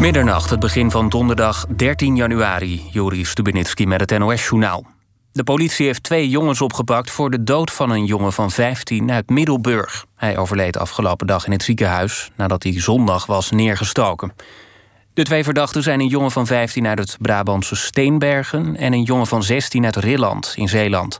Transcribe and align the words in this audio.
Middernacht, 0.00 0.50
het 0.50 0.60
begin 0.60 0.90
van 0.90 1.08
donderdag 1.08 1.66
13 1.76 2.16
januari. 2.16 2.88
Joris 2.90 3.30
Stubenitski 3.30 3.86
met 3.86 4.00
het 4.00 4.18
NOS-journaal. 4.18 4.86
De 5.32 5.44
politie 5.44 5.86
heeft 5.86 6.02
twee 6.02 6.28
jongens 6.28 6.60
opgepakt 6.60 7.10
voor 7.10 7.30
de 7.30 7.44
dood 7.44 7.70
van 7.70 7.90
een 7.90 8.04
jongen 8.04 8.32
van 8.32 8.50
15 8.50 9.10
uit 9.10 9.28
Middelburg. 9.30 10.04
Hij 10.16 10.36
overleed 10.36 10.76
afgelopen 10.76 11.26
dag 11.26 11.46
in 11.46 11.52
het 11.52 11.62
ziekenhuis 11.62 12.30
nadat 12.36 12.62
hij 12.62 12.80
zondag 12.80 13.26
was 13.26 13.50
neergestoken. 13.50 14.32
De 15.14 15.22
twee 15.22 15.44
verdachten 15.44 15.82
zijn 15.82 16.00
een 16.00 16.08
jongen 16.08 16.30
van 16.30 16.46
15 16.46 16.86
uit 16.86 16.98
het 16.98 17.16
Brabantse 17.20 17.76
Steenbergen 17.76 18.76
en 18.76 18.92
een 18.92 19.02
jongen 19.02 19.26
van 19.26 19.42
16 19.42 19.84
uit 19.84 19.96
Rilland 19.96 20.52
in 20.56 20.68
Zeeland. 20.68 21.18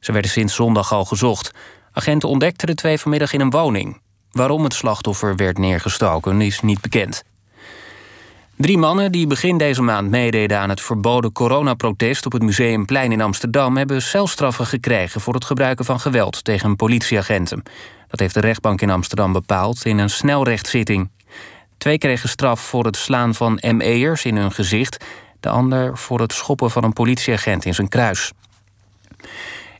Ze 0.00 0.12
werden 0.12 0.30
sinds 0.30 0.54
zondag 0.54 0.92
al 0.92 1.04
gezocht. 1.04 1.50
Agenten 1.92 2.28
ontdekten 2.28 2.66
de 2.66 2.74
twee 2.74 2.98
vanmiddag 2.98 3.32
in 3.32 3.40
een 3.40 3.50
woning. 3.50 4.00
Waarom 4.30 4.64
het 4.64 4.74
slachtoffer 4.74 5.36
werd 5.36 5.58
neergestoken 5.58 6.40
is 6.40 6.60
niet 6.60 6.80
bekend. 6.80 7.22
Drie 8.62 8.78
mannen 8.78 9.12
die 9.12 9.26
begin 9.26 9.58
deze 9.58 9.82
maand 9.82 10.10
meededen 10.10 10.58
aan 10.58 10.68
het 10.68 10.80
verboden 10.80 11.32
coronaprotest 11.32 12.26
op 12.26 12.32
het 12.32 12.42
Museumplein 12.42 13.12
in 13.12 13.20
Amsterdam 13.20 13.76
hebben 13.76 14.02
celstraffen 14.02 14.66
gekregen 14.66 15.20
voor 15.20 15.34
het 15.34 15.44
gebruiken 15.44 15.84
van 15.84 16.00
geweld 16.00 16.44
tegen 16.44 16.76
politieagenten. 16.76 17.62
Dat 18.08 18.20
heeft 18.20 18.34
de 18.34 18.40
rechtbank 18.40 18.80
in 18.80 18.90
Amsterdam 18.90 19.32
bepaald 19.32 19.84
in 19.84 19.98
een 19.98 20.10
snelrechtszitting. 20.10 21.10
Twee 21.78 21.98
kregen 21.98 22.28
straf 22.28 22.60
voor 22.60 22.84
het 22.84 22.96
slaan 22.96 23.34
van 23.34 23.60
ME'ers 23.76 24.24
in 24.24 24.36
hun 24.36 24.52
gezicht, 24.52 25.04
de 25.40 25.48
ander 25.48 25.98
voor 25.98 26.20
het 26.20 26.32
schoppen 26.32 26.70
van 26.70 26.84
een 26.84 26.92
politieagent 26.92 27.64
in 27.64 27.74
zijn 27.74 27.88
kruis. 27.88 28.32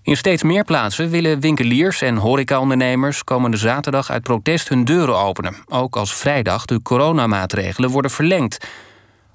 In 0.02 0.16
steeds 0.16 0.42
meer 0.42 0.65
plaatsen 0.65 1.11
willen 1.11 1.41
winkeliers 1.41 2.02
en 2.02 2.16
horecaondernemers 2.16 3.24
komende 3.24 3.56
zaterdag 3.56 4.11
uit 4.11 4.23
protest 4.23 4.69
hun 4.69 4.84
deuren 4.84 5.19
openen. 5.19 5.56
Ook 5.66 5.97
als 5.97 6.15
vrijdag 6.15 6.65
de 6.65 6.83
coronamaatregelen 6.83 7.91
worden 7.91 8.11
verlengd. 8.11 8.66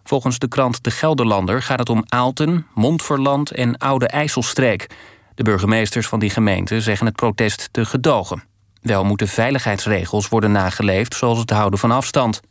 Volgens 0.04 0.40
de 0.40 0.48
krant 0.48 0.84
De 0.84 0.92
Gelderlander 0.92 1.62
gaat 1.62 1.80
het 1.80 1.90
om 1.90 2.04
Aalten, 2.08 2.68
Montferland 2.74 3.52
en 3.52 3.78
Oude 3.78 4.08
IJsselstreek. 4.08 4.88
De 5.36 5.44
burgemeesters 5.44 6.08
van 6.08 6.20
die 6.20 6.30
gemeenten 6.30 6.82
zeggen 6.82 7.06
het 7.06 7.16
protest 7.16 7.70
te 7.72 7.86
gedogen. 7.86 8.44
Wel 8.82 9.04
moeten 9.04 9.28
veiligheidsregels 9.28 10.28
worden 10.28 10.52
nageleefd, 10.52 11.16
zoals 11.16 11.40
het 11.40 11.50
houden 11.50 11.80
van 11.80 11.92
afstand. 11.92 12.42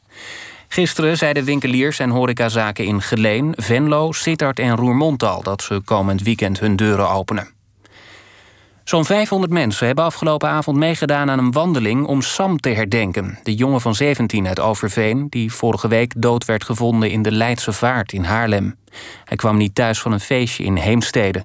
Gisteren 0.68 1.16
zeiden 1.16 1.44
winkeliers 1.44 1.98
en 1.98 2.10
horecazaken 2.10 2.84
in 2.84 3.02
Geleen, 3.02 3.52
Venlo, 3.56 4.12
Sittard 4.12 4.58
en 4.58 4.76
Roermond 4.76 5.20
dat 5.20 5.62
ze 5.62 5.80
komend 5.84 6.22
weekend 6.22 6.60
hun 6.60 6.76
deuren 6.76 7.08
openen. 7.10 7.55
Zo'n 8.88 9.04
500 9.04 9.52
mensen 9.52 9.86
hebben 9.86 10.04
afgelopen 10.04 10.48
avond 10.48 10.76
meegedaan 10.76 11.30
aan 11.30 11.38
een 11.38 11.52
wandeling 11.52 12.06
om 12.06 12.22
Sam 12.22 12.60
te 12.60 12.68
herdenken. 12.68 13.38
De 13.42 13.54
jongen 13.54 13.80
van 13.80 13.94
17 13.94 14.46
uit 14.46 14.60
Overveen, 14.60 15.26
die 15.28 15.52
vorige 15.52 15.88
week 15.88 16.12
dood 16.16 16.44
werd 16.44 16.64
gevonden 16.64 17.10
in 17.10 17.22
de 17.22 17.32
Leidse 17.32 17.72
Vaart 17.72 18.12
in 18.12 18.24
Haarlem. 18.24 18.76
Hij 19.24 19.36
kwam 19.36 19.56
niet 19.56 19.74
thuis 19.74 20.00
van 20.00 20.12
een 20.12 20.20
feestje 20.20 20.64
in 20.64 20.76
Heemstede. 20.76 21.44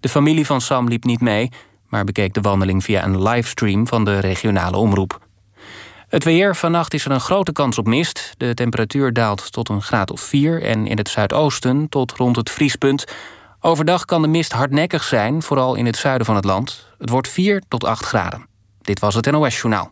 De 0.00 0.08
familie 0.08 0.46
van 0.46 0.60
Sam 0.60 0.88
liep 0.88 1.04
niet 1.04 1.20
mee, 1.20 1.48
maar 1.88 2.04
bekeek 2.04 2.34
de 2.34 2.40
wandeling 2.40 2.84
via 2.84 3.04
een 3.04 3.22
livestream 3.22 3.86
van 3.86 4.04
de 4.04 4.18
regionale 4.18 4.76
omroep. 4.76 5.20
Het 6.08 6.24
weer. 6.24 6.56
Vannacht 6.56 6.94
is 6.94 7.04
er 7.04 7.10
een 7.10 7.20
grote 7.20 7.52
kans 7.52 7.78
op 7.78 7.86
mist. 7.86 8.34
De 8.36 8.54
temperatuur 8.54 9.12
daalt 9.12 9.52
tot 9.52 9.68
een 9.68 9.82
graad 9.82 10.10
of 10.10 10.20
4 10.20 10.62
en 10.62 10.86
in 10.86 10.98
het 10.98 11.08
zuidoosten 11.08 11.88
tot 11.88 12.12
rond 12.12 12.36
het 12.36 12.50
vriespunt. 12.50 13.04
Overdag 13.66 14.04
kan 14.04 14.22
de 14.22 14.28
mist 14.28 14.52
hardnekkig 14.52 15.04
zijn, 15.04 15.42
vooral 15.42 15.74
in 15.74 15.86
het 15.86 15.96
zuiden 15.96 16.26
van 16.26 16.36
het 16.36 16.44
land. 16.44 16.86
Het 16.98 17.10
wordt 17.10 17.28
4 17.28 17.62
tot 17.68 17.84
8 17.84 18.04
graden. 18.04 18.46
Dit 18.80 19.00
was 19.00 19.14
het 19.14 19.30
NOS 19.30 19.60
Journaal. 19.60 19.90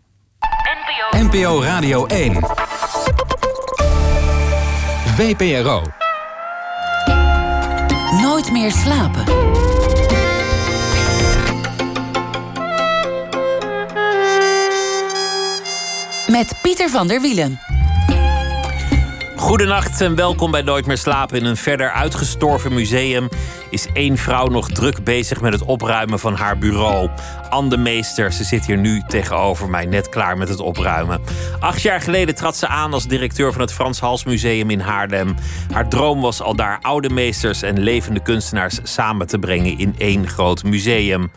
NPO, 1.10 1.24
NPO 1.24 1.62
Radio 1.62 2.06
1. 2.06 2.32
VPRO. 5.16 5.82
Nooit 8.20 8.52
meer 8.52 8.72
slapen. 8.72 9.24
Met 16.26 16.58
Pieter 16.62 16.90
van 16.90 17.06
der 17.06 17.20
Wielen. 17.20 17.73
Goedenacht 19.44 20.00
en 20.00 20.14
welkom 20.14 20.50
bij 20.50 20.62
Nooit 20.62 20.86
meer 20.86 20.98
slapen. 20.98 21.38
In 21.38 21.44
een 21.44 21.56
verder 21.56 21.90
uitgestorven 21.90 22.74
museum 22.74 23.28
is 23.70 23.86
één 23.92 24.16
vrouw 24.16 24.46
nog 24.46 24.68
druk 24.68 25.04
bezig 25.04 25.40
met 25.40 25.52
het 25.52 25.62
opruimen 25.62 26.18
van 26.18 26.34
haar 26.34 26.58
bureau. 26.58 27.10
Anne 27.50 27.76
Meester, 27.76 28.32
ze 28.32 28.44
zit 28.44 28.66
hier 28.66 28.76
nu 28.76 29.02
tegenover 29.08 29.68
mij, 29.68 29.86
net 29.86 30.08
klaar 30.08 30.38
met 30.38 30.48
het 30.48 30.60
opruimen. 30.60 31.20
Acht 31.60 31.82
jaar 31.82 32.00
geleden 32.00 32.34
trad 32.34 32.56
ze 32.56 32.66
aan 32.66 32.92
als 32.92 33.06
directeur 33.06 33.52
van 33.52 33.60
het 33.60 33.72
Frans 33.72 34.00
Hals 34.00 34.24
Museum 34.24 34.70
in 34.70 34.80
Haarlem. 34.80 35.34
Haar 35.72 35.88
droom 35.88 36.20
was 36.20 36.42
al 36.42 36.56
daar 36.56 36.78
oude 36.80 37.10
meesters 37.10 37.62
en 37.62 37.82
levende 37.82 38.22
kunstenaars 38.22 38.78
samen 38.82 39.26
te 39.26 39.38
brengen 39.38 39.78
in 39.78 39.94
één 39.98 40.28
groot 40.28 40.62
museum. 40.62 41.30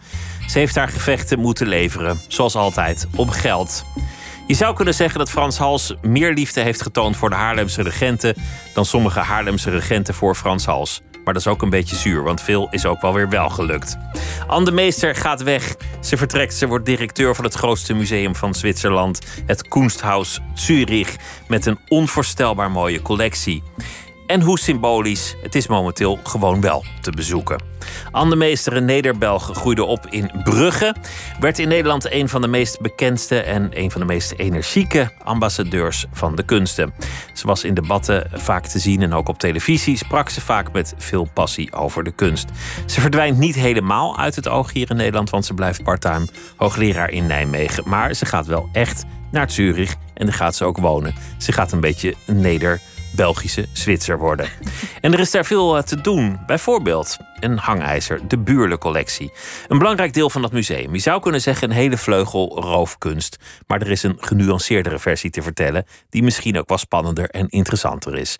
Ze 0.47 0.59
heeft 0.59 0.75
haar 0.75 0.89
gevechten 0.89 1.39
moeten 1.39 1.67
leveren, 1.67 2.19
zoals 2.27 2.55
altijd, 2.55 3.07
om 3.15 3.29
geld. 3.29 3.85
Je 4.47 4.53
zou 4.53 4.75
kunnen 4.75 4.93
zeggen 4.93 5.19
dat 5.19 5.29
Frans 5.29 5.57
Hals 5.57 5.93
meer 6.01 6.33
liefde 6.33 6.61
heeft 6.61 6.81
getoond 6.81 7.17
voor 7.17 7.29
de 7.29 7.35
Haarlemse 7.35 7.81
regenten 7.81 8.35
dan 8.73 8.85
sommige 8.85 9.19
Haarlemse 9.19 9.69
regenten 9.69 10.13
voor 10.13 10.35
Frans 10.35 10.65
Hals. 10.65 11.01
Maar 11.23 11.33
dat 11.33 11.45
is 11.45 11.51
ook 11.51 11.61
een 11.61 11.69
beetje 11.69 11.95
zuur, 11.95 12.23
want 12.23 12.41
veel 12.41 12.67
is 12.71 12.85
ook 12.85 13.01
wel 13.01 13.13
weer 13.13 13.29
wel 13.29 13.49
gelukt. 13.49 13.97
Anne 14.47 14.65
de 14.65 14.71
Meester 14.71 15.15
gaat 15.15 15.43
weg. 15.43 15.75
Ze 16.01 16.17
vertrekt, 16.17 16.53
ze 16.53 16.67
wordt 16.67 16.85
directeur 16.85 17.35
van 17.35 17.43
het 17.43 17.53
grootste 17.53 17.93
museum 17.93 18.35
van 18.35 18.53
Zwitserland, 18.53 19.19
het 19.45 19.67
Kunsthaus 19.67 20.39
Zurich, 20.53 21.15
met 21.47 21.65
een 21.65 21.79
onvoorstelbaar 21.87 22.71
mooie 22.71 23.01
collectie. 23.01 23.63
En 24.27 24.41
hoe 24.41 24.59
symbolisch, 24.59 25.35
het 25.41 25.55
is 25.55 25.67
momenteel 25.67 26.19
gewoon 26.23 26.61
wel 26.61 26.85
te 27.01 27.11
bezoeken. 27.11 27.61
Anne 28.11 28.35
Meester, 28.35 28.75
een 28.75 28.85
Nederbelg, 28.85 29.51
groeide 29.53 29.83
op 29.83 30.07
in 30.09 30.31
Brugge. 30.43 30.95
Werd 31.39 31.59
in 31.59 31.67
Nederland 31.67 32.11
een 32.11 32.29
van 32.29 32.41
de 32.41 32.47
meest 32.47 32.81
bekendste 32.81 33.39
en 33.39 33.69
een 33.73 33.91
van 33.91 34.01
de 34.01 34.07
meest 34.07 34.33
energieke 34.37 35.11
ambassadeurs 35.23 36.05
van 36.11 36.35
de 36.35 36.43
kunsten. 36.43 36.93
Ze 37.33 37.47
was 37.47 37.63
in 37.63 37.73
debatten 37.73 38.29
vaak 38.33 38.65
te 38.65 38.79
zien 38.79 39.01
en 39.01 39.13
ook 39.13 39.29
op 39.29 39.39
televisie 39.39 39.97
sprak 39.97 40.29
ze 40.29 40.41
vaak 40.41 40.71
met 40.71 40.93
veel 40.97 41.27
passie 41.33 41.73
over 41.73 42.03
de 42.03 42.11
kunst. 42.11 42.49
Ze 42.85 43.01
verdwijnt 43.01 43.37
niet 43.37 43.55
helemaal 43.55 44.17
uit 44.17 44.35
het 44.35 44.47
oog 44.47 44.73
hier 44.73 44.89
in 44.89 44.95
Nederland, 44.95 45.29
want 45.29 45.45
ze 45.45 45.53
blijft 45.53 45.83
parttime 45.83 46.27
hoogleraar 46.55 47.09
in 47.09 47.27
Nijmegen. 47.27 47.83
Maar 47.89 48.13
ze 48.13 48.25
gaat 48.25 48.45
wel 48.45 48.69
echt 48.71 49.05
naar 49.31 49.51
Zurich 49.51 49.95
en 50.13 50.25
daar 50.25 50.35
gaat 50.35 50.55
ze 50.55 50.65
ook 50.65 50.77
wonen. 50.77 51.15
Ze 51.37 51.51
gaat 51.51 51.71
een 51.71 51.79
beetje 51.79 52.15
neder 52.25 52.81
Belgische 53.17 53.65
Zwitser 53.73 54.17
worden. 54.17 54.49
En 55.01 55.13
er 55.13 55.19
is 55.19 55.31
daar 55.31 55.45
veel 55.45 55.77
eh, 55.77 55.83
te 55.83 56.01
doen. 56.01 56.39
Bijvoorbeeld 56.45 57.17
een 57.39 57.57
hangijzer, 57.57 58.27
de 58.27 58.37
Buurle-collectie. 58.37 59.31
Een 59.67 59.77
belangrijk 59.77 60.13
deel 60.13 60.29
van 60.29 60.41
dat 60.41 60.51
museum. 60.51 60.93
Je 60.93 60.99
zou 60.99 61.21
kunnen 61.21 61.41
zeggen 61.41 61.69
een 61.69 61.75
hele 61.75 61.97
vleugel 61.97 62.61
roofkunst. 62.61 63.37
Maar 63.67 63.81
er 63.81 63.91
is 63.91 64.03
een 64.03 64.17
genuanceerdere 64.19 64.99
versie 64.99 65.29
te 65.29 65.41
vertellen... 65.41 65.85
die 66.09 66.23
misschien 66.23 66.57
ook 66.57 66.69
wel 66.69 66.77
spannender 66.77 67.29
en 67.29 67.47
interessanter 67.47 68.17
is. 68.17 68.37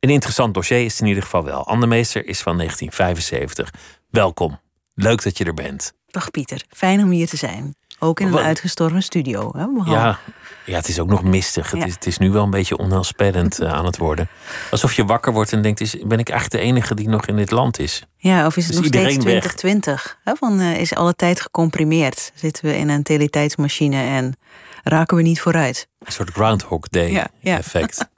Een 0.00 0.10
interessant 0.10 0.54
dossier 0.54 0.84
is 0.84 0.92
het 0.92 1.00
in 1.00 1.06
ieder 1.06 1.22
geval 1.22 1.44
wel. 1.44 1.66
Anne 1.66 1.86
Meester 1.86 2.26
is 2.26 2.40
van 2.40 2.56
1975. 2.56 3.70
Welkom. 4.10 4.60
Leuk 4.94 5.22
dat 5.22 5.38
je 5.38 5.44
er 5.44 5.54
bent. 5.54 5.92
Dag 6.06 6.30
Pieter, 6.30 6.64
fijn 6.68 7.00
om 7.00 7.10
hier 7.10 7.28
te 7.28 7.36
zijn. 7.36 7.74
Ook 7.98 8.20
in 8.20 8.26
een 8.26 8.38
uitgestorven 8.38 9.02
studio. 9.02 9.52
Hè? 9.56 9.90
Ja, 9.92 10.18
ja, 10.66 10.76
het 10.76 10.88
is 10.88 10.98
ook 10.98 11.08
nog 11.08 11.22
mistig. 11.22 11.70
Het, 11.70 11.86
is, 11.86 11.94
het 11.94 12.06
is 12.06 12.18
nu 12.18 12.30
wel 12.30 12.42
een 12.42 12.50
beetje 12.50 12.76
onheilspellend 12.76 13.60
uh, 13.60 13.72
aan 13.72 13.84
het 13.84 13.96
worden. 13.96 14.28
Alsof 14.70 14.92
je 14.92 15.04
wakker 15.04 15.32
wordt 15.32 15.52
en 15.52 15.62
denkt: 15.62 15.80
is, 15.80 15.96
ben 16.06 16.18
ik 16.18 16.28
eigenlijk 16.28 16.62
de 16.62 16.68
enige 16.68 16.94
die 16.94 17.08
nog 17.08 17.26
in 17.26 17.36
dit 17.36 17.50
land 17.50 17.78
is? 17.78 18.02
Ja, 18.16 18.46
of 18.46 18.56
is 18.56 18.66
het 18.66 18.76
nog 18.76 18.84
steeds 18.84 19.16
2020? 19.16 20.18
Hè? 20.24 20.34
Van, 20.34 20.60
uh, 20.60 20.80
is 20.80 20.94
alle 20.94 21.14
tijd 21.14 21.40
gecomprimeerd? 21.40 22.32
Zitten 22.34 22.64
we 22.64 22.76
in 22.76 22.88
een 22.88 23.02
teletijdsmachine 23.02 24.02
en 24.02 24.36
raken 24.82 25.16
we 25.16 25.22
niet 25.22 25.40
vooruit? 25.40 25.88
Een 25.98 26.12
soort 26.12 26.30
Groundhog 26.30 26.88
Day 26.88 27.26
effect. 27.42 27.98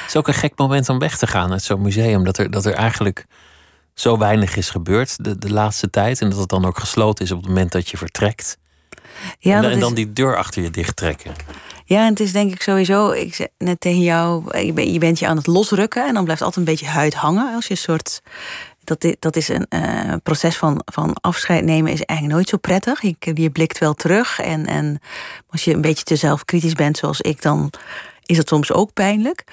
het 0.00 0.06
is 0.06 0.16
ook 0.16 0.28
een 0.28 0.34
gek 0.34 0.52
moment 0.56 0.88
om 0.88 0.98
weg 0.98 1.18
te 1.18 1.26
gaan 1.26 1.52
uit 1.52 1.62
zo'n 1.62 1.82
museum. 1.82 2.24
Dat 2.24 2.38
er, 2.38 2.50
dat 2.50 2.64
er 2.64 2.74
eigenlijk 2.74 3.26
zo 3.94 4.18
weinig 4.18 4.56
is 4.56 4.70
gebeurd 4.70 5.24
de, 5.24 5.38
de 5.38 5.52
laatste 5.52 5.90
tijd. 5.90 6.20
En 6.20 6.30
dat 6.30 6.38
het 6.38 6.48
dan 6.48 6.64
ook 6.64 6.78
gesloten 6.78 7.24
is 7.24 7.30
op 7.30 7.38
het 7.38 7.48
moment 7.48 7.72
dat 7.72 7.88
je 7.88 7.96
vertrekt. 7.96 8.58
Ja, 9.38 9.62
en, 9.62 9.80
dan 9.80 9.94
die 9.94 10.12
deur 10.12 10.36
achter 10.36 10.62
je 10.62 10.70
dicht 10.70 10.96
trekken. 10.96 11.32
Ja, 11.84 12.04
en 12.04 12.08
het 12.08 12.20
is 12.20 12.32
denk 12.32 12.52
ik 12.52 12.62
sowieso, 12.62 13.10
ik 13.10 13.34
zei 13.34 13.48
net 13.58 13.80
tegen 13.80 14.02
jou, 14.02 14.58
je 14.80 14.98
bent 14.98 15.18
je 15.18 15.26
aan 15.26 15.36
het 15.36 15.46
losrukken 15.46 16.06
en 16.06 16.14
dan 16.14 16.24
blijft 16.24 16.42
altijd 16.42 16.66
een 16.66 16.72
beetje 16.72 16.86
huid 16.86 17.14
hangen. 17.14 17.54
Als 17.54 17.64
je 17.66 17.70
een 17.70 17.76
soort, 17.76 18.22
dat, 18.84 19.06
dat 19.18 19.36
is 19.36 19.48
een 19.48 19.66
uh, 19.70 20.14
proces 20.22 20.56
van, 20.56 20.82
van 20.84 21.14
afscheid 21.20 21.64
nemen, 21.64 21.92
is 21.92 22.02
eigenlijk 22.02 22.38
nooit 22.38 22.48
zo 22.48 22.56
prettig. 22.56 23.02
Je, 23.02 23.16
je 23.34 23.50
blikt 23.50 23.78
wel 23.78 23.94
terug 23.94 24.40
en, 24.40 24.66
en 24.66 25.00
als 25.48 25.64
je 25.64 25.74
een 25.74 25.80
beetje 25.80 26.04
te 26.04 26.16
zelfkritisch 26.16 26.72
bent 26.72 26.96
zoals 26.96 27.20
ik, 27.20 27.42
dan 27.42 27.70
is 28.24 28.36
dat 28.36 28.48
soms 28.48 28.72
ook 28.72 28.92
pijnlijk. 28.92 29.44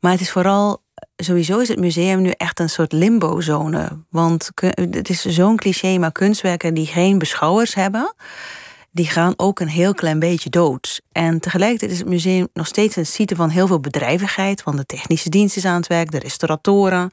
Maar 0.00 0.12
het 0.12 0.20
is 0.20 0.30
vooral 0.30 0.82
sowieso 1.16 1.58
is 1.58 1.68
het 1.68 1.78
museum 1.78 2.20
nu 2.20 2.30
echt 2.30 2.60
een 2.60 2.70
soort 2.70 2.92
limbo-zone. 2.92 3.88
Want 4.10 4.50
het 4.74 5.08
is 5.08 5.24
zo'n 5.24 5.56
cliché, 5.56 5.98
maar 5.98 6.12
kunstwerken 6.12 6.74
die 6.74 6.86
geen 6.86 7.18
beschouwers 7.18 7.74
hebben, 7.74 8.14
die 8.90 9.06
gaan 9.06 9.34
ook 9.36 9.60
een 9.60 9.68
heel 9.68 9.94
klein 9.94 10.18
beetje 10.18 10.50
dood. 10.50 11.00
En 11.12 11.40
tegelijkertijd 11.40 11.90
is 11.90 11.98
het 11.98 12.08
museum 12.08 12.48
nog 12.52 12.66
steeds 12.66 12.96
een 12.96 13.06
site 13.06 13.36
van 13.36 13.48
heel 13.48 13.66
veel 13.66 13.80
bedrijvigheid. 13.80 14.62
Want 14.62 14.76
de 14.76 14.86
technische 14.86 15.28
dienst 15.28 15.56
is 15.56 15.64
aan 15.64 15.76
het 15.76 15.86
werk, 15.86 16.10
de 16.10 16.18
restauratoren. 16.18 17.10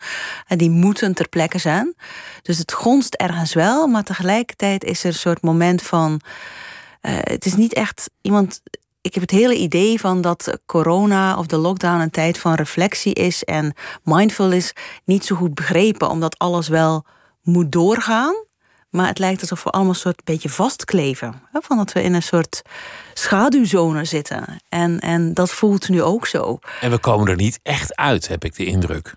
En 0.47 0.57
die 0.57 0.69
moeten 0.69 1.13
ter 1.13 1.29
plekke 1.29 1.57
zijn. 1.57 1.95
Dus 2.41 2.57
het 2.57 2.73
gonst 2.73 3.13
ergens 3.13 3.53
wel, 3.53 3.87
maar 3.87 4.03
tegelijkertijd 4.03 4.83
is 4.83 4.99
er 4.99 5.07
een 5.07 5.13
soort 5.13 5.41
moment 5.41 5.81
van. 5.81 6.21
Uh, 7.01 7.11
het 7.21 7.45
is 7.45 7.55
niet 7.55 7.73
echt 7.73 8.09
iemand 8.21 8.61
ik 9.05 9.13
heb 9.13 9.23
het 9.23 9.31
hele 9.31 9.55
idee 9.55 9.99
van 9.99 10.21
dat 10.21 10.59
corona 10.65 11.37
of 11.37 11.45
de 11.45 11.57
lockdown 11.57 12.01
een 12.01 12.09
tijd 12.09 12.37
van 12.37 12.53
reflectie 12.53 13.13
is 13.13 13.43
en 13.43 13.73
mindfulness 14.03 14.73
niet 15.03 15.25
zo 15.25 15.35
goed 15.35 15.53
begrepen, 15.53 16.09
omdat 16.09 16.37
alles 16.37 16.67
wel 16.67 17.05
moet 17.41 17.71
doorgaan. 17.71 18.44
Maar 18.95 19.07
het 19.07 19.19
lijkt 19.19 19.41
alsof 19.41 19.63
we 19.63 19.69
allemaal 19.69 19.93
een 19.93 19.99
soort 19.99 20.23
beetje 20.23 20.49
vastkleven. 20.49 21.41
Van 21.51 21.77
dat 21.77 21.91
we 21.91 22.03
in 22.03 22.13
een 22.13 22.23
soort 22.23 22.61
schaduwzone 23.13 24.05
zitten. 24.05 24.61
En, 24.69 24.99
en 24.99 25.33
dat 25.33 25.51
voelt 25.51 25.89
nu 25.89 26.01
ook 26.01 26.27
zo. 26.27 26.59
En 26.81 26.91
we 26.91 26.97
komen 26.97 27.27
er 27.27 27.35
niet 27.35 27.59
echt 27.63 27.95
uit, 27.95 28.27
heb 28.27 28.43
ik 28.43 28.55
de 28.55 28.65
indruk. 28.65 29.13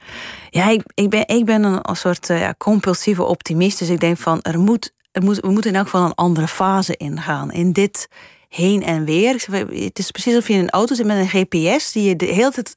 Ja, 0.51 0.69
ik, 0.69 0.83
ik, 0.95 1.11
ben, 1.11 1.29
ik 1.29 1.45
ben 1.45 1.63
een, 1.63 1.79
een 1.83 1.97
soort 1.97 2.29
uh, 2.29 2.41
ja, 2.41 2.55
compulsieve 2.59 3.23
optimist. 3.23 3.79
Dus 3.79 3.89
ik 3.89 4.01
denk 4.01 4.19
van 4.19 4.43
er 4.43 4.59
moet, 4.59 4.93
er 5.13 5.23
moet, 5.23 5.41
we 5.41 5.51
moeten 5.51 5.71
in 5.71 5.77
elk 5.77 5.89
geval 5.89 6.05
een 6.05 6.15
andere 6.15 6.49
fase 6.49 6.97
ingaan. 6.97 7.53
In 7.53 7.73
dit 7.73 8.09
heen 8.49 8.83
en 8.83 9.05
weer. 9.05 9.33
Het 9.71 9.99
is 9.99 10.11
precies 10.11 10.35
alsof 10.35 10.49
je 10.49 10.55
in 10.55 10.61
een 10.61 10.71
auto 10.71 10.95
zit 10.95 11.07
met 11.07 11.17
een 11.17 11.47
GPS 11.47 11.93
die 11.93 12.09
je 12.09 12.17
de 12.17 12.27
hele 12.27 12.51
tijd 12.51 12.75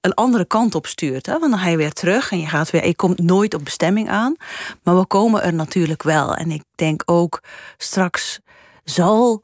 een 0.00 0.14
andere 0.14 0.44
kant 0.44 0.74
op 0.74 0.86
stuurt. 0.86 1.26
Hè? 1.26 1.38
Want 1.38 1.50
dan 1.50 1.60
ga 1.60 1.68
je 1.68 1.76
weer 1.76 1.92
terug 1.92 2.30
en 2.30 2.40
je 2.40 2.46
gaat 2.46 2.70
weer. 2.70 2.86
Je 2.86 2.96
komt 2.96 3.22
nooit 3.22 3.54
op 3.54 3.64
bestemming 3.64 4.08
aan. 4.08 4.36
Maar 4.82 4.98
we 4.98 5.06
komen 5.06 5.42
er 5.42 5.54
natuurlijk 5.54 6.02
wel. 6.02 6.34
En 6.34 6.50
ik 6.50 6.62
denk 6.74 7.02
ook 7.04 7.42
straks 7.76 8.40
zal. 8.84 9.42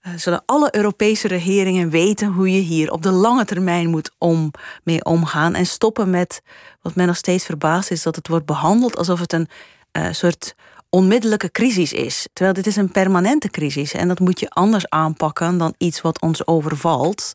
Eh, 0.00 0.12
zullen 0.16 0.42
alle 0.46 0.76
Europese 0.76 1.28
regeringen 1.28 1.90
weten 1.90 2.28
hoe 2.28 2.52
je 2.52 2.60
hier 2.60 2.92
op 2.92 3.02
de 3.02 3.10
lange 3.10 3.44
termijn 3.44 3.90
moet 3.90 4.10
om, 4.18 4.50
mee 4.82 5.04
omgaan. 5.04 5.54
En 5.54 5.66
stoppen 5.66 6.10
met 6.10 6.42
wat 6.82 6.94
men 6.94 7.06
nog 7.06 7.16
steeds 7.16 7.44
verbaasd 7.44 7.90
is, 7.90 8.02
dat 8.02 8.16
het 8.16 8.28
wordt 8.28 8.46
behandeld 8.46 8.96
alsof 8.96 9.20
het 9.20 9.32
een 9.32 9.48
uh, 9.92 10.06
soort 10.10 10.54
onmiddellijke 10.88 11.50
crisis 11.50 11.92
is. 11.92 12.28
Terwijl 12.32 12.54
dit 12.54 12.66
is 12.66 12.76
een 12.76 12.90
permanente 12.90 13.48
crisis. 13.48 13.92
En 13.92 14.08
dat 14.08 14.18
moet 14.18 14.40
je 14.40 14.50
anders 14.50 14.88
aanpakken 14.88 15.58
dan 15.58 15.74
iets 15.78 16.00
wat 16.00 16.20
ons 16.20 16.46
overvalt. 16.46 17.34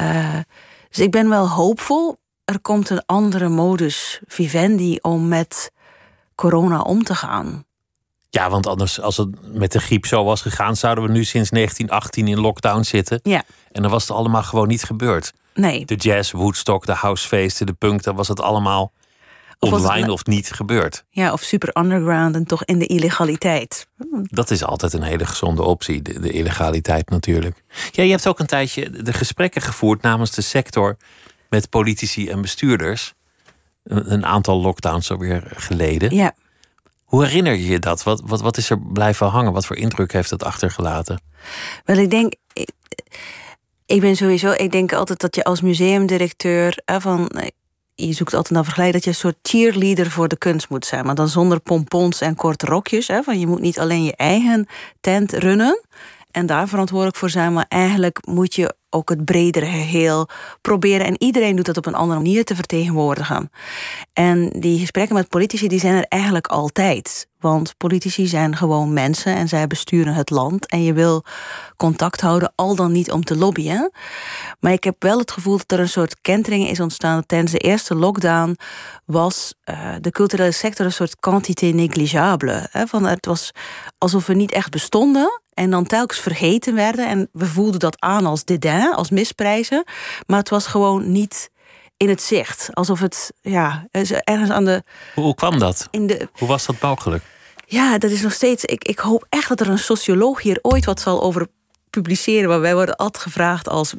Uh, 0.00 0.38
dus 0.88 0.98
ik 0.98 1.10
ben 1.10 1.28
wel 1.28 1.48
hoopvol. 1.48 2.16
Er 2.44 2.60
komt 2.60 2.90
een 2.90 3.02
andere 3.06 3.48
modus 3.48 4.20
vivendi 4.26 4.98
om 5.00 5.28
met 5.28 5.72
corona 6.34 6.80
om 6.80 7.04
te 7.04 7.14
gaan. 7.14 7.64
Ja, 8.30 8.50
want 8.50 8.66
anders, 8.66 9.00
als 9.00 9.16
het 9.16 9.54
met 9.54 9.72
de 9.72 9.80
griep 9.80 10.06
zo 10.06 10.24
was 10.24 10.40
gegaan, 10.40 10.76
zouden 10.76 11.04
we 11.04 11.10
nu 11.10 11.24
sinds 11.24 11.50
1918 11.50 12.28
in 12.28 12.40
lockdown 12.40 12.82
zitten. 12.82 13.20
Ja. 13.22 13.44
En 13.72 13.82
dan 13.82 13.90
was 13.90 14.02
het 14.02 14.16
allemaal 14.16 14.42
gewoon 14.42 14.68
niet 14.68 14.84
gebeurd. 14.84 15.32
Nee. 15.54 15.84
De 15.84 15.94
jazz, 15.94 16.32
Woodstock, 16.32 16.86
de 16.86 16.92
housefeesten, 16.92 17.66
de 17.66 17.72
punk, 17.72 18.02
dan 18.02 18.16
was 18.16 18.28
het 18.28 18.40
allemaal 18.40 18.92
online 19.58 20.12
of 20.12 20.24
niet 20.24 20.50
gebeurd. 20.50 21.04
Ja, 21.10 21.32
of 21.32 21.42
super 21.42 21.76
underground 21.78 22.34
en 22.34 22.44
toch 22.44 22.64
in 22.64 22.78
de 22.78 22.86
illegaliteit. 22.86 23.86
Dat 24.22 24.50
is 24.50 24.64
altijd 24.64 24.92
een 24.92 25.02
hele 25.02 25.26
gezonde 25.26 25.62
optie, 25.62 26.02
de, 26.02 26.20
de 26.20 26.30
illegaliteit 26.30 27.10
natuurlijk. 27.10 27.62
Ja, 27.90 28.02
je 28.02 28.10
hebt 28.10 28.26
ook 28.26 28.38
een 28.38 28.46
tijdje 28.46 28.90
de 28.90 29.12
gesprekken 29.12 29.62
gevoerd 29.62 30.02
namens 30.02 30.30
de 30.30 30.42
sector 30.42 30.96
met 31.48 31.70
politici 31.70 32.28
en 32.28 32.40
bestuurders. 32.40 33.14
Een, 33.84 34.12
een 34.12 34.26
aantal 34.26 34.60
lockdowns 34.60 35.10
alweer 35.10 35.42
geleden. 35.54 36.14
Ja. 36.14 36.34
Hoe 37.04 37.24
herinner 37.24 37.52
je 37.52 37.66
je 37.66 37.78
dat? 37.78 38.02
Wat, 38.02 38.22
wat, 38.24 38.40
wat 38.40 38.56
is 38.56 38.70
er 38.70 38.80
blijven 38.80 39.26
hangen? 39.26 39.52
Wat 39.52 39.66
voor 39.66 39.76
indruk 39.76 40.12
heeft 40.12 40.30
het 40.30 40.44
achtergelaten? 40.44 41.20
Wel, 41.84 41.96
ik 41.96 42.10
denk. 42.10 42.34
Ik, 42.52 42.70
ik 43.86 44.00
ben 44.00 44.16
sowieso. 44.16 44.50
Ik 44.50 44.72
denk 44.72 44.92
altijd 44.92 45.20
dat 45.20 45.34
je 45.34 45.44
als 45.44 45.60
museumdirecteur. 45.60 46.78
van 46.84 47.30
je 47.96 48.12
zoekt 48.12 48.34
altijd 48.34 48.54
naar 48.54 48.64
vergelijking 48.64 49.04
dat 49.04 49.04
je 49.04 49.10
een 49.10 49.32
soort 49.32 49.48
cheerleader 49.48 50.10
voor 50.10 50.28
de 50.28 50.38
kunst 50.38 50.68
moet 50.68 50.86
zijn. 50.86 51.06
Maar 51.06 51.14
dan 51.14 51.28
zonder 51.28 51.60
pompons 51.60 52.20
en 52.20 52.34
korte 52.34 52.66
rokjes. 52.66 53.08
Hè, 53.08 53.22
van 53.22 53.40
je 53.40 53.46
moet 53.46 53.60
niet 53.60 53.78
alleen 53.78 54.04
je 54.04 54.16
eigen 54.16 54.66
tent 55.00 55.32
runnen 55.32 55.80
en 56.30 56.46
daar 56.46 56.68
verantwoordelijk 56.68 57.16
voor 57.16 57.30
zijn. 57.30 57.52
Maar 57.52 57.66
eigenlijk 57.68 58.26
moet 58.26 58.54
je 58.54 58.74
ook 58.90 59.08
het 59.08 59.24
bredere 59.24 59.66
geheel 59.66 60.28
proberen. 60.60 61.06
En 61.06 61.22
iedereen 61.22 61.56
doet 61.56 61.66
dat 61.66 61.76
op 61.76 61.86
een 61.86 61.94
andere 61.94 62.20
manier 62.20 62.44
te 62.44 62.54
vertegenwoordigen. 62.54 63.50
En 64.12 64.50
die 64.58 64.78
gesprekken 64.78 65.14
met 65.14 65.28
politici 65.28 65.68
die 65.68 65.80
zijn 65.80 65.94
er 65.94 66.06
eigenlijk 66.08 66.46
altijd. 66.46 67.28
Want 67.40 67.76
politici 67.76 68.26
zijn 68.26 68.56
gewoon 68.56 68.92
mensen 68.92 69.34
en 69.34 69.48
zij 69.48 69.66
besturen 69.66 70.14
het 70.14 70.30
land. 70.30 70.66
En 70.66 70.82
je 70.82 70.92
wil 70.92 71.24
contact 71.76 72.20
houden, 72.20 72.52
al 72.54 72.74
dan 72.74 72.92
niet 72.92 73.10
om 73.10 73.24
te 73.24 73.36
lobbyen. 73.36 73.90
Maar 74.60 74.72
ik 74.72 74.84
heb 74.84 75.02
wel 75.02 75.18
het 75.18 75.30
gevoel 75.30 75.56
dat 75.56 75.72
er 75.72 75.80
een 75.80 75.88
soort 75.88 76.20
kentering 76.20 76.68
is 76.68 76.80
ontstaan. 76.80 77.26
Tijdens 77.26 77.52
de 77.52 77.58
eerste 77.58 77.94
lockdown 77.94 78.56
was 79.04 79.54
uh, 79.64 79.94
de 80.00 80.10
culturele 80.10 80.52
sector 80.52 80.86
een 80.86 80.92
soort 80.92 81.20
quantité 81.20 81.66
négligeable. 81.66 82.68
Hè? 82.70 82.86
Van 82.86 83.04
het 83.04 83.26
was 83.26 83.50
alsof 83.98 84.26
we 84.26 84.34
niet 84.34 84.52
echt 84.52 84.70
bestonden 84.70 85.40
en 85.54 85.70
dan 85.70 85.86
telkens 85.86 86.20
vergeten 86.20 86.74
werden. 86.74 87.08
En 87.08 87.28
we 87.32 87.46
voelden 87.46 87.80
dat 87.80 88.00
aan 88.00 88.26
als 88.26 88.44
dédain, 88.44 88.94
als 88.94 89.10
misprijzen. 89.10 89.84
Maar 90.26 90.38
het 90.38 90.48
was 90.48 90.66
gewoon 90.66 91.12
niet 91.12 91.50
in 91.96 92.08
het 92.08 92.22
zicht. 92.22 92.68
Alsof 92.72 93.00
het 93.00 93.32
ja, 93.40 93.86
ergens 93.90 94.50
aan 94.50 94.64
de. 94.64 94.82
Hoe 95.14 95.34
kwam 95.34 95.58
dat? 95.58 95.88
In 95.90 96.06
de, 96.06 96.28
Hoe 96.32 96.48
was 96.48 96.66
dat 96.66 96.80
mogelijk? 96.80 97.24
Ja, 97.66 97.98
dat 97.98 98.10
is 98.10 98.22
nog 98.22 98.32
steeds. 98.32 98.64
Ik, 98.64 98.84
ik 98.84 98.98
hoop 98.98 99.26
echt 99.28 99.48
dat 99.48 99.60
er 99.60 99.68
een 99.68 99.78
socioloog 99.78 100.42
hier 100.42 100.58
ooit 100.62 100.84
wat 100.84 101.00
zal 101.00 101.22
over 101.22 101.48
publiceren. 101.90 102.48
Maar 102.48 102.60
wij 102.60 102.74
worden 102.74 102.96
altijd 102.96 103.22
gevraagd 103.22 103.68
als 103.68 103.94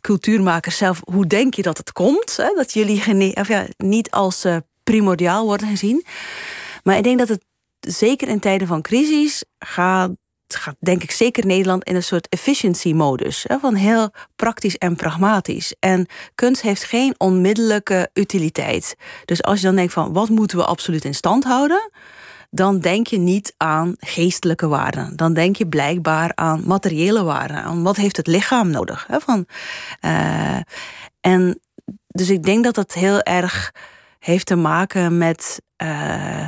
cultuurmakers 0.00 0.76
zelf: 0.76 1.00
hoe 1.04 1.26
denk 1.26 1.54
je 1.54 1.62
dat 1.62 1.76
het 1.78 1.92
komt? 1.92 2.36
Hè? 2.36 2.52
Dat 2.54 2.72
jullie 2.72 3.36
of 3.36 3.48
ja, 3.48 3.66
niet 3.76 4.10
als 4.10 4.44
uh, 4.44 4.56
primordiaal 4.84 5.44
worden 5.44 5.68
gezien. 5.68 6.04
Maar 6.82 6.96
ik 6.96 7.02
denk 7.02 7.18
dat 7.18 7.28
het 7.28 7.44
zeker 7.80 8.28
in 8.28 8.40
tijden 8.40 8.66
van 8.66 8.82
crisis 8.82 9.44
gaat 9.58 10.10
gaat 10.56 10.76
denk 10.80 11.02
ik 11.02 11.10
zeker 11.10 11.46
Nederland 11.46 11.84
in 11.84 11.94
een 11.94 12.02
soort 12.02 12.28
efficiency-modus. 12.28 13.46
Van 13.60 13.74
heel 13.74 14.10
praktisch 14.36 14.76
en 14.76 14.96
pragmatisch. 14.96 15.74
En 15.80 16.06
kunst 16.34 16.62
heeft 16.62 16.84
geen 16.84 17.14
onmiddellijke 17.18 18.10
utiliteit. 18.12 18.96
Dus 19.24 19.42
als 19.42 19.60
je 19.60 19.66
dan 19.66 19.76
denkt 19.76 19.92
van 19.92 20.12
wat 20.12 20.28
moeten 20.28 20.58
we 20.58 20.64
absoluut 20.64 21.04
in 21.04 21.14
stand 21.14 21.44
houden, 21.44 21.90
dan 22.50 22.80
denk 22.80 23.06
je 23.06 23.18
niet 23.18 23.54
aan 23.56 23.94
geestelijke 23.98 24.68
waarden. 24.68 25.16
Dan 25.16 25.34
denk 25.34 25.56
je 25.56 25.66
blijkbaar 25.66 26.32
aan 26.34 26.62
materiële 26.66 27.22
waarden. 27.22 27.62
Aan 27.62 27.82
wat 27.82 27.96
heeft 27.96 28.16
het 28.16 28.26
lichaam 28.26 28.70
nodig? 28.70 29.06
Hè? 29.06 29.20
Van, 29.20 29.46
uh, 30.04 30.60
en 31.20 31.60
dus 32.06 32.30
ik 32.30 32.42
denk 32.42 32.64
dat 32.64 32.74
dat 32.74 32.92
heel 32.92 33.22
erg 33.22 33.72
heeft 34.18 34.46
te 34.46 34.56
maken 34.56 35.18
met. 35.18 35.62
Uh, 35.82 36.46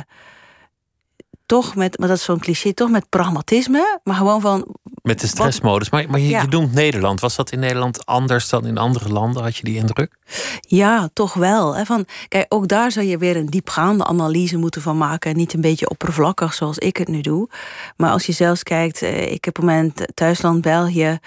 toch 1.51 1.75
met, 1.75 1.99
maar 1.99 2.07
dat 2.07 2.17
is 2.17 2.23
zo'n 2.23 2.39
cliché, 2.39 2.73
toch 2.73 2.89
met 2.89 3.09
pragmatisme, 3.09 3.99
maar 4.03 4.15
gewoon 4.15 4.41
van. 4.41 4.75
Met 5.01 5.19
de 5.19 5.27
stressmodus. 5.27 5.89
Maar, 5.89 6.09
maar 6.09 6.19
je, 6.19 6.27
je 6.27 6.47
noemt 6.49 6.73
Nederland. 6.73 7.19
Was 7.19 7.35
dat 7.35 7.51
in 7.51 7.59
Nederland 7.59 8.05
anders 8.05 8.49
dan 8.49 8.65
in 8.65 8.77
andere 8.77 9.09
landen? 9.09 9.43
Had 9.43 9.57
je 9.57 9.63
die 9.63 9.75
indruk? 9.75 10.15
Ja, 10.59 11.09
toch 11.13 11.33
wel. 11.33 11.75
Hè? 11.75 11.85
Van, 11.85 12.05
kijk, 12.27 12.45
ook 12.49 12.67
daar 12.67 12.91
zou 12.91 13.05
je 13.05 13.17
weer 13.17 13.35
een 13.35 13.45
diepgaande 13.45 14.05
analyse 14.05 14.57
moeten 14.57 14.81
van 14.81 14.97
maken. 14.97 15.31
En 15.31 15.37
niet 15.37 15.53
een 15.53 15.61
beetje 15.61 15.89
oppervlakkig 15.89 16.53
zoals 16.53 16.77
ik 16.77 16.97
het 16.97 17.07
nu 17.07 17.21
doe. 17.21 17.49
Maar 17.97 18.11
als 18.11 18.25
je 18.25 18.31
zelfs 18.31 18.63
kijkt, 18.63 19.01
eh, 19.01 19.31
ik 19.31 19.45
heb 19.45 19.57
op 19.57 19.65
mijn 19.65 19.93
thuisland 20.13 20.61
België 20.61 21.19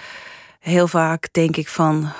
heel 0.65 0.87
vaak 0.87 1.27
denk 1.31 1.57
ik 1.57 1.67
van 1.67 2.11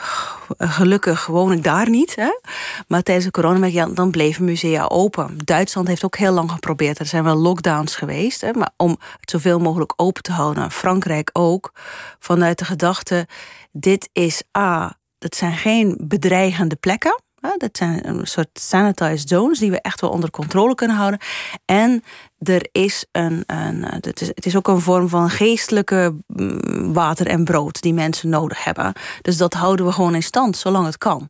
gelukkig 0.58 1.26
woon 1.26 1.52
ik 1.52 1.64
daar 1.64 1.90
niet. 1.90 2.16
Hè? 2.16 2.40
Maar 2.88 3.04
tijdens 3.04 3.26
de 3.26 3.32
corona 3.32 3.88
dan 3.88 4.12
bleven 4.12 4.46
musea 4.46 4.86
open. 4.86 5.38
Duitsland 5.44 5.88
heeft 5.88 6.06
ook 6.06 6.18
heel 6.18 6.34
lang 6.34 6.52
geprobeerd. 6.52 7.00
Er 7.00 7.06
zijn 7.06 7.24
wel 7.24 7.36
lockdowns 7.36 7.96
geweest. 7.96 8.42
Hè? 8.42 8.54
Maar 8.54 8.72
om 8.78 8.98
het 9.20 9.30
zoveel 9.30 9.60
mogelijk 9.60 9.94
open 9.96 10.24
te 10.24 10.32
houden. 10.32 10.72
Frankrijk 10.72 11.30
ook. 11.34 11.72
Vanuit 12.20 12.60
de 12.60 12.66
gedachte, 12.66 13.28
dit 13.72 14.10
is 14.14 14.44
A, 14.58 14.98
het 15.20 15.36
zijn 15.36 15.58
geen 15.58 15.98
bedreigende 16.02 16.76
plekken. 16.76 17.24
Dat 17.58 17.78
zijn 17.78 18.08
een 18.08 18.28
soort 18.28 18.50
sanitized 18.54 19.30
zones 19.30 19.60
die 19.60 19.72
we 19.72 19.82
echt 19.82 20.02
wel 20.02 20.10
onder 20.10 20.32
controle 20.32 20.76
kunnen 20.76 20.98
houden. 20.98 21.20
En 21.66 22.04
er 22.40 22.68
is 22.72 23.06
een, 23.12 23.44
een 23.46 23.84
het, 23.84 24.22
is, 24.22 24.28
het 24.28 24.46
is 24.46 24.56
ook 24.56 24.68
een 24.68 24.82
vorm 24.82 25.10
van 25.10 25.30
geestelijke 25.30 26.16
mm, 26.28 26.94
water 26.94 27.28
en 27.28 27.44
brood 27.44 27.82
die 27.82 27.94
mensen 27.94 28.30
nodig 28.30 28.64
hebben. 28.64 28.94
Dus 29.22 29.38
dat 29.38 29.54
houden 29.54 29.86
we 29.86 29.92
gewoon 29.92 30.16
in 30.16 30.24
stand, 30.24 30.58
zolang 30.58 30.86
het 30.86 30.98
kan. 30.98 31.30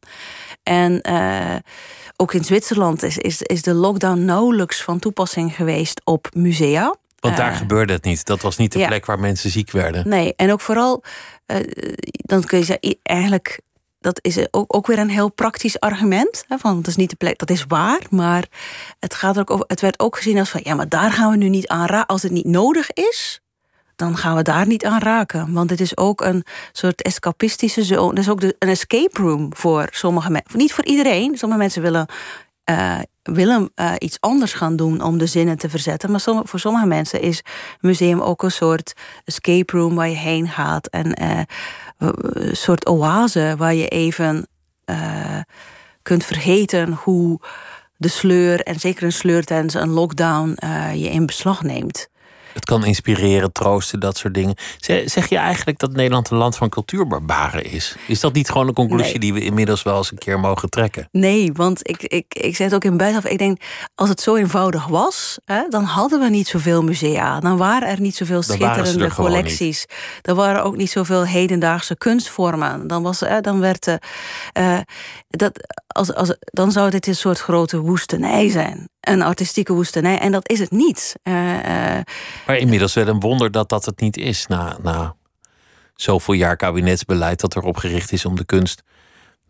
En 0.64 1.10
uh, 1.10 1.56
ook 2.16 2.34
in 2.34 2.44
Zwitserland 2.44 3.04
is, 3.04 3.18
is, 3.18 3.42
is 3.42 3.62
de 3.62 3.74
lockdown 3.74 4.26
nauwelijks 4.26 4.84
van 4.84 5.00
toepassing 5.00 5.56
geweest 5.56 6.02
op 6.04 6.28
musea. 6.34 6.96
Want 7.20 7.38
daar 7.38 7.52
uh, 7.52 7.58
gebeurde 7.58 7.94
het 7.94 8.04
niet. 8.04 8.26
Dat 8.26 8.42
was 8.42 8.58
niet 8.58 8.72
de 8.72 8.80
ja. 8.80 8.88
plek 8.88 9.06
waar 9.06 9.20
mensen 9.20 9.50
ziek 9.50 9.72
werden. 9.72 10.10
Nee, 10.10 10.34
en 10.36 10.52
ook 10.52 10.62
vooral, 10.62 11.04
uh, 11.48 11.58
dan 12.08 12.44
kun 12.44 12.58
je 12.58 12.64
zeggen, 12.66 12.98
eigenlijk 13.04 13.60
dat 14.06 14.20
is 14.22 14.38
ook, 14.52 14.76
ook 14.76 14.88
weer 14.88 15.00
een 15.00 15.10
heel 15.10 15.32
praktisch 15.32 15.80
argument. 15.80 16.46
Hè, 16.48 16.58
van, 16.58 16.76
dat 16.76 16.88
is 16.88 16.96
niet 16.96 17.10
de 17.10 17.16
plek, 17.16 17.38
dat 17.38 17.50
is 17.50 17.66
waar. 17.68 18.02
Maar 18.10 18.46
het, 19.00 19.14
gaat 19.14 19.36
er 19.36 19.42
ook 19.42 19.50
over, 19.52 19.66
het 19.68 19.82
werd 19.82 20.00
ook 20.00 20.18
gezien 20.18 20.40
als 20.40 20.50
van 20.50 20.62
ja, 20.64 20.76
maar 20.76 20.90
daar 20.90 21.12
gaan 21.12 21.32
we 21.32 21.38
nu 21.38 21.50
niet 21.50 21.68
aan 21.68 21.86
raken. 21.86 22.06
Als 22.06 22.22
het 22.22 22.32
niet 22.32 22.46
nodig 22.46 22.92
is, 22.92 23.42
dan 23.96 24.18
gaan 24.18 24.36
we 24.36 24.42
daar 24.42 24.68
niet 24.68 24.86
aan 24.86 25.00
raken. 25.00 25.54
Want 25.54 25.70
het 25.70 25.80
is 25.80 25.98
ook 25.98 26.22
een 26.22 26.44
soort 26.72 27.02
escapistische 27.02 27.84
zone. 27.84 28.10
Het 28.10 28.20
is 28.20 28.30
ook 28.30 28.42
een 28.42 28.56
escape 28.60 29.22
room 29.22 29.56
voor 29.56 29.88
sommige 29.92 30.32
mensen. 30.32 30.58
Niet 30.58 30.74
voor 30.74 30.86
iedereen. 30.86 31.38
Sommige 31.38 31.62
mensen 31.62 31.82
willen, 31.82 32.08
uh, 32.70 33.00
willen 33.24 33.72
uh, 33.76 33.92
iets 33.98 34.18
anders 34.20 34.54
gaan 34.54 34.76
doen 34.76 35.02
om 35.02 35.18
de 35.18 35.26
zinnen 35.26 35.58
te 35.58 35.70
verzetten. 35.70 36.12
Maar 36.12 36.22
voor 36.22 36.60
sommige 36.60 36.86
mensen 36.86 37.22
is 37.22 37.42
museum 37.80 38.22
ook 38.22 38.44
een 38.44 38.52
soort 38.52 38.94
escape 39.24 39.78
room 39.78 39.96
waar 39.96 40.10
je 40.10 40.16
heen 40.16 40.48
gaat. 40.48 40.88
En 40.88 41.22
uh, 41.22 41.40
een 41.98 42.56
soort 42.56 42.86
oase 42.86 43.56
waar 43.58 43.74
je 43.74 43.88
even 43.88 44.48
kunt 46.02 46.26
vergeten 46.26 46.94
hoe 46.94 47.40
de 47.98 48.08
sleur, 48.08 48.62
en 48.62 48.80
zeker 48.80 49.04
een 49.04 49.12
sleur 49.12 49.44
tijdens 49.44 49.74
een 49.74 49.90
lockdown, 49.90 50.58
je 50.94 51.10
in 51.10 51.26
beslag 51.26 51.64
neemt. 51.64 52.08
Het 52.56 52.66
kan 52.66 52.86
inspireren, 52.86 53.52
troosten, 53.52 54.00
dat 54.00 54.18
soort 54.18 54.34
dingen. 54.34 54.56
Zeg 55.06 55.30
je 55.30 55.38
eigenlijk 55.38 55.80
dat 55.80 55.92
Nederland 55.92 56.30
een 56.30 56.38
land 56.38 56.56
van 56.56 56.70
cultuurbarbaren 56.70 57.64
is? 57.64 57.96
Is 58.08 58.20
dat 58.20 58.34
niet 58.34 58.50
gewoon 58.50 58.68
een 58.68 58.74
conclusie 58.74 59.20
die 59.20 59.34
we 59.34 59.42
inmiddels 59.42 59.84
wel 59.84 59.98
eens 59.98 60.12
een 60.12 60.18
keer 60.18 60.40
mogen 60.40 60.70
trekken? 60.70 61.08
Nee, 61.12 61.54
want 61.54 61.90
ik, 61.90 62.04
ik, 62.04 62.26
ik 62.34 62.56
zeg 62.56 62.66
het 62.66 62.76
ook 62.76 62.84
in 62.84 62.98
buitenaf. 62.98 63.32
Ik 63.32 63.38
denk, 63.38 63.62
als 63.96 64.10
het 64.10 64.22
zo 64.22 64.36
eenvoudig 64.36 64.88
was, 64.88 65.40
hè, 65.46 65.68
dan 65.70 65.84
hadden 65.84 66.20
we 66.20 66.30
niet 66.30 66.48
zoveel 66.48 66.84
musea. 66.84 67.40
Dan 67.40 67.58
waren 67.58 67.88
er 67.88 68.02
niet 68.02 68.16
zoveel 68.16 68.42
schitterende 68.42 69.14
collecties. 69.14 69.86
Er 70.22 70.36
waren 70.36 70.64
ook 70.64 70.78
niet 70.78 70.92
zoveel 70.92 71.26
hedendaagse 71.26 71.98
kunstvormen. 71.98 72.88
Dan, 72.88 73.04
was, 73.04 73.20
hè, 73.20 73.42
dan 73.42 73.60
werd. 73.60 73.88
Uh, 73.88 74.78
dat, 75.28 75.76
als, 75.88 76.14
als, 76.14 76.36
dan 76.40 76.72
zou 76.72 76.90
dit 76.90 77.08
een 77.08 77.16
soort 77.16 77.40
grote 77.40 77.80
woestenij 77.80 78.50
zijn 78.50 78.90
een 79.10 79.22
artistieke 79.22 79.74
woestenij. 79.74 80.20
En 80.20 80.32
dat 80.32 80.50
is 80.50 80.60
het 80.60 80.72
niet. 80.72 81.16
Uh, 81.24 81.34
maar 82.46 82.58
inmiddels 82.58 82.94
wel 82.94 83.08
een 83.08 83.20
wonder 83.20 83.52
dat 83.52 83.70
dat 83.70 83.86
het 83.86 84.00
niet 84.00 84.18
is. 84.18 84.48
Na, 84.48 84.78
na 84.82 85.16
zoveel 85.96 86.34
jaar 86.34 86.56
kabinetsbeleid 86.56 87.40
dat 87.40 87.56
erop 87.56 87.78
gericht 87.78 88.12
is 88.12 88.26
om 88.26 88.36
de 88.36 88.46
kunst, 88.46 88.84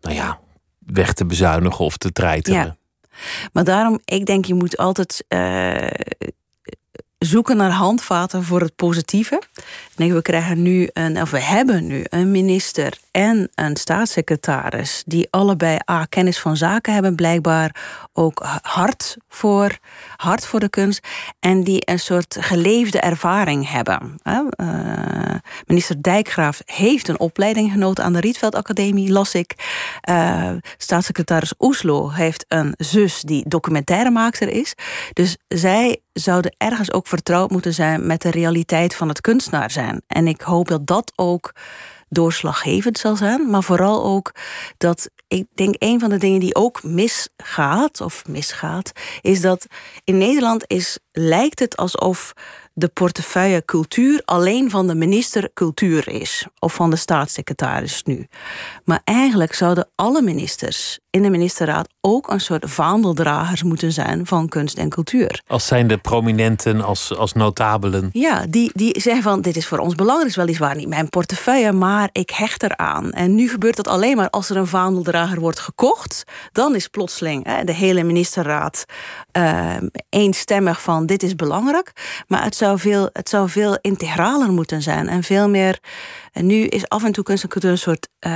nou 0.00 0.14
ja, 0.14 0.38
weg 0.78 1.12
te 1.12 1.26
bezuinigen 1.26 1.84
of 1.84 1.96
te 1.96 2.12
treiteren. 2.12 2.60
Ja. 2.60 2.76
Maar 3.52 3.64
daarom, 3.64 4.00
ik 4.04 4.26
denk, 4.26 4.44
je 4.44 4.54
moet 4.54 4.76
altijd 4.76 5.24
uh, 5.28 5.86
zoeken 7.18 7.56
naar 7.56 7.70
handvaten 7.70 8.44
voor 8.44 8.60
het 8.60 8.76
positieve. 8.76 9.42
We 9.96 10.22
krijgen 10.22 10.62
nu 10.62 10.88
een, 10.92 11.20
of 11.20 11.30
we 11.30 11.40
hebben 11.40 11.86
nu 11.86 12.04
een 12.08 12.30
minister 12.30 12.98
en 13.16 13.50
een 13.54 13.76
staatssecretaris 13.76 15.02
die 15.06 15.26
allebei 15.30 15.78
A, 15.90 16.04
kennis 16.04 16.38
van 16.38 16.56
zaken 16.56 16.92
hebben, 16.92 17.14
blijkbaar 17.14 17.76
ook 18.12 18.46
hart 18.62 19.16
voor, 19.28 19.78
hart 20.16 20.46
voor 20.46 20.60
de 20.60 20.68
kunst 20.68 21.06
en 21.40 21.64
die 21.64 21.82
een 21.84 21.98
soort 21.98 22.36
geleefde 22.40 23.00
ervaring 23.00 23.70
hebben. 23.70 24.20
Uh, 24.24 25.34
minister 25.66 26.02
Dijkgraaf 26.02 26.60
heeft 26.64 27.08
een 27.08 27.20
opleiding 27.20 27.72
genoten 27.72 28.04
aan 28.04 28.12
de 28.12 28.20
Rietveld 28.20 28.54
Academie, 28.54 29.12
las 29.12 29.34
ik. 29.34 29.54
Uh, 30.10 30.50
staatssecretaris 30.76 31.54
Oeslo 31.58 32.10
heeft 32.10 32.44
een 32.48 32.74
zus 32.76 33.20
die 33.20 33.48
documentairemaker 33.48 34.48
is. 34.48 34.74
Dus 35.12 35.36
zij 35.48 36.00
zouden 36.12 36.54
ergens 36.58 36.92
ook 36.92 37.06
vertrouwd 37.06 37.50
moeten 37.50 37.74
zijn 37.74 38.06
met 38.06 38.22
de 38.22 38.30
realiteit 38.30 38.94
van 38.94 39.08
het 39.08 39.20
kunstenaar 39.20 39.70
zijn. 39.70 40.02
En 40.06 40.28
ik 40.28 40.40
hoop 40.40 40.68
dat 40.68 40.86
dat 40.86 41.12
ook 41.14 41.52
doorslaggevend 42.08 42.98
zal 42.98 43.16
zijn. 43.16 43.50
Maar 43.50 43.62
vooral 43.62 44.04
ook 44.04 44.32
dat 44.76 45.10
ik 45.28 45.46
denk 45.54 45.74
een 45.78 46.00
van 46.00 46.10
de 46.10 46.18
dingen 46.18 46.40
die 46.40 46.54
ook 46.54 46.82
misgaat, 46.82 48.00
of 48.00 48.26
misgaat, 48.26 48.92
is 49.20 49.40
dat 49.40 49.66
in 50.04 50.18
Nederland 50.18 50.64
is, 50.66 50.98
lijkt 51.12 51.58
het 51.58 51.76
alsof 51.76 52.32
de 52.78 52.88
portefeuille 52.88 53.64
cultuur 53.64 54.22
alleen 54.24 54.70
van 54.70 54.86
de 54.86 54.94
minister 54.94 55.50
cultuur 55.54 56.08
is. 56.08 56.46
Of 56.58 56.74
van 56.74 56.90
de 56.90 56.96
staatssecretaris 56.96 58.02
nu. 58.02 58.26
Maar 58.84 59.00
eigenlijk 59.04 59.54
zouden 59.54 59.88
alle 59.94 60.22
ministers 60.22 60.98
in 61.10 61.22
de 61.22 61.30
ministerraad 61.30 61.88
ook 62.06 62.30
een 62.30 62.40
soort 62.40 62.70
vaandeldragers 62.70 63.62
moeten 63.62 63.92
zijn 63.92 64.26
van 64.26 64.48
kunst 64.48 64.78
en 64.78 64.88
cultuur. 64.88 65.42
Als 65.46 65.66
zijn 65.66 65.86
de 65.86 65.96
prominenten, 65.96 66.80
als, 66.80 67.16
als 67.16 67.32
notabelen. 67.32 68.10
Ja, 68.12 68.44
die, 68.48 68.70
die 68.74 69.00
zeggen 69.00 69.22
van 69.22 69.40
dit 69.40 69.56
is 69.56 69.66
voor 69.66 69.78
ons 69.78 69.94
belangrijk, 69.94 70.30
is 70.30 70.36
weliswaar 70.36 70.76
niet 70.76 70.88
mijn 70.88 71.08
portefeuille, 71.08 71.72
maar 71.72 72.08
ik 72.12 72.30
hecht 72.30 72.62
eraan. 72.62 73.12
En 73.12 73.34
nu 73.34 73.48
gebeurt 73.48 73.76
dat 73.76 73.88
alleen 73.88 74.16
maar 74.16 74.30
als 74.30 74.50
er 74.50 74.56
een 74.56 74.66
vaandeldrager 74.66 75.40
wordt 75.40 75.60
gekocht. 75.60 76.24
Dan 76.52 76.74
is 76.74 76.88
plotseling 76.88 77.46
hè, 77.46 77.64
de 77.64 77.74
hele 77.74 78.02
ministerraad 78.02 78.84
uh, 79.32 79.76
eenstemmig 80.08 80.82
van 80.82 81.06
dit 81.06 81.22
is 81.22 81.34
belangrijk. 81.34 81.92
Maar 82.26 82.44
het 82.44 82.54
zou, 82.54 82.78
veel, 82.78 83.10
het 83.12 83.28
zou 83.28 83.48
veel 83.48 83.78
integraler 83.80 84.52
moeten 84.52 84.82
zijn 84.82 85.08
en 85.08 85.22
veel 85.22 85.48
meer. 85.48 85.78
En 86.32 86.46
nu 86.46 86.64
is 86.64 86.88
af 86.88 87.04
en 87.04 87.12
toe 87.12 87.24
kunst 87.24 87.42
en 87.42 87.48
cultuur 87.48 87.70
een 87.70 87.78
soort 87.78 88.08
uh, 88.26 88.32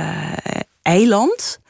eiland 0.81 1.60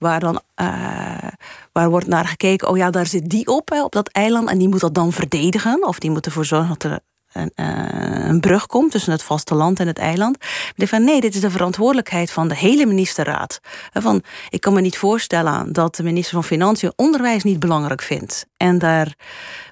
waar 0.00 0.20
dan 0.20 0.40
uh, 0.60 1.28
waar 1.72 1.90
wordt 1.90 2.06
naar 2.06 2.26
gekeken, 2.26 2.68
oh 2.68 2.76
ja, 2.76 2.90
daar 2.90 3.06
zit 3.06 3.28
die 3.28 3.46
op, 3.46 3.68
hè, 3.68 3.82
op 3.82 3.92
dat 3.92 4.08
eiland, 4.08 4.48
en 4.48 4.58
die 4.58 4.68
moet 4.68 4.80
dat 4.80 4.94
dan 4.94 5.12
verdedigen, 5.12 5.86
of 5.86 5.98
die 5.98 6.10
moet 6.10 6.26
ervoor 6.26 6.44
zorgen 6.44 6.68
dat 6.68 6.82
er 6.82 7.00
een, 7.32 7.52
uh, 7.56 8.28
een 8.28 8.40
brug 8.40 8.66
komt 8.66 8.90
tussen 8.90 9.12
het 9.12 9.22
vasteland 9.22 9.80
en 9.80 9.86
het 9.86 9.98
eiland. 9.98 10.38
Maar 10.76 10.86
van 10.86 11.04
nee, 11.04 11.20
dit 11.20 11.34
is 11.34 11.40
de 11.40 11.50
verantwoordelijkheid 11.50 12.30
van 12.30 12.48
de 12.48 12.56
hele 12.56 12.86
ministerraad. 12.86 13.60
Van, 13.92 14.22
ik 14.48 14.60
kan 14.60 14.72
me 14.72 14.80
niet 14.80 14.98
voorstellen 14.98 15.72
dat 15.72 15.96
de 15.96 16.02
minister 16.02 16.34
van 16.34 16.44
Financiën 16.44 16.92
onderwijs 16.96 17.42
niet 17.42 17.60
belangrijk 17.60 18.02
vindt. 18.02 18.46
En 18.56 18.78
daar, 18.78 19.14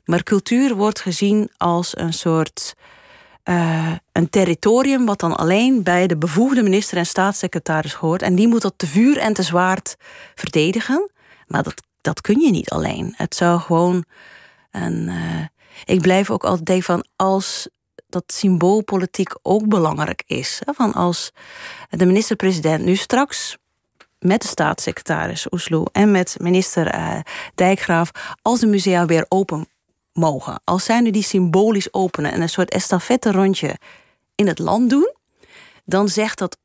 maar 0.04 0.23
cultuur 0.23 0.75
wordt 0.75 1.00
gezien 1.00 1.50
als 1.56 1.97
een 1.99 2.12
soort 2.12 2.75
uh, 3.49 3.93
een 4.12 4.31
territorium 4.31 5.07
wat 5.07 5.21
dan 5.21 5.37
alleen 5.37 5.83
bij 5.83 6.07
de 6.07 6.17
bevoegde 6.17 6.62
minister 6.62 6.99
en 6.99 7.07
staatssecretaris 7.07 7.95
hoort. 7.95 8.23
En 8.23 8.35
die 8.35 8.49
moet 8.49 8.62
dat 8.62 8.75
te 8.76 8.87
vuur 8.87 9.19
en 9.19 9.33
te 9.33 9.43
zwaard 9.43 9.97
verdedigen. 10.35 11.11
Maar 11.47 11.62
dat, 11.62 11.83
dat 12.00 12.21
kun 12.21 12.40
je 12.40 12.50
niet 12.50 12.71
alleen. 12.71 13.14
Het 13.17 13.35
zou 13.35 13.61
gewoon 13.61 14.05
een. 14.71 15.09
Uh, 15.09 15.45
ik 15.85 16.00
blijf 16.00 16.31
ook 16.31 16.45
altijd 16.45 16.67
denken 16.67 16.85
van 16.85 17.07
als 17.17 17.69
dat 18.09 18.25
symboolpolitiek 18.26 19.35
ook 19.43 19.69
belangrijk 19.69 20.23
is. 20.26 20.61
Hè, 20.64 20.73
van 20.73 20.93
als 20.93 21.33
de 21.90 22.07
minister-president 22.07 22.85
nu 22.85 22.97
straks 22.97 23.57
met 24.19 24.43
de 24.43 24.49
staatssecretaris 24.49 25.52
Oesloe 25.52 25.88
en 25.93 26.11
met 26.11 26.37
minister 26.40 26.95
uh, 26.95 27.19
Dijkgraaf, 27.55 28.11
als 28.43 28.61
de 28.61 28.67
musea 28.67 29.07
weer 29.07 29.26
open 29.28 29.69
mogen. 30.18 30.60
Als 30.64 30.84
zij 30.84 31.00
nu 31.00 31.10
die 31.10 31.22
symbolisch 31.22 31.92
openen 31.92 32.32
en 32.32 32.40
een 32.40 32.48
soort 32.48 32.70
estafette 32.70 33.32
rondje 33.32 33.76
in 34.34 34.46
het 34.46 34.58
land 34.58 34.90
doen, 34.90 35.12
dan 35.84 36.08
zegt 36.08 36.38
dat 36.38 36.58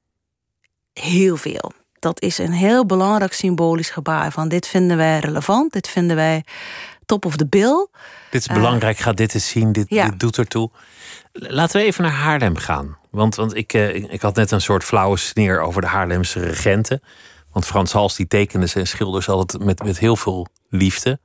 heel 0.94 1.38
veel. 1.38 1.72
Dat 2.00 2.22
is 2.22 2.38
een 2.38 2.52
heel 2.52 2.86
belangrijk 2.86 3.34
symbolisch 3.34 3.90
gebaar 3.90 4.32
van 4.32 4.48
dit 4.48 4.68
vinden 4.68 4.98
wij 4.98 5.20
relevant, 5.20 5.74
dit 5.74 5.88
vinden 5.88 6.16
wij 6.16 6.44
top 7.06 7.26
of 7.26 7.36
the 7.36 7.48
bill. 7.48 7.88
Dit 8.30 8.42
is 8.42 8.48
belangrijk, 8.48 8.98
uh, 8.98 9.04
ga 9.04 9.14
dit 9.14 9.34
eens 9.34 9.50
zien, 9.50 9.72
dit, 9.72 9.90
dit 9.90 10.20
doet 10.20 10.38
ertoe. 10.38 10.70
Laten 11.32 11.80
we 11.80 11.86
even 11.86 12.04
naar 12.04 12.12
Haarlem 12.12 12.58
gaan. 12.58 12.98
Want, 13.10 13.36
want 13.36 13.56
ik, 13.56 13.74
uh, 13.74 13.96
ik 13.96 14.22
had 14.22 14.36
net 14.36 14.52
een 14.52 14.62
soort 14.62 14.84
flauwe 14.84 15.18
sneer 15.18 15.62
over 15.62 15.82
de 15.82 15.88
Haarlemse 15.88 16.40
regenten. 16.40 17.02
Want 17.52 17.66
Frans 17.66 17.92
Hals 17.92 18.16
die 18.16 18.28
tekende 18.28 18.68
zijn 18.68 18.88
schilders 18.88 19.30
altijd 19.30 19.64
met, 19.64 19.84
met 19.84 20.00
heel 20.00 20.16
veel 20.16 20.48
liefde. 20.70 21.20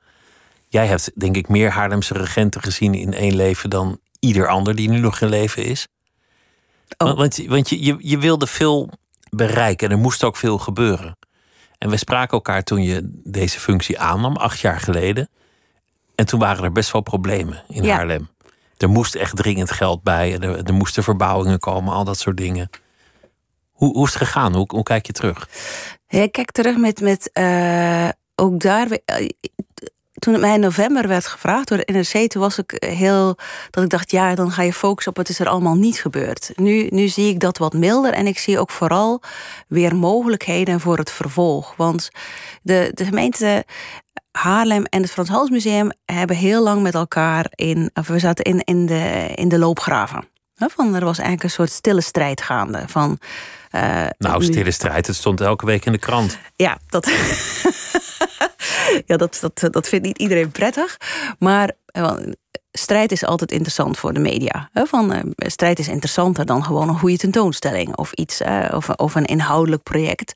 Jij 0.69 0.87
hebt 0.87 1.11
denk 1.21 1.37
ik 1.37 1.49
meer 1.49 1.71
Haarlemse 1.71 2.15
regenten 2.15 2.63
gezien 2.63 2.95
in 2.95 3.15
één 3.15 3.37
leven 3.37 3.71
dan 3.71 4.01
ieder 4.21 4.49
ander 4.49 4.75
die 4.75 4.89
nu 4.89 4.99
nog 4.99 5.21
in 5.21 5.29
leven 5.29 5.65
is. 5.65 5.89
Oh. 6.97 7.17
Want, 7.17 7.47
want 7.47 7.69
je, 7.69 7.85
je, 7.85 7.97
je 7.99 8.19
wilde 8.19 8.47
veel 8.47 8.91
bereiken 9.31 9.89
en 9.89 9.95
er 9.95 10.01
moest 10.01 10.25
ook 10.25 10.37
veel 10.37 10.59
gebeuren. 10.59 11.17
En 11.79 11.91
we 11.91 11.97
spraken 11.97 12.33
elkaar 12.33 12.63
toen 12.63 12.83
je 12.83 13.21
deze 13.25 13.61
functie 13.61 13.99
aannam, 13.99 14.37
acht 14.37 14.61
jaar 14.61 14.81
geleden. 14.81 15.29
En 16.15 16.27
toen 16.27 16.41
waren 16.41 16.65
er 16.65 16.73
best 16.73 16.93
wel 16.93 17.03
problemen 17.03 17.65
in 17.69 17.89
Haarlem. 17.89 18.29
Er 18.77 18.89
moest 18.89 19.15
echt 19.15 19.37
dringend 19.37 19.71
geld 19.71 20.03
bij, 20.03 20.35
en 20.35 20.43
er, 20.43 20.65
er 20.65 20.75
moesten 20.75 21.03
verbouwingen 21.03 21.59
komen, 21.59 21.93
al 21.93 22.05
dat 22.05 22.19
soort 22.19 22.37
dingen. 22.37 22.71
Hoe, 23.73 23.93
hoe 23.93 24.07
is 24.07 24.15
het 24.15 24.23
gegaan? 24.23 24.55
Hoe, 24.55 24.65
hoe 24.67 24.83
kijk 24.83 25.07
je 25.07 25.13
terug? 25.13 25.49
ik 26.09 26.33
kijk 26.33 26.51
terug 26.51 26.77
met, 26.77 27.01
met 27.01 27.31
uh, 27.35 28.09
ook 28.35 28.61
daar 28.61 28.89
toen 30.19 30.33
het 30.33 30.43
mij 30.43 30.55
in 30.55 30.61
november 30.61 31.09
werd 31.09 31.27
gevraagd 31.27 31.69
door 31.69 31.79
de 31.79 31.93
NRC, 31.93 32.31
toen 32.31 32.43
was 32.43 32.59
ik 32.59 32.77
heel. 32.87 33.37
dat 33.71 33.85
ik 33.85 33.91
dacht, 33.91 34.11
ja, 34.11 34.35
dan 34.35 34.51
ga 34.51 34.63
je 34.63 34.73
focussen 34.73 35.13
op 35.13 35.17
wat 35.19 35.29
is 35.29 35.39
er 35.39 35.49
allemaal 35.49 35.75
niet 35.75 36.01
gebeurd. 36.01 36.53
Nu, 36.55 36.87
nu 36.91 37.09
zie 37.09 37.29
ik 37.29 37.41
dat 37.41 37.59
wat 37.59 37.73
milder 37.73 38.13
en 38.13 38.27
ik 38.27 38.39
zie 38.39 38.59
ook 38.59 38.71
vooral 38.71 39.23
weer 39.69 39.97
mogelijkheden 39.97 40.81
voor 40.81 40.99
het 40.99 41.11
vervolg. 41.11 41.75
Want 41.77 42.11
de, 42.63 42.91
de 42.95 43.05
gemeente 43.05 43.65
Haarlem 44.31 44.85
en 44.85 45.03
het 45.03 45.11
Frans 45.11 45.29
Hals 45.29 45.51
Museum 45.51 45.91
hebben 46.05 46.37
heel 46.37 46.63
lang 46.63 46.83
met 46.83 46.95
elkaar 46.95 47.47
in. 47.55 47.91
We 48.07 48.19
zaten 48.19 48.45
in, 48.45 48.61
in, 48.65 48.87
de, 48.87 49.33
in 49.35 49.49
de 49.49 49.59
loopgraven. 49.59 50.29
Van, 50.55 50.95
er 50.95 51.05
was 51.05 51.19
eigenlijk 51.19 51.43
een 51.43 51.51
soort 51.51 51.71
stille 51.71 52.01
strijd 52.01 52.43
gaande. 52.43 52.83
Van, 52.87 53.19
uh, 53.85 54.07
nou, 54.19 54.45
stille 54.45 54.71
strijd, 54.71 55.07
het 55.07 55.17
stond 55.17 55.41
elke 55.41 55.67
week 55.67 55.85
in 55.85 55.93
de 55.93 55.99
krant. 55.99 56.39
Ja, 56.57 56.79
dat. 56.89 57.07
ja, 59.07 59.17
dat, 59.17 59.39
dat, 59.41 59.73
dat 59.73 59.89
vindt 59.89 60.07
niet 60.07 60.19
iedereen 60.19 60.51
prettig. 60.51 60.97
Maar 61.39 61.73
strijd 62.79 63.13
is 63.13 63.25
altijd 63.25 63.53
interessant 63.53 63.99
voor 63.99 64.13
de 64.13 64.21
media. 64.21 64.71
Van, 64.73 65.13
uh, 65.13 65.21
strijd 65.37 65.79
is 65.79 65.89
interessanter 65.89 66.47
dan 66.47 66.65
gewoon 66.65 66.89
een 66.89 66.99
goede 66.99 67.17
tentoonstelling 67.17 67.97
of 67.97 68.13
iets 68.13 68.41
uh, 68.41 68.69
of, 68.75 68.89
of, 68.89 69.15
een 69.15 69.25
inhoudelijk 69.25 69.83
project. 69.83 70.35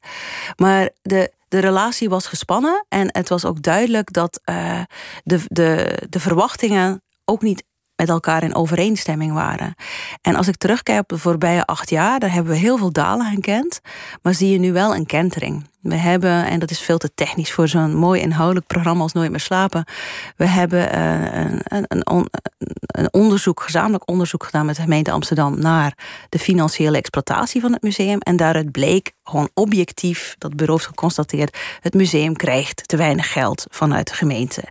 Maar 0.56 0.90
de, 1.02 1.32
de 1.48 1.58
relatie 1.58 2.08
was 2.08 2.26
gespannen 2.26 2.84
en 2.88 3.08
het 3.12 3.28
was 3.28 3.44
ook 3.44 3.62
duidelijk 3.62 4.12
dat 4.12 4.40
uh, 4.50 4.80
de, 5.22 5.40
de, 5.46 5.98
de 6.08 6.20
verwachtingen 6.20 7.02
ook 7.24 7.42
niet 7.42 7.64
met 8.02 8.10
elkaar 8.10 8.42
in 8.42 8.54
overeenstemming 8.54 9.32
waren. 9.32 9.74
En 10.20 10.34
als 10.36 10.48
ik 10.48 10.56
terugkijk 10.56 11.00
op 11.00 11.08
de 11.08 11.18
voorbije 11.18 11.64
acht 11.66 11.90
jaar, 11.90 12.20
daar 12.20 12.32
hebben 12.32 12.52
we 12.52 12.58
heel 12.58 12.78
veel 12.78 12.92
dalen 12.92 13.26
gekend, 13.26 13.80
maar 14.22 14.34
zie 14.34 14.50
je 14.50 14.58
nu 14.58 14.72
wel 14.72 14.94
een 14.94 15.06
kentering. 15.06 15.70
We 15.80 15.94
hebben, 15.94 16.46
en 16.46 16.58
dat 16.58 16.70
is 16.70 16.80
veel 16.80 16.98
te 16.98 17.10
technisch 17.14 17.52
voor 17.52 17.68
zo'n 17.68 17.94
mooi 17.94 18.20
inhoudelijk 18.20 18.66
programma 18.66 19.02
als 19.02 19.12
Nooit 19.12 19.30
meer 19.30 19.40
slapen. 19.40 19.84
We 20.36 20.46
hebben 20.46 20.94
uh, 20.94 21.50
een, 21.64 21.84
een, 21.88 22.28
een, 22.86 23.12
onderzoek, 23.12 23.62
gezamenlijk 23.62 24.10
onderzoek 24.10 24.44
gedaan 24.44 24.66
met 24.66 24.76
de 24.76 24.82
gemeente 24.82 25.10
Amsterdam 25.10 25.60
naar 25.60 25.96
de 26.28 26.38
financiële 26.38 26.96
exploitatie 26.96 27.60
van 27.60 27.72
het 27.72 27.82
museum. 27.82 28.18
En 28.18 28.36
daaruit 28.36 28.72
bleek 28.72 29.12
gewoon 29.24 29.50
objectief, 29.54 30.34
dat 30.38 30.56
bureau 30.56 30.78
heeft 30.78 30.90
geconstateerd, 30.90 31.58
het 31.80 31.94
museum 31.94 32.36
krijgt 32.36 32.88
te 32.88 32.96
weinig 32.96 33.32
geld 33.32 33.66
vanuit 33.70 34.08
de 34.08 34.14
gemeente 34.14 34.62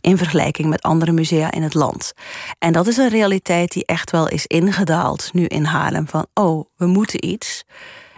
in 0.00 0.16
vergelijking 0.16 0.68
met 0.68 0.82
andere 0.82 1.12
musea 1.12 1.50
in 1.50 1.62
het 1.62 1.74
land. 1.74 2.12
En 2.58 2.72
dat 2.72 2.86
is 2.86 2.96
een 2.96 3.08
realiteit 3.08 3.72
die 3.72 3.86
echt 3.86 4.10
wel 4.10 4.28
is 4.28 4.46
ingedaald 4.46 5.28
nu 5.32 5.44
in 5.44 5.64
Haarlem. 5.64 6.08
Van, 6.08 6.26
oh, 6.34 6.64
we 6.76 6.86
moeten 6.86 7.26
iets. 7.26 7.64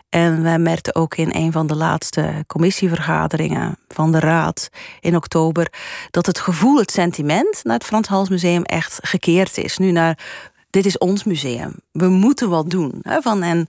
En 0.09 0.43
wij 0.43 0.59
merkten 0.59 0.95
ook 0.95 1.17
in 1.17 1.31
een 1.35 1.53
van 1.53 1.67
de 1.67 1.77
laatste 1.77 2.45
commissievergaderingen 2.47 3.77
van 3.89 4.13
de 4.13 4.21
Raad 4.21 4.69
in 5.01 5.17
oktober 5.17 5.73
dat 6.11 6.27
het 6.27 6.39
gevoel, 6.39 6.79
het 6.79 6.91
sentiment 6.91 7.61
naar 7.63 7.75
het 7.75 7.85
Frans 7.85 8.09
Hals 8.09 8.29
Museum 8.29 8.63
echt 8.63 8.99
gekeerd 9.03 9.59
is. 9.59 9.79
Nu 9.79 9.91
naar 9.91 10.19
dit 10.71 10.87
is 10.87 10.99
ons 10.99 11.25
museum. 11.25 11.75
We 11.93 12.09
moeten 12.09 12.49
wat 12.49 12.71
doen. 12.71 12.99
Hè, 13.03 13.21
van, 13.21 13.43
en 13.43 13.69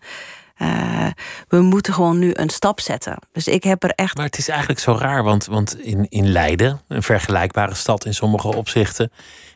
uh, 0.64 1.08
we 1.48 1.62
moeten 1.62 1.94
gewoon 1.94 2.20
nu 2.20 2.32
een 2.34 2.50
stap 2.50 2.80
zetten. 2.80 3.18
Dus 3.32 3.48
ik 3.48 3.64
heb 3.64 3.84
er 3.84 3.90
echt. 3.90 4.16
Maar 4.16 4.26
het 4.26 4.38
is 4.38 4.50
eigenlijk 4.50 4.80
zo 4.80 4.98
raar, 5.00 5.24
want, 5.24 5.46
want 5.46 5.80
in, 5.80 6.06
in 6.10 6.32
Leiden, 6.32 6.82
een 6.88 7.04
vergelijkbare 7.04 7.76
stad 7.76 8.06
in 8.06 8.14
sommige 8.14 8.48
opzichten, 8.48 9.12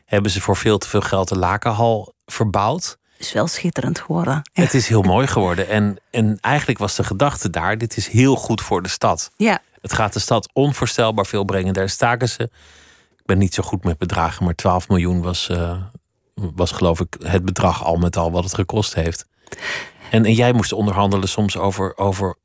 hebben 0.06 0.32
ze 0.32 0.42
voor 0.42 0.56
veel 0.56 0.78
te 0.78 0.88
veel 0.88 1.02
geld 1.02 1.28
de 1.28 1.38
Lakenhal 1.38 2.14
verbouwd. 2.26 2.98
Het 3.18 3.26
is 3.26 3.34
wel 3.34 3.48
schitterend 3.48 4.00
geworden. 4.00 4.50
Het 4.54 4.74
is 4.74 4.88
heel 4.88 5.02
mooi 5.02 5.28
geworden. 5.28 5.70
En, 5.70 5.98
en 6.12 6.38
eigenlijk 6.42 6.80
was 6.80 6.96
de 6.96 7.04
gedachte 7.04 7.50
daar: 7.50 7.78
dit 7.78 7.98
is 7.98 8.08
heel 8.08 8.36
goed 8.36 8.62
voor 8.62 8.82
de 8.82 8.90
stad. 8.90 9.32
Ja. 9.38 9.60
Het 9.82 9.94
gaat 9.94 10.14
de 10.14 10.20
stad 10.20 10.50
onvoorstelbaar 10.54 11.26
veel 11.26 11.44
brengen. 11.44 11.74
Daar 11.74 11.90
staken 11.90 12.30
ze. 12.30 12.44
Ik 13.18 13.26
ben 13.26 13.38
niet 13.38 13.54
zo 13.54 13.64
goed 13.64 13.84
met 13.84 13.98
bedragen, 13.98 14.46
maar 14.46 14.56
12 14.56 14.88
miljoen 14.88 15.22
was, 15.22 15.50
uh, 15.52 15.82
was 16.36 16.72
geloof 16.72 17.00
ik 17.00 17.16
het 17.24 17.46
bedrag 17.46 17.84
al 17.84 17.96
met 17.96 18.18
al 18.18 18.32
wat 18.32 18.44
het 18.44 18.54
gekost 18.54 18.94
heeft. 18.94 19.26
En, 20.12 20.26
en 20.26 20.34
jij 20.34 20.54
moest 20.54 20.74
onderhandelen 20.74 21.30
soms 21.30 21.58
over, 21.58 21.98
over 21.98 22.36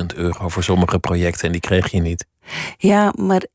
100.000 0.00 0.06
euro 0.14 0.48
voor 0.48 0.62
sommige 0.62 0.98
projecten 0.98 1.46
en 1.46 1.52
die 1.52 1.60
kreeg 1.60 1.90
je 1.90 2.00
niet. 2.00 2.26
Ja, 2.76 3.12
maar 3.16 3.46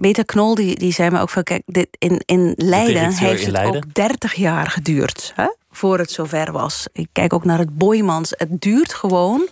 Peter 0.00 0.24
Knol 0.24 0.54
die, 0.54 0.76
die 0.78 0.92
zei 0.92 1.10
me 1.10 1.20
ook 1.20 1.30
van 1.30 1.42
kijk, 1.42 1.62
dit, 1.66 1.88
in, 1.98 2.22
in 2.24 2.52
Leiden 2.56 3.12
heeft 3.12 3.46
het 3.46 3.64
ook 3.64 3.94
30 3.94 4.34
jaar 4.34 4.66
geduurd 4.66 5.32
hè, 5.34 5.48
voor 5.70 5.98
het 5.98 6.10
zover 6.10 6.52
was. 6.52 6.88
Ik 6.92 7.08
kijk 7.12 7.32
ook 7.32 7.44
naar 7.44 7.58
het 7.58 7.78
Boymans. 7.78 8.32
Het 8.36 8.60
duurt 8.60 8.94
gewoon. 8.94 9.48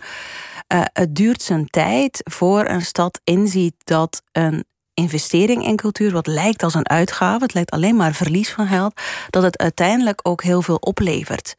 Uh, 0.73 0.81
het 0.93 1.15
duurt 1.15 1.41
zijn 1.41 1.67
tijd 1.69 2.21
voor 2.23 2.65
een 2.65 2.81
stad 2.81 3.19
inziet 3.23 3.75
dat 3.83 4.21
een 4.31 4.65
investering 4.95 5.65
in 5.65 5.75
cultuur, 5.75 6.11
wat 6.11 6.27
lijkt 6.27 6.63
als 6.63 6.73
een 6.73 6.89
uitgave, 6.89 7.43
het 7.43 7.53
lijkt 7.53 7.71
alleen 7.71 7.95
maar 7.95 8.13
verlies 8.13 8.49
van 8.49 8.67
geld, 8.67 9.01
dat 9.29 9.43
het 9.43 9.57
uiteindelijk 9.57 10.19
ook 10.23 10.43
heel 10.43 10.61
veel 10.61 10.75
oplevert. 10.75 11.55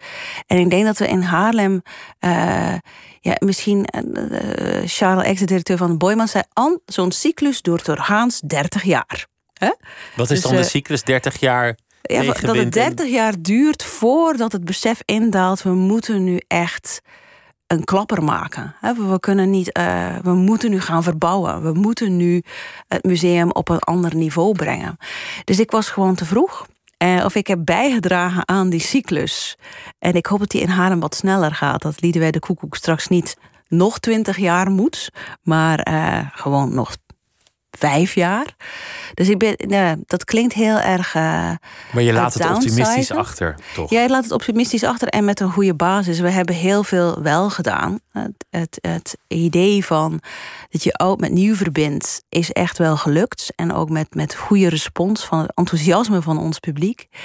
En 0.47 0.59
ik 0.59 0.71
denk 0.71 0.85
dat 0.85 0.99
we 0.99 1.09
in 1.09 1.23
Haarlem, 1.23 1.83
uh, 2.21 2.75
ja, 3.21 3.37
misschien 3.39 3.89
uh, 3.95 4.83
Charles 4.85 5.25
Ex, 5.25 5.41
de 5.41 5.47
directeur 5.47 5.77
van 5.77 5.99
Boyman, 5.99 6.29
zei: 6.29 6.45
An, 6.53 6.81
zo'n 6.87 7.13
cyclus 7.13 7.63
duurt 7.63 7.85
doorgaans 7.85 8.41
30 8.41 8.83
jaar. 8.83 9.27
Hè? 9.53 9.71
Wat 10.17 10.31
is 10.31 10.41
dus, 10.41 10.51
dan 10.51 10.61
de 10.61 10.69
cyclus 10.69 11.03
30 11.03 11.41
jaar? 11.41 11.77
Ja, 12.03 12.23
dat 12.23 12.57
het 12.57 12.73
30 12.73 13.09
jaar 13.09 13.35
duurt 13.39 13.83
voordat 13.83 14.53
het 14.53 14.65
besef 14.65 15.03
indaalt, 15.05 15.63
we 15.63 15.73
moeten 15.73 16.25
nu 16.25 16.41
echt 16.47 17.01
een 17.67 17.85
klapper 17.85 18.25
maken. 18.25 18.75
We, 18.81 19.17
kunnen 19.21 19.51
niet, 19.51 19.79
uh, 19.79 20.17
we 20.23 20.33
moeten 20.33 20.71
nu 20.71 20.81
gaan 20.81 21.03
verbouwen. 21.03 21.63
We 21.63 21.73
moeten 21.73 22.17
nu 22.17 22.43
het 22.89 23.05
museum 23.05 23.51
op 23.51 23.69
een 23.69 23.79
ander 23.79 24.15
niveau 24.15 24.53
brengen. 24.53 24.97
Dus 25.45 25.61
ik 25.61 25.71
was 25.71 25.91
gewoon 25.91 26.15
te 26.15 26.25
vroeg. 26.25 26.67
Uh, 27.05 27.25
of 27.25 27.35
ik 27.35 27.47
heb 27.47 27.59
bijgedragen 27.65 28.49
aan 28.49 28.69
die 28.69 28.81
cyclus. 28.81 29.57
En 29.99 30.15
ik 30.15 30.27
hoop 30.27 30.39
dat 30.39 30.51
die 30.51 30.61
in 30.61 30.69
Haarlem 30.69 31.01
wat 31.01 31.15
sneller 31.15 31.55
gaat. 31.55 31.83
Dat 31.83 32.01
wij 32.01 32.31
de 32.31 32.39
Koekoek 32.39 32.77
straks 32.77 33.09
niet 33.09 33.37
nog 33.69 33.99
twintig 33.99 34.37
jaar 34.37 34.71
moet, 34.71 35.11
maar 35.43 35.89
uh, 35.89 36.19
gewoon 36.33 36.75
nog 36.75 36.97
vijf 37.79 38.15
jaar. 38.15 38.55
Dus 39.15 39.29
ik 39.29 39.39
ben, 39.39 39.55
nou, 39.57 40.03
dat 40.07 40.25
klinkt 40.25 40.53
heel 40.53 40.79
erg. 40.79 41.15
Uh, 41.15 41.23
maar 41.93 42.03
je 42.03 42.13
laat 42.13 42.35
het 42.35 42.51
optimistisch 42.51 43.11
achter, 43.11 43.55
toch? 43.75 43.91
Ja, 43.91 44.03
je 44.03 44.09
laat 44.09 44.23
het 44.23 44.33
optimistisch 44.33 44.85
achter 44.85 45.09
en 45.09 45.25
met 45.25 45.41
een 45.41 45.51
goede 45.51 45.75
basis. 45.75 46.21
We 46.21 46.31
hebben 46.31 46.55
heel 46.55 46.85
veel 46.85 47.23
wel 47.23 47.51
gedaan. 47.51 47.99
Het, 48.13 48.47
het, 48.51 48.79
het 48.81 49.17
idee 49.29 49.85
van 49.85 50.21
dat 50.71 50.83
je 50.83 50.93
oud 50.93 51.21
met 51.21 51.33
nieuw 51.33 51.55
verbindt, 51.55 52.23
is 52.29 52.53
echt 52.53 52.79
wel 52.79 52.97
gelukt. 52.97 53.53
En 53.57 53.73
ook 53.73 53.91
met, 53.91 54.15
met 54.15 54.35
goede 54.35 54.69
respons 54.69 55.25
van 55.25 55.39
het 55.39 55.53
enthousiasme 55.55 56.23
van 56.23 56.39
ons 56.39 56.59
publiek. 56.59 57.07
En 57.11 57.19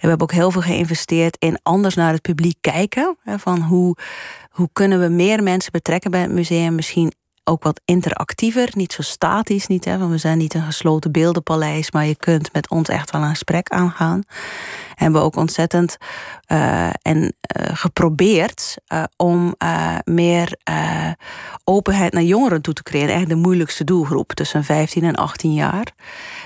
we 0.00 0.08
hebben 0.08 0.26
ook 0.26 0.32
heel 0.32 0.50
veel 0.50 0.62
geïnvesteerd 0.62 1.36
in 1.38 1.58
anders 1.62 1.94
naar 1.94 2.12
het 2.12 2.22
publiek 2.22 2.56
kijken. 2.60 3.16
Van 3.24 3.60
hoe, 3.60 3.96
hoe 4.50 4.68
kunnen 4.72 5.00
we 5.00 5.08
meer 5.08 5.42
mensen 5.42 5.72
betrekken 5.72 6.10
bij 6.10 6.20
het 6.20 6.30
museum? 6.32 6.74
Misschien 6.74 7.12
ook 7.46 7.62
wat 7.62 7.80
interactiever, 7.84 8.68
niet 8.72 8.92
zo 8.92 9.02
statisch. 9.02 9.66
Niet, 9.66 9.84
hè, 9.84 9.98
want 9.98 10.10
we 10.10 10.18
zijn 10.18 10.38
niet 10.38 10.54
een 10.54 10.62
gesloten 10.62 11.12
beeldenpaleis, 11.12 11.90
maar 11.90 12.06
je 12.06 12.16
kunt 12.16 12.52
met 12.52 12.70
ons 12.70 12.88
echt 12.88 13.10
wel 13.10 13.22
een 13.22 13.28
gesprek 13.28 13.68
aangaan. 13.68 14.22
En 14.26 15.02
hebben 15.02 15.20
we 15.20 15.26
ook 15.26 15.36
ontzettend 15.36 15.96
uh, 16.52 16.88
en 17.02 17.22
uh, 17.22 17.30
geprobeerd 17.72 18.76
uh, 18.88 19.02
om 19.16 19.54
meer 20.04 20.58
openheid 21.64 22.12
naar 22.12 22.22
jongeren 22.22 22.62
toe 22.62 22.74
te 22.74 22.82
creëren. 22.82 23.08
Eigenlijk 23.08 23.40
de 23.40 23.46
moeilijkste 23.46 23.84
doelgroep 23.84 24.32
tussen 24.32 24.64
15 24.64 25.04
en 25.04 25.14
18 25.14 25.54
jaar. 25.54 25.92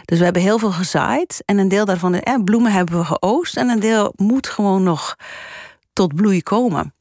Dus 0.04 0.18
we 0.18 0.24
hebben 0.24 0.42
heel 0.42 0.58
veel 0.58 0.72
gezaaid 0.72 1.42
en 1.44 1.58
een 1.58 1.68
deel 1.68 1.84
daarvan, 1.84 2.14
eh, 2.14 2.34
bloemen 2.44 2.72
hebben 2.72 2.98
we 2.98 3.04
geoost 3.04 3.56
en 3.56 3.68
een 3.68 3.80
deel 3.80 4.12
moet 4.16 4.46
gewoon 4.46 4.82
nog 4.82 5.16
tot 5.92 6.14
bloei 6.14 6.42
komen. 6.42 6.94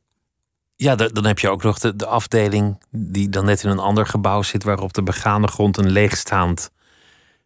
Ja, 0.82 0.96
dan 0.96 1.26
heb 1.26 1.40
je 1.40 1.50
ook 1.50 1.64
nog 1.64 1.80
de, 1.80 1.96
de, 1.96 2.06
afdeling 2.06 2.78
die 2.90 3.30
dan 3.30 3.46
net 3.46 3.64
in 3.64 3.70
een 3.70 3.80
ander 3.80 4.06
gebouw 4.06 4.42
zit, 4.42 4.64
waarop 4.64 4.94
de 4.94 5.04
begane 5.04 5.48
grond 5.48 5.78
een 5.78 5.90
leegstaand 5.90 6.72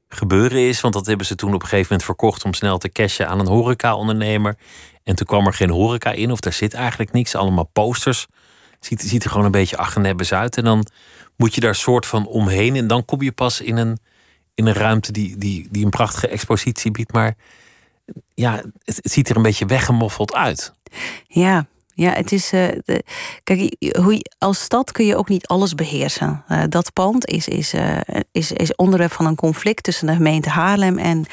gebeuren 0.08 0.68
is. 0.68 0.82
Want 0.82 0.94
dat 0.94 1.06
hebben 1.06 1.26
ze 1.26 1.36
toen 1.36 1.54
op 1.54 1.62
een 1.62 1.68
gegeven 1.68 1.88
moment 1.90 2.04
verkocht 2.04 2.44
om 2.46 2.54
snel 2.54 2.78
te 2.78 2.92
cashen 2.92 3.28
aan 3.28 3.40
een 3.40 3.48
horeca-ondernemer. 3.48 4.58
En 5.04 5.16
toen 5.16 5.26
kwam 5.26 5.46
er 5.46 5.54
geen 5.54 5.70
horeca 5.70 6.12
in, 6.12 6.32
of 6.32 6.40
daar 6.40 6.54
zit 6.54 6.74
eigenlijk 6.74 7.12
niks, 7.12 7.36
allemaal 7.36 7.70
posters. 7.74 8.28
Ziet, 8.80 9.02
ziet 9.02 9.24
er 9.24 9.30
gewoon 9.30 9.46
een 9.46 9.52
beetje 9.52 9.78
achternebbes 9.78 10.34
uit. 10.34 10.58
En 10.58 10.64
dan 10.64 10.86
moet 11.36 11.56
je 11.56 11.62
daar 11.62 11.76
soort 11.76 12.06
van 12.06 12.28
omheen. 12.28 12.76
En 12.76 12.88
dan 12.88 13.06
kom 13.06 13.22
je 13.22 13.32
pas 13.32 13.62
in 13.62 13.78
een, 13.78 13.98
in 14.54 14.66
een 14.66 14.74
ruimte 14.74 15.12
die, 15.12 15.38
die, 15.38 15.68
die 15.72 15.86
een 15.86 15.92
prachtige 15.92 16.28
expositie 16.28 16.92
biedt. 16.92 17.14
Maar 17.14 17.36
ja, 18.34 18.56
het, 18.84 18.96
het 18.96 19.12
ziet 19.12 19.30
er 19.30 19.36
een 19.36 19.42
beetje 19.42 19.66
weggemoffeld 19.66 20.34
uit. 20.34 20.74
Ja, 21.28 21.68
ja, 21.96 22.12
het 22.12 22.32
is. 22.32 22.54
Uh, 22.54 22.68
de, 22.84 23.04
kijk, 23.44 23.76
hoe 23.98 24.14
je, 24.14 24.32
als 24.38 24.60
stad 24.60 24.92
kun 24.92 25.06
je 25.06 25.16
ook 25.16 25.30
niet 25.30 25.48
alles 25.48 25.76
beheersen. 25.76 26.44
Uh, 26.50 26.64
dat 26.70 26.94
pand 26.94 27.26
is, 27.26 27.48
is, 27.48 27.74
uh, 27.74 27.98
is, 28.32 28.52
is 28.52 28.76
onderwerp 28.76 29.12
van 29.12 29.26
een 29.26 29.36
conflict 29.36 29.84
tussen 29.84 30.08
de 30.08 30.14
gemeente 30.14 30.50
Haarlem 30.50 30.98
en 30.98 31.26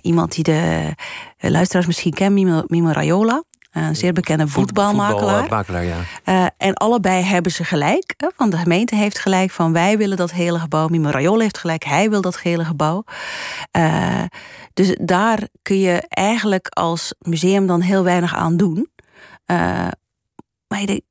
iemand 0.00 0.34
die 0.34 0.44
de 0.44 0.92
luisteraars 1.38 1.86
misschien 1.86 2.12
kennen, 2.12 2.44
Mimo, 2.44 2.62
Mimo 2.66 2.90
Raiola. 2.90 3.42
Een 3.72 3.96
zeer 3.96 4.12
bekende 4.12 4.48
voetbalmakelaar. 4.48 5.48
Voetbal, 5.48 5.80
ja. 5.80 6.50
en 6.56 6.74
allebei 6.74 7.22
hebben 7.22 7.52
ze 7.52 7.64
gelijk. 7.64 8.14
Van 8.36 8.50
de 8.50 8.56
gemeente 8.56 8.94
heeft 8.96 9.18
gelijk 9.18 9.50
van 9.50 9.72
wij 9.72 9.98
willen 9.98 10.16
dat 10.16 10.32
hele 10.32 10.58
gebouw. 10.58 10.88
Mimo 10.88 11.10
Raiola 11.10 11.42
heeft 11.42 11.58
gelijk, 11.58 11.84
hij 11.84 12.10
wil 12.10 12.20
dat 12.20 12.40
hele 12.40 12.64
gebouw. 12.64 13.04
dus 14.74 14.96
daar 15.00 15.48
kun 15.62 15.78
je 15.78 16.06
eigenlijk 16.08 16.68
als 16.68 17.14
museum 17.18 17.66
dan 17.66 17.80
heel 17.80 18.04
weinig 18.04 18.34
aan 18.34 18.56
doen. 18.56 18.91
Uh, 19.46 19.88
maar 20.68 20.86
de, 20.86 21.02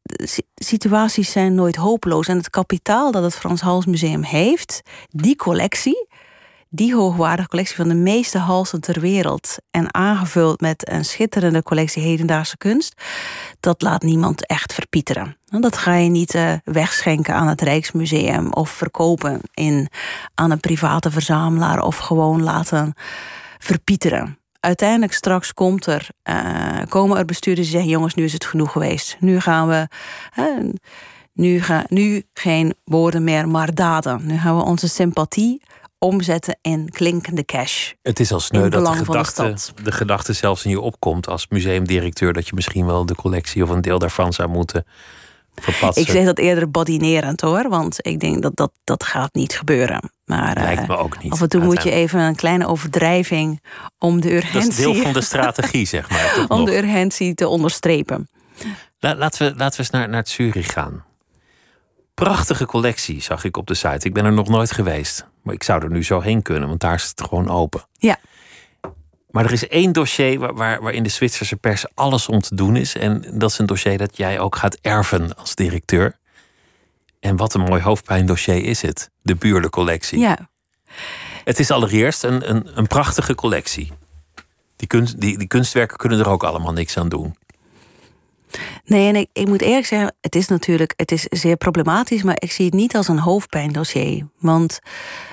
situaties 0.55 1.31
zijn 1.31 1.55
nooit 1.55 1.75
hopeloos. 1.75 2.27
En 2.27 2.37
het 2.37 2.49
kapitaal 2.49 3.11
dat 3.11 3.23
het 3.23 3.35
Frans 3.35 3.61
Hals 3.61 3.85
Museum 3.85 4.23
heeft, 4.23 4.81
die 5.09 5.35
collectie, 5.35 6.07
die 6.69 6.95
hoogwaardige 6.95 7.47
collectie 7.47 7.75
van 7.75 7.87
de 7.87 7.95
meeste 7.95 8.37
halsen 8.37 8.81
ter 8.81 8.99
wereld. 8.99 9.57
En 9.71 9.93
aangevuld 9.93 10.61
met 10.61 10.89
een 10.89 11.05
schitterende 11.05 11.63
collectie 11.63 12.03
hedendaagse 12.03 12.57
kunst. 12.57 13.01
Dat 13.59 13.81
laat 13.81 14.01
niemand 14.01 14.47
echt 14.47 14.73
verpieteren. 14.73 15.37
Dat 15.45 15.77
ga 15.77 15.95
je 15.95 16.09
niet 16.09 16.33
uh, 16.33 16.53
wegschenken 16.63 17.33
aan 17.33 17.47
het 17.47 17.61
Rijksmuseum 17.61 18.53
of 18.53 18.69
verkopen 18.69 19.41
in, 19.53 19.87
aan 20.35 20.51
een 20.51 20.59
private 20.59 21.11
verzamelaar 21.11 21.81
of 21.81 21.97
gewoon 21.97 22.43
laten 22.43 22.93
verpieteren. 23.59 24.40
Uiteindelijk 24.61 25.13
straks 25.13 25.53
komt 25.53 25.85
er, 25.85 26.07
uh, 26.29 26.79
komen 26.89 27.17
er 27.17 27.25
bestuurders 27.25 27.67
die 27.67 27.75
zeggen: 27.75 27.93
jongens, 27.93 28.13
nu 28.13 28.23
is 28.23 28.33
het 28.33 28.45
genoeg 28.45 28.71
geweest. 28.71 29.17
Nu 29.19 29.39
gaan 29.39 29.67
we. 29.67 29.87
Uh, 30.39 30.69
nu, 31.33 31.61
ga, 31.61 31.85
nu 31.87 32.23
geen 32.33 32.75
woorden 32.83 33.23
meer, 33.23 33.47
maar 33.47 33.73
daden. 33.73 34.25
Nu 34.25 34.37
gaan 34.37 34.57
we 34.57 34.63
onze 34.63 34.89
sympathie 34.89 35.61
omzetten 35.97 36.57
in 36.61 36.89
klinkende 36.89 37.45
cash. 37.45 37.91
Het 38.01 38.19
is 38.19 38.31
al 38.31 38.39
sneu 38.39 38.69
dat 38.69 38.85
de 38.85 39.05
gedachte, 39.05 39.43
de, 39.75 39.83
de 39.83 39.91
gedachte 39.91 40.33
zelfs 40.33 40.65
in 40.65 40.69
je 40.69 40.79
opkomt 40.79 41.27
als 41.27 41.47
museumdirecteur 41.47 42.33
dat 42.33 42.47
je 42.47 42.55
misschien 42.55 42.85
wel 42.85 43.05
de 43.05 43.15
collectie 43.15 43.63
of 43.63 43.69
een 43.69 43.81
deel 43.81 43.99
daarvan 43.99 44.33
zou 44.33 44.49
moeten 44.49 44.85
verpatsen. 45.55 46.03
Ik 46.03 46.09
zeg 46.09 46.25
dat 46.25 46.37
eerder 46.37 46.71
badinerend 46.71 47.41
hoor, 47.41 47.69
want 47.69 47.97
ik 48.05 48.19
denk 48.19 48.41
dat 48.41 48.55
dat, 48.55 48.71
dat 48.83 49.03
gaat 49.03 49.33
niet 49.33 49.53
gebeuren. 49.57 50.11
Maar 50.25 50.53
Lijkt 50.53 50.87
me 50.87 50.97
ook 50.97 51.23
niet. 51.23 51.31
Af 51.31 51.41
en 51.41 51.49
toe 51.49 51.63
moet 51.63 51.83
je 51.83 51.91
even 51.91 52.19
een 52.19 52.35
kleine 52.35 52.67
overdrijving 52.67 53.61
om 53.97 54.21
de 54.21 54.35
urgentie. 54.35 54.59
Dat 54.59 54.69
is 54.69 54.75
deel 54.75 54.95
van 54.95 55.13
de 55.13 55.21
strategie, 55.31 55.85
zeg 55.85 56.09
maar. 56.09 56.45
om 56.47 56.65
de 56.65 56.77
urgentie 56.77 57.33
te 57.33 57.47
onderstrepen. 57.47 58.29
laten, 58.99 59.51
we, 59.51 59.57
laten 59.57 59.77
we 59.77 59.83
eens 59.83 59.89
naar, 59.89 60.09
naar 60.09 60.27
Zurich 60.27 60.71
gaan. 60.71 61.05
Prachtige 62.13 62.65
collectie 62.65 63.21
zag 63.21 63.43
ik 63.43 63.57
op 63.57 63.67
de 63.67 63.73
site. 63.73 64.07
Ik 64.07 64.13
ben 64.13 64.25
er 64.25 64.33
nog 64.33 64.47
nooit 64.47 64.71
geweest. 64.71 65.29
Maar 65.43 65.53
ik 65.53 65.63
zou 65.63 65.83
er 65.83 65.89
nu 65.89 66.03
zo 66.03 66.19
heen 66.19 66.41
kunnen, 66.41 66.67
want 66.67 66.79
daar 66.79 66.93
is 66.93 67.07
het 67.07 67.21
gewoon 67.21 67.49
open. 67.49 67.81
Ja. 67.93 68.17
Maar 69.31 69.45
er 69.45 69.51
is 69.51 69.67
één 69.67 69.91
dossier 69.91 70.39
waar, 70.39 70.53
waar, 70.53 70.81
waar 70.81 70.93
in 70.93 71.03
de 71.03 71.09
Zwitserse 71.09 71.55
pers 71.55 71.85
alles 71.93 72.27
om 72.27 72.39
te 72.39 72.55
doen 72.55 72.75
is. 72.75 72.95
En 72.95 73.25
dat 73.33 73.51
is 73.51 73.57
een 73.57 73.65
dossier 73.65 73.97
dat 73.97 74.17
jij 74.17 74.39
ook 74.39 74.55
gaat 74.55 74.77
erven 74.81 75.35
als 75.35 75.55
directeur. 75.55 76.19
En 77.19 77.35
wat 77.35 77.53
een 77.53 77.61
mooi 77.61 77.81
hoofdpijndossier 77.81 78.63
is 78.63 78.81
het. 78.81 79.09
De 79.21 79.35
Buurle-collectie. 79.35 80.19
Ja. 80.19 80.49
Het 81.43 81.59
is 81.59 81.71
allereerst 81.71 82.23
een, 82.23 82.49
een, 82.49 82.77
een 82.77 82.87
prachtige 82.87 83.35
collectie. 83.35 83.91
Die, 84.75 84.87
kunst, 84.87 85.21
die, 85.21 85.37
die 85.37 85.47
kunstwerken 85.47 85.97
kunnen 85.97 86.19
er 86.19 86.29
ook 86.29 86.43
allemaal 86.43 86.73
niks 86.73 86.97
aan 86.97 87.09
doen. 87.09 87.35
Nee, 88.85 89.07
en 89.07 89.15
ik, 89.15 89.29
ik 89.33 89.47
moet 89.47 89.61
eerlijk 89.61 89.85
zeggen, 89.85 90.15
het 90.21 90.35
is 90.35 90.47
natuurlijk 90.47 90.93
het 90.95 91.11
is 91.11 91.23
zeer 91.23 91.57
problematisch, 91.57 92.23
maar 92.23 92.35
ik 92.39 92.51
zie 92.51 92.65
het 92.65 92.73
niet 92.73 92.95
als 92.95 93.07
een 93.07 93.19
hoofdpijndossier. 93.19 94.27
Want 94.39 94.79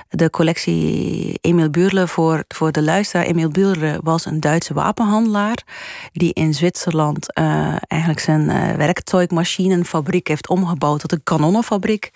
de 0.09 0.29
collectie 0.29 1.37
Emil 1.41 1.69
Buurle, 1.69 2.07
voor, 2.07 2.43
voor 2.47 2.71
de 2.71 2.81
luisteraar, 2.81 3.25
Emil 3.25 3.49
Buurle 3.49 3.99
was 4.03 4.25
een 4.25 4.39
Duitse 4.39 4.73
wapenhandelaar 4.73 5.63
die 6.11 6.33
in 6.33 6.53
Zwitserland 6.53 7.37
uh, 7.39 7.75
eigenlijk 7.87 8.21
zijn 8.21 8.41
uh, 8.41 10.17
heeft 10.27 10.47
omgebouwd 10.47 10.99
tot 10.99 11.11
een 11.11 11.23
kanonnenfabriek. 11.23 12.11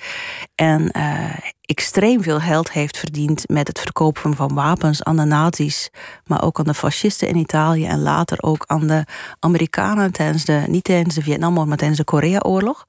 En 0.55 0.91
uh, 0.97 1.37
extreem 1.65 2.23
veel 2.23 2.39
geld 2.39 2.71
heeft 2.71 2.97
verdiend 2.97 3.49
met 3.49 3.67
het 3.67 3.79
verkopen 3.79 4.35
van 4.35 4.53
wapens 4.53 5.03
aan 5.03 5.15
de 5.15 5.23
nazi's, 5.23 5.89
maar 6.25 6.43
ook 6.43 6.59
aan 6.59 6.65
de 6.65 6.73
fascisten 6.73 7.27
in 7.27 7.35
Italië 7.35 7.85
en 7.85 8.01
later 8.01 8.41
ook 8.41 8.63
aan 8.67 8.87
de 8.87 9.05
Amerikanen 9.39 10.11
tijdens 10.11 10.45
de, 10.45 10.63
niet 10.67 10.83
tijdens 10.83 11.15
de 11.15 11.21
Vietnamoorlog, 11.21 11.67
maar 11.67 11.77
tijdens 11.77 11.99
de 11.99 12.05
Koreaoorlog. 12.05 12.85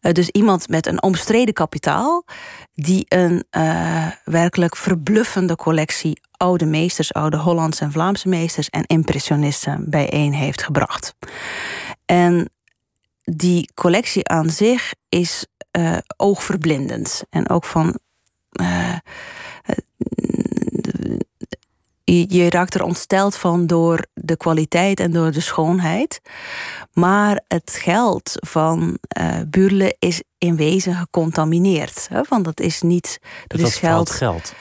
Uh, 0.00 0.12
dus 0.12 0.28
iemand 0.28 0.68
met 0.68 0.86
een 0.86 1.02
omstreden 1.02 1.54
kapitaal 1.54 2.24
die 2.74 3.06
een 3.08 3.44
uh, 3.56 4.06
werkelijk 4.24 4.76
verbluffende 4.76 5.56
collectie 5.56 6.20
oude 6.36 6.66
meesters, 6.66 7.12
oude 7.12 7.36
Hollandse 7.36 7.84
en 7.84 7.92
Vlaamse 7.92 8.28
meesters 8.28 8.70
en 8.70 8.86
impressionisten 8.86 9.90
bijeen 9.90 10.32
heeft 10.32 10.62
gebracht. 10.62 11.14
En 12.06 12.48
die 13.24 13.70
collectie 13.74 14.28
aan 14.28 14.50
zich 14.50 14.94
is 15.08 15.46
uh, 15.78 15.96
oogverblindend. 16.16 17.24
En 17.30 17.48
ook 17.48 17.64
van. 17.64 17.98
Uh, 18.60 18.96
je, 22.04 22.26
je, 22.28 22.50
raakt 22.50 22.74
er 22.74 22.82
ontsteld 22.82 23.36
van 23.36 23.66
door 23.66 24.06
de 24.14 24.36
kwaliteit 24.36 25.00
en 25.00 25.12
door 25.12 25.30
de 25.30 25.40
schoonheid. 25.40 26.20
Maar 26.92 27.40
het 27.48 27.78
geld 27.80 28.32
van 28.34 28.98
uh, 29.18 29.36
Burle 29.46 29.96
is 29.98 30.22
in 30.38 30.56
wezen 30.56 30.94
gecontamineerd. 30.94 32.08
Hè? 32.08 32.20
Want 32.28 32.44
dat 32.44 32.60
is 32.60 32.82
niet. 32.82 33.20
Dat, 33.46 33.60
is 33.60 33.76
geld. 33.76 34.10
geld. 34.10 34.54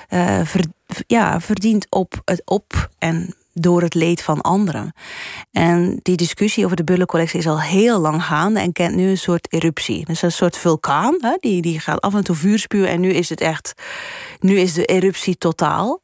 Ver, 0.44 0.66
ja, 1.08 1.40
verdient 1.42 1.88
op 1.90 2.22
het 2.26 2.42
op- 2.46 2.90
en 2.98 3.36
door 3.54 3.82
het 3.82 3.94
leed 3.94 4.22
van 4.22 4.42
anderen. 4.42 4.94
En 5.52 6.00
die 6.02 6.16
discussie 6.16 6.66
over 6.66 6.78
de 6.78 6.84
Bullencollectie 6.84 7.40
is 7.40 7.48
al 7.48 7.62
heel 7.62 8.00
lang 8.00 8.24
gaande 8.24 8.60
en 8.60 8.72
kent 8.72 8.96
nu 8.96 9.10
een 9.10 9.18
soort 9.18 9.54
eruptie. 9.54 10.06
Dus 10.06 10.22
een 10.22 10.32
soort 10.32 10.58
vulkaan, 10.58 11.18
hè? 11.20 11.36
Die, 11.40 11.62
die 11.62 11.80
gaat 11.80 12.02
af 12.02 12.14
en 12.14 12.24
toe 12.24 12.36
vuur 12.36 12.60
spuwen 12.60 12.90
en 12.90 13.00
nu 13.00 13.10
is 13.10 13.30
het 13.30 13.42
echt, 13.42 13.74
nu 14.40 14.60
is 14.60 14.74
de 14.74 14.86
eruptie 14.86 15.38
totaal. 15.38 16.02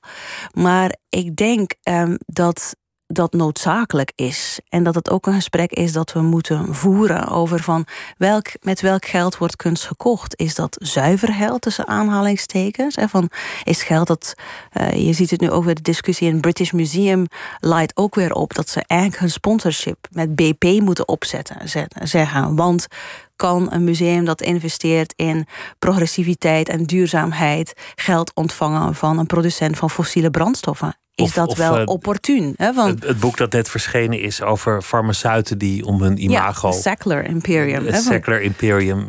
Maar 0.54 0.96
ik 1.10 1.36
denk 1.36 1.74
um, 1.84 2.18
dat 2.26 2.76
dat 3.12 3.34
noodzakelijk 3.34 4.12
is. 4.16 4.60
En 4.70 4.84
dat 4.84 4.96
het 4.96 5.10
ook 5.10 5.28
een 5.28 5.34
gesprek 5.34 5.72
is 5.72 5.92
dat 5.92 6.14
we 6.14 6.22
moeten 6.22 6.76
voeren 6.76 7.28
over 7.28 7.60
van 7.60 7.86
welk, 8.18 8.48
met 8.62 8.82
welk 8.82 9.06
geld 9.06 9.38
wordt 9.38 9.56
kunst 9.56 9.86
gekocht. 9.86 10.40
Is 10.40 10.56
dat 10.56 10.78
zuiver 10.82 11.34
geld 11.34 11.62
tussen 11.62 11.88
aanhalingstekens? 11.88 12.96
En 12.96 13.10
van, 13.10 13.30
is 13.64 13.84
geld 13.84 14.08
dat, 14.08 14.34
uh, 14.74 15.06
je 15.08 15.14
ziet 15.14 15.30
het 15.30 15.42
nu 15.42 15.52
ook 15.52 15.64
weer 15.64 15.76
de 15.76 15.82
discussie 15.82 16.28
in 16.28 16.34
het 16.34 16.42
British 16.42 16.72
Museum, 16.72 17.26
leidt 17.60 17.98
ook 17.98 18.16
weer 18.16 18.34
op 18.34 18.54
dat 18.54 18.70
ze 18.70 18.84
eigenlijk 18.88 19.22
hun 19.22 19.32
sponsorship 19.32 20.08
met 20.12 20.36
BP 20.36 20.64
moeten 20.64 21.08
opzetten, 21.08 21.70
zeggen. 22.04 22.56
Want 22.56 22.88
kan 23.36 23.72
een 23.72 23.84
museum 23.84 24.26
dat 24.26 24.42
investeert 24.42 25.14
in 25.16 25.48
progressiviteit 25.80 26.70
en 26.70 26.84
duurzaamheid 26.84 27.74
geld 27.96 28.32
ontvangen 28.34 28.96
van 28.96 29.20
een 29.20 29.26
producent 29.26 29.78
van 29.78 29.90
fossiele 29.90 30.32
brandstoffen? 30.32 30.98
Is 31.20 31.34
dat 31.34 31.56
wel 31.56 31.80
uh, 31.80 31.86
opportun. 31.86 32.54
Hè? 32.58 32.74
Want, 32.74 33.04
het, 33.04 33.20
boek 33.20 33.38
dat 33.38 33.52
net 33.52 33.70
verschenen 33.70 34.22
is 34.22 34.42
over 34.42 34.82
farmaceuten 34.82 35.58
die 35.58 35.86
om 35.86 36.02
hun 36.02 36.24
imago. 36.24 36.68
Ja, 36.68 36.74
Sackler 36.74 37.26
Imperium. 37.26 37.86
Het 37.86 38.04
Sackler 38.04 38.42
Imperium. 38.42 39.08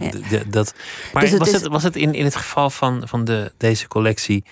Dat, 0.49 0.75
maar 1.12 1.23
dus 1.23 1.31
het 1.31 1.38
was, 1.38 1.53
het, 1.53 1.66
was 1.66 1.83
het 1.83 1.96
in, 1.96 2.14
in 2.14 2.25
het 2.25 2.37
geval 2.37 2.70
van, 2.70 3.03
van 3.05 3.25
de, 3.25 3.53
deze 3.57 3.88
collectie 3.88 4.44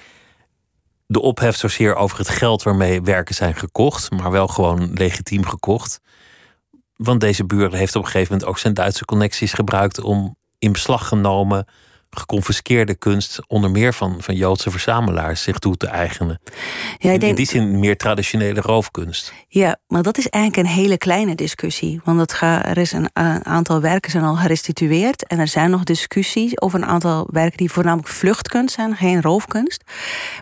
de 1.07 1.21
ophef 1.21 1.57
zozeer 1.57 1.95
over 1.95 2.19
het 2.19 2.29
geld 2.29 2.63
waarmee 2.63 3.03
werken 3.03 3.35
zijn 3.35 3.55
gekocht, 3.55 4.11
maar 4.11 4.31
wel 4.31 4.49
gewoon 4.49 4.91
legitiem 4.95 5.47
gekocht? 5.47 6.01
Want 6.97 7.21
deze 7.21 7.45
buur 7.45 7.75
heeft 7.75 7.97
op 7.97 8.03
een 8.05 8.11
gegeven 8.11 8.33
moment 8.33 8.51
ook 8.51 8.59
zijn 8.59 8.75
Duitse 8.75 9.05
connecties 9.05 9.53
gebruikt 9.53 10.01
om 10.01 10.37
in 10.59 10.73
beslag 10.73 11.09
genomen 11.09 11.67
geconfiskeerde 12.11 12.95
kunst, 12.95 13.39
onder 13.47 13.71
meer 13.71 13.95
van, 13.95 14.17
van 14.19 14.35
Joodse 14.35 14.71
verzamelaars, 14.71 15.43
zich 15.43 15.59
toe 15.59 15.77
te 15.77 15.87
eigenen. 15.87 16.41
Ja, 16.99 17.13
in, 17.13 17.19
denk, 17.19 17.23
in 17.23 17.35
die 17.35 17.47
zin 17.47 17.79
meer 17.79 17.97
traditionele 17.97 18.61
roofkunst. 18.61 19.33
Ja, 19.49 19.77
maar 19.87 20.03
dat 20.03 20.19
is 20.19 20.29
eigenlijk 20.29 20.69
een 20.69 20.75
hele 20.75 20.99
kleine 20.99 21.35
discussie. 21.35 22.01
Want 22.05 22.21
het 22.21 22.33
ga, 22.33 22.65
er 22.65 22.79
is 22.79 22.93
een, 22.93 23.11
een, 23.13 23.45
aantal 23.45 23.81
werken 23.81 24.11
zijn 24.11 24.25
al 24.25 24.37
gerestitueerd. 24.37 25.27
En 25.27 25.39
er 25.39 25.49
zijn 25.49 25.71
nog 25.71 25.85
discussies 25.85 26.61
over 26.61 26.83
een 26.83 26.89
aantal 26.89 27.29
werken 27.31 27.57
die 27.57 27.71
voornamelijk 27.71 28.09
vluchtkunst 28.09 28.75
zijn, 28.75 28.97
geen 28.97 29.23
roofkunst. 29.23 29.85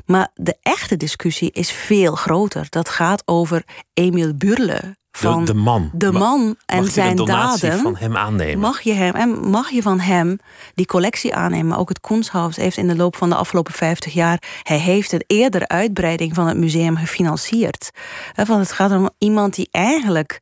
Maar 0.07 0.29
de 0.35 0.57
echte 0.63 0.97
discussie 0.97 1.51
is 1.53 1.71
veel 1.71 2.15
groter. 2.15 2.67
Dat 2.71 2.89
gaat 2.89 3.23
over 3.25 3.63
Emil 3.95 4.35
Burle, 4.35 4.97
van 5.17 5.45
de, 5.45 5.53
de, 5.53 5.59
man. 5.59 5.91
De 5.93 6.13
man 6.13 6.57
en 6.67 6.83
mag 6.83 6.91
zijn 6.91 7.17
daden. 7.17 7.79
van 7.79 7.97
hem 7.97 8.17
aannemen? 8.17 8.59
Mag 8.59 8.81
je, 8.81 8.93
hem, 8.93 9.15
en 9.15 9.51
mag 9.51 9.71
je 9.71 9.83
van 9.83 10.01
hem 10.01 10.39
die 10.75 10.87
collectie 10.87 11.35
aannemen? 11.35 11.67
Maar 11.67 11.79
ook 11.79 11.89
het 11.89 12.01
Kunsthaus 12.01 12.57
heeft 12.57 12.77
in 12.77 12.89
de 12.89 12.97
loop 12.97 13.17
van 13.17 13.29
de 13.29 13.35
afgelopen 13.35 13.73
50 13.73 14.13
jaar... 14.13 14.43
hij 14.63 14.79
heeft 14.79 15.13
een 15.13 15.25
eerdere 15.27 15.69
uitbreiding 15.69 16.35
van 16.35 16.47
het 16.47 16.57
museum 16.57 16.97
gefinancierd. 16.97 17.91
Want 18.35 18.61
het 18.61 18.73
gaat 18.73 18.91
om 18.91 19.11
iemand 19.19 19.55
die 19.55 19.69
eigenlijk... 19.71 20.41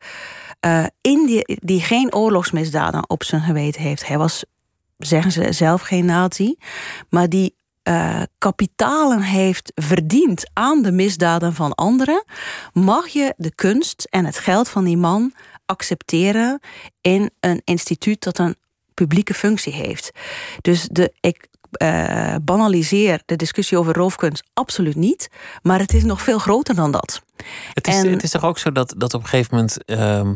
Uh, 0.67 0.85
in 1.01 1.27
die, 1.27 1.59
die 1.63 1.81
geen 1.81 2.15
oorlogsmisdaden 2.15 3.09
op 3.09 3.23
zijn 3.23 3.43
geweten 3.43 3.83
heeft. 3.83 4.07
Hij 4.07 4.19
was, 4.19 4.45
zeggen 4.99 5.33
ze 5.33 5.53
zelf, 5.53 5.83
geen 5.83 6.05
nazi. 6.05 6.57
Maar 7.09 7.29
die 7.29 7.55
uh, 7.89 8.23
kapitalen 8.39 9.21
heeft 9.21 9.73
verdiend 9.75 10.51
aan 10.53 10.83
de 10.83 10.93
misdaden 10.93 11.55
van 11.55 11.75
anderen, 11.75 12.25
mag 12.73 13.09
je 13.09 13.35
de 13.37 13.55
kunst 13.55 14.07
en 14.11 14.25
het 14.25 14.39
geld 14.39 14.69
van 14.69 14.85
die 14.85 14.97
man 14.97 15.33
accepteren 15.67 16.61
in 17.01 17.31
een 17.41 17.63
instituut 17.65 18.23
dat 18.23 18.39
een 18.39 18.57
publieke 18.95 19.35
functie 19.35 19.73
heeft. 19.73 20.11
Dus 20.61 20.89
de, 20.91 21.13
ik 21.21 21.49
uh, 21.83 22.35
banaliseer 22.43 23.23
de 23.27 23.37
discussie 23.37 23.79
over 23.79 23.95
roofkunst 23.95 24.45
absoluut 24.53 24.97
niet, 24.97 25.29
maar 25.63 25.79
het 25.79 25.95
is 25.95 26.05
nog 26.05 26.23
veel 26.23 26.39
groter 26.39 26.75
dan 26.75 26.91
dat. 26.91 27.23
Het 27.73 27.87
is, 27.87 27.95
en, 27.95 28.11
het 28.11 28.23
is 28.23 28.31
toch 28.31 28.45
ook 28.45 28.59
zo 28.59 28.73
dat, 28.73 28.95
dat 28.97 29.15
op 29.15 29.23
een 29.23 29.29
gegeven 29.29 29.55
moment 29.55 29.79
uh, 29.87 30.31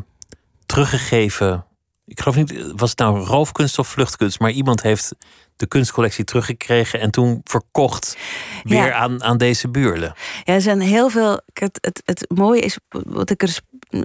teruggegeven. 0.67 1.67
Ik 2.09 2.21
geloof 2.21 2.37
niet, 2.37 2.73
was 2.77 2.91
het 2.91 2.99
nou 2.99 3.19
roofkunst 3.19 3.79
of 3.79 3.89
vluchtkunst, 3.89 4.41
maar 4.41 4.51
iemand 4.51 4.83
heeft 4.83 5.15
de 5.57 5.67
kunstcollectie 5.67 6.25
teruggekregen 6.25 7.01
en 7.01 7.11
toen 7.11 7.41
verkocht 7.45 8.17
weer 8.63 8.93
aan, 8.93 9.23
aan 9.23 9.37
deze 9.37 9.69
buurlen. 9.69 10.15
Ja, 10.45 10.55
er 10.55 10.61
zijn 10.61 10.81
heel 10.81 11.09
veel. 11.09 11.41
Het, 11.53 11.79
het, 11.81 12.03
het 12.05 12.25
mooie 12.35 12.61
is 12.61 12.79
wat 12.89 13.31
ik 13.31 13.43
er. 13.43 13.59
Uh, 13.91 14.01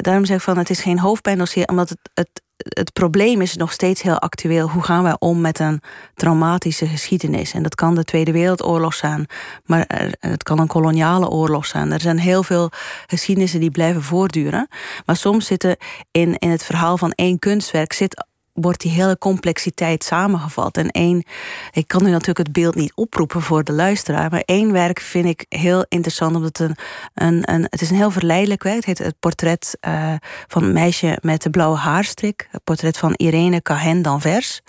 daarom 0.00 0.24
zeg 0.24 0.42
van 0.42 0.58
het 0.58 0.70
is 0.70 0.80
geen 0.80 0.98
hoofdpijndossier, 0.98 1.66
omdat 1.66 1.88
het, 1.88 2.10
het, 2.14 2.42
het 2.56 2.92
probleem 2.92 3.40
is 3.40 3.56
nog 3.56 3.72
steeds 3.72 4.02
heel 4.02 4.18
actueel. 4.18 4.68
Hoe 4.68 4.82
gaan 4.82 5.02
wij 5.02 5.16
om 5.18 5.40
met 5.40 5.58
een 5.58 5.80
traumatische 6.14 6.86
geschiedenis? 6.86 7.52
En 7.52 7.62
dat 7.62 7.74
kan 7.74 7.94
de 7.94 8.04
Tweede 8.04 8.32
Wereldoorlog 8.32 8.94
zijn, 8.94 9.26
maar 9.64 9.84
het 10.18 10.42
kan 10.42 10.58
een 10.58 10.66
koloniale 10.66 11.28
oorlog 11.28 11.66
zijn. 11.66 11.92
Er 11.92 12.00
zijn 12.00 12.18
heel 12.18 12.42
veel 12.42 12.70
geschiedenissen 13.06 13.60
die 13.60 13.70
blijven 13.70 14.02
voortduren. 14.02 14.68
Maar 15.06 15.16
soms 15.16 15.46
zitten 15.46 15.76
in, 16.10 16.38
in 16.38 16.50
het 16.50 16.64
verhaal 16.64 16.98
van 16.98 17.12
één 17.12 17.38
kunstwerk 17.38 17.92
zit 17.92 18.26
wordt 18.60 18.80
die 18.80 18.90
hele 18.90 19.18
complexiteit 19.18 20.04
samengevat. 20.04 20.76
En 20.76 20.90
één, 20.90 21.24
ik 21.70 21.88
kan 21.88 22.02
nu 22.02 22.10
natuurlijk 22.10 22.38
het 22.38 22.52
beeld 22.52 22.74
niet 22.74 22.92
oproepen 22.94 23.42
voor 23.42 23.64
de 23.64 23.72
luisteraar, 23.72 24.30
maar 24.30 24.42
één 24.44 24.72
werk 24.72 25.00
vind 25.00 25.26
ik 25.26 25.44
heel 25.48 25.84
interessant, 25.88 26.36
omdat 26.36 26.58
het 26.58 26.68
een, 26.68 26.76
een, 27.14 27.52
een 27.52 27.66
het 27.70 27.80
is 27.80 27.90
een 27.90 27.96
heel 27.96 28.10
verleidelijk 28.10 28.62
werk. 28.62 28.76
Het 28.76 28.84
heet 28.84 28.98
het 28.98 29.18
portret 29.18 29.78
uh, 29.80 30.14
van 30.46 30.62
een 30.62 30.72
meisje 30.72 31.18
met 31.20 31.42
de 31.42 31.50
blauwe 31.50 31.76
haarstrik. 31.76 32.48
Het 32.50 32.64
portret 32.64 32.98
van 32.98 33.12
Irene 33.16 33.62
Cahen 33.62 34.02
d'Anvers. 34.02 34.60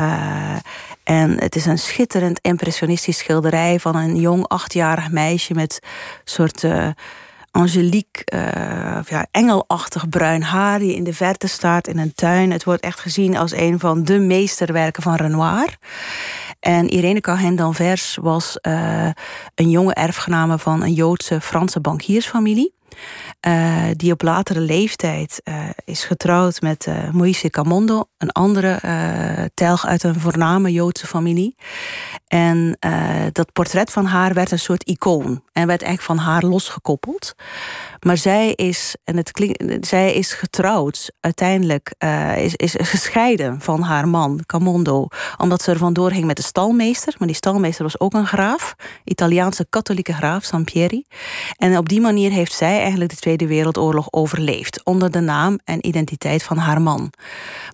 Uh, 0.00 0.56
en 1.04 1.40
het 1.40 1.56
is 1.56 1.66
een 1.66 1.78
schitterend 1.78 2.38
impressionistisch 2.42 3.18
schilderij 3.18 3.80
van 3.80 3.96
een 3.96 4.16
jong 4.16 4.48
achtjarig 4.48 5.10
meisje 5.10 5.54
met 5.54 5.78
soort. 6.24 6.62
Uh, 6.62 6.88
angeliek, 7.52 8.22
uh, 8.34 8.40
ja, 9.04 9.26
engelachtig 9.30 10.08
bruin 10.08 10.42
haar 10.42 10.78
die 10.78 10.94
in 10.94 11.04
de 11.04 11.14
verte 11.14 11.46
staat 11.46 11.86
in 11.86 11.98
een 11.98 12.14
tuin. 12.14 12.50
Het 12.50 12.64
wordt 12.64 12.82
echt 12.82 13.00
gezien 13.00 13.36
als 13.36 13.52
een 13.52 13.78
van 13.78 14.04
de 14.04 14.18
meesterwerken 14.18 15.02
van 15.02 15.14
Renoir. 15.14 15.76
En 16.60 16.88
Irene 16.88 17.20
Cohen 17.20 17.56
d'Anvers 17.56 18.18
was 18.20 18.58
uh, 18.62 19.10
een 19.54 19.70
jonge 19.70 19.94
erfgename 19.94 20.58
van 20.58 20.82
een 20.82 20.92
Joodse 20.92 21.40
Franse 21.40 21.80
bankiersfamilie. 21.80 22.74
Uh, 23.46 23.84
die 23.96 24.12
op 24.12 24.22
latere 24.22 24.60
leeftijd 24.60 25.40
uh, 25.44 25.54
is 25.84 26.04
getrouwd 26.04 26.60
met 26.60 26.86
uh, 26.86 27.10
Moïse 27.10 27.50
Camondo, 27.50 28.04
een 28.18 28.30
andere 28.30 29.50
telg 29.54 29.86
uit 29.86 30.02
een 30.02 30.20
voorname 30.20 30.72
Joodse 30.72 31.06
familie. 31.06 31.56
En 32.26 32.78
dat 33.32 33.52
portret 33.52 33.90
van 33.90 34.04
haar 34.04 34.34
werd 34.34 34.50
een 34.50 34.58
soort 34.58 34.82
icoon 34.84 35.42
en 35.52 35.66
werd 35.66 35.82
eigenlijk 35.82 36.02
van 36.02 36.26
haar 36.26 36.42
losgekoppeld. 36.42 37.34
Maar 38.02 38.16
zij 38.16 38.52
is, 38.52 38.94
en 39.04 39.16
het 39.16 39.32
klinkt, 39.32 39.86
zij 39.86 40.14
is 40.14 40.32
getrouwd, 40.32 41.12
uiteindelijk 41.20 41.94
uh, 41.98 42.44
is, 42.44 42.56
is 42.56 42.74
gescheiden 42.78 43.60
van 43.60 43.80
haar 43.80 44.08
man, 44.08 44.40
Camondo, 44.46 45.06
omdat 45.38 45.62
ze 45.62 45.70
er 45.70 45.78
vandoor 45.78 46.10
ging 46.10 46.24
met 46.24 46.36
de 46.36 46.42
stalmeester. 46.42 47.14
Maar 47.18 47.26
die 47.26 47.36
stalmeester 47.36 47.84
was 47.84 48.00
ook 48.00 48.12
een 48.12 48.26
graaf, 48.26 48.74
Italiaanse 49.04 49.66
katholieke 49.68 50.12
graaf, 50.12 50.44
Sampieri. 50.44 51.04
En 51.56 51.78
op 51.78 51.88
die 51.88 52.00
manier 52.00 52.30
heeft 52.30 52.52
zij 52.52 52.80
eigenlijk 52.80 53.10
de 53.10 53.16
Tweede 53.16 53.46
Wereldoorlog 53.46 54.12
overleefd, 54.12 54.84
onder 54.84 55.10
de 55.10 55.20
naam 55.20 55.58
en 55.64 55.86
identiteit 55.86 56.42
van 56.42 56.56
haar 56.56 56.82
man. 56.82 57.12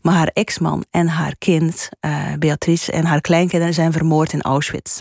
Maar 0.03 0.14
haar 0.14 0.31
ex-man 0.33 0.85
en 0.91 1.09
haar 1.09 1.35
kind, 1.38 1.88
uh, 2.01 2.33
Beatrice, 2.38 2.93
en 2.93 3.05
haar 3.05 3.21
kleinkinderen 3.21 3.75
zijn 3.75 3.93
vermoord 3.93 4.33
in 4.33 4.43
Auschwitz. 4.43 5.01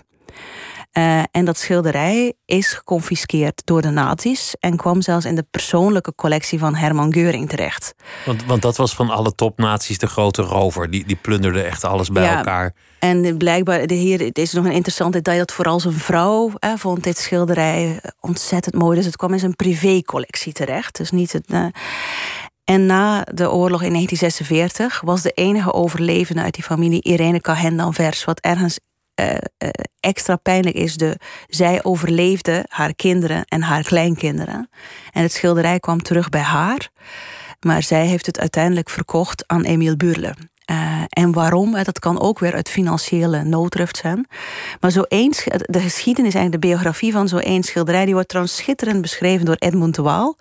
Uh, 0.94 1.24
en 1.32 1.46
dat 1.46 1.58
schilderij 1.58 2.34
is 2.46 2.74
geconfiskeerd 2.74 3.62
door 3.66 3.82
de 3.82 3.90
nazi's 3.90 4.56
en 4.60 4.78
kwam 4.78 5.02
zelfs 5.02 5.26
in 5.26 5.36
de 5.36 5.46
persoonlijke 5.52 6.16
collectie 6.16 6.60
van 6.60 6.76
Herman 6.76 7.14
Geuring 7.14 7.50
terecht. 7.50 7.94
Want, 8.26 8.46
want 8.46 8.62
dat 8.62 8.78
was 8.78 8.96
van 8.96 9.10
alle 9.10 9.36
topnaties 9.36 9.98
de 9.98 10.08
grote 10.08 10.42
rover. 10.42 10.90
Die, 10.90 11.06
die 11.06 11.16
plunderde 11.16 11.62
echt 11.62 11.84
alles 11.84 12.10
bij 12.10 12.24
ja, 12.24 12.38
elkaar. 12.38 12.74
En 13.00 13.38
blijkbaar, 13.38 13.92
hier 13.92 14.20
het 14.20 14.38
is 14.38 14.54
nog 14.54 14.66
een 14.66 14.72
interessant 14.72 15.14
detail 15.14 15.38
dat 15.38 15.52
vooral 15.52 15.80
zijn 15.80 15.94
vrouw 15.94 16.52
eh, 16.60 16.74
vond 16.76 17.04
dit 17.04 17.18
schilderij 17.18 18.02
ontzettend 18.20 18.76
mooi. 18.76 18.96
Dus 18.96 19.06
het 19.06 19.16
kwam 19.16 19.34
in 19.34 19.40
zijn 19.40 19.56
privécollectie 19.56 20.54
terecht. 20.54 20.98
Dus 20.98 21.12
niet 21.12 21.32
het. 21.32 21.52
Uh, 21.52 21.66
en 22.64 22.86
na 22.86 23.22
de 23.22 23.52
oorlog 23.52 23.84
in 23.84 23.94
1946 23.94 25.02
was 25.02 25.22
de 25.22 25.32
enige 25.32 25.74
overlevende 25.74 26.42
uit 26.42 26.54
die 26.54 26.64
familie 26.64 27.02
Irene 27.02 27.42
Cahen 27.42 27.78
d'Anvers, 27.78 28.26
wat 28.26 28.40
ergens 28.40 28.80
uh, 29.20 29.28
uh, 29.34 29.70
extra 30.00 30.36
pijnlijk 30.36 30.76
is, 30.76 30.98
de, 30.98 31.20
zij 31.48 31.84
overleefde 31.84 32.66
haar 32.70 32.96
kinderen 32.96 33.46
en 33.46 33.62
haar 33.62 33.84
kleinkinderen. 33.84 34.70
En 35.12 35.22
het 35.22 35.32
schilderij 35.32 35.80
kwam 35.80 36.02
terug 36.02 36.30
bij 36.30 36.42
haar. 36.42 36.90
Maar 37.60 37.84
zij 37.84 38.06
heeft 38.06 38.26
het 38.26 38.40
uiteindelijk 38.40 38.90
verkocht 38.90 39.48
aan 39.48 39.64
Emile 39.64 39.98
Burle. 39.98 40.36
Uh, 40.72 41.04
en 41.10 41.32
waarom? 41.32 41.84
Dat 41.84 42.00
kan 42.00 42.20
ook 42.20 42.40
weer 42.40 42.54
uit 42.54 42.70
financiële 42.70 43.44
nooddruft 43.44 43.98
zijn. 43.98 44.28
Maar 44.80 44.92
zo 44.92 45.04
eens, 45.08 45.44
de 45.44 45.80
geschiedenis, 45.80 46.34
eigenlijk 46.34 46.64
de 46.64 46.68
biografie 46.68 47.12
van 47.12 47.28
zo 47.28 47.38
één 47.38 47.64
schilderij, 47.64 48.06
die 48.06 48.14
wordt 48.14 48.30
trouwens 48.30 48.56
schitterend 48.56 49.02
beschreven 49.02 49.46
door 49.46 49.56
Edmund 49.56 49.96
de 49.96 50.02
Waal. 50.02 50.38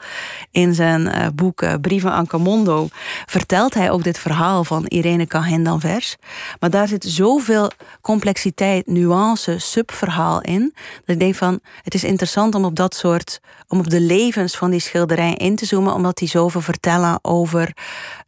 In 0.51 0.75
zijn 0.75 1.01
uh, 1.01 1.27
boek 1.35 1.81
Brieven 1.81 2.13
aan 2.13 2.27
Camondo 2.27 2.89
vertelt 3.27 3.75
hij 3.75 3.91
ook 3.91 4.03
dit 4.03 4.19
verhaal 4.19 4.65
van 4.65 4.87
Irene 4.87 5.27
Cahen 5.27 5.63
d'Anvers. 5.63 6.17
Maar 6.61 6.71
daar 6.71 6.89
zit 6.89 7.05
zoveel 7.05 7.71
complexiteit, 8.01 8.87
nuance, 8.87 9.59
subverhaal 9.59 10.41
in. 10.41 10.75
Dat 10.75 11.15
ik 11.15 11.21
denk 11.21 11.35
van, 11.35 11.61
het 11.83 11.95
is 11.95 12.05
interessant 12.05 12.55
om 12.55 12.65
op 12.65 12.77
dat 12.77 12.95
soort, 12.95 13.41
om 13.69 13.79
op 13.79 13.91
de 13.91 14.01
levens 14.01 14.57
van 14.57 14.71
die 14.71 14.81
schilderij 14.81 15.35
in 15.35 15.57
te 15.57 15.67
zoomen, 15.67 15.95
omdat 15.95 16.17
die 16.17 16.29
zoveel 16.29 16.61
vertellen 16.61 17.19
over 17.23 17.73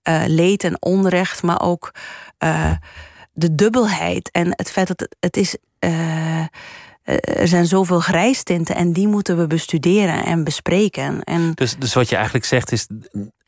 uh, 0.09 0.23
leed 0.27 0.64
en 0.64 0.83
onrecht, 0.83 1.42
maar 1.42 1.61
ook 1.61 1.94
uh, 2.44 2.73
de 3.33 3.55
dubbelheid 3.55 4.31
en 4.31 4.47
het 4.51 4.71
feit 4.71 4.88
dat 4.88 5.01
het, 5.01 5.16
het 5.21 5.37
is. 5.37 5.57
Uh, 5.81 6.47
er 7.23 7.49
zijn 7.49 7.66
zoveel 7.66 8.01
grijstinten 8.01 8.75
en 8.75 8.92
die 8.92 9.09
moeten 9.09 9.38
we 9.38 9.47
bestuderen 9.47 10.25
en 10.25 10.44
bespreken. 10.44 11.23
En 11.23 11.53
dus, 11.55 11.77
dus 11.77 11.94
wat 11.94 12.09
je 12.09 12.14
eigenlijk 12.14 12.44
zegt 12.44 12.73
is: 12.73 12.87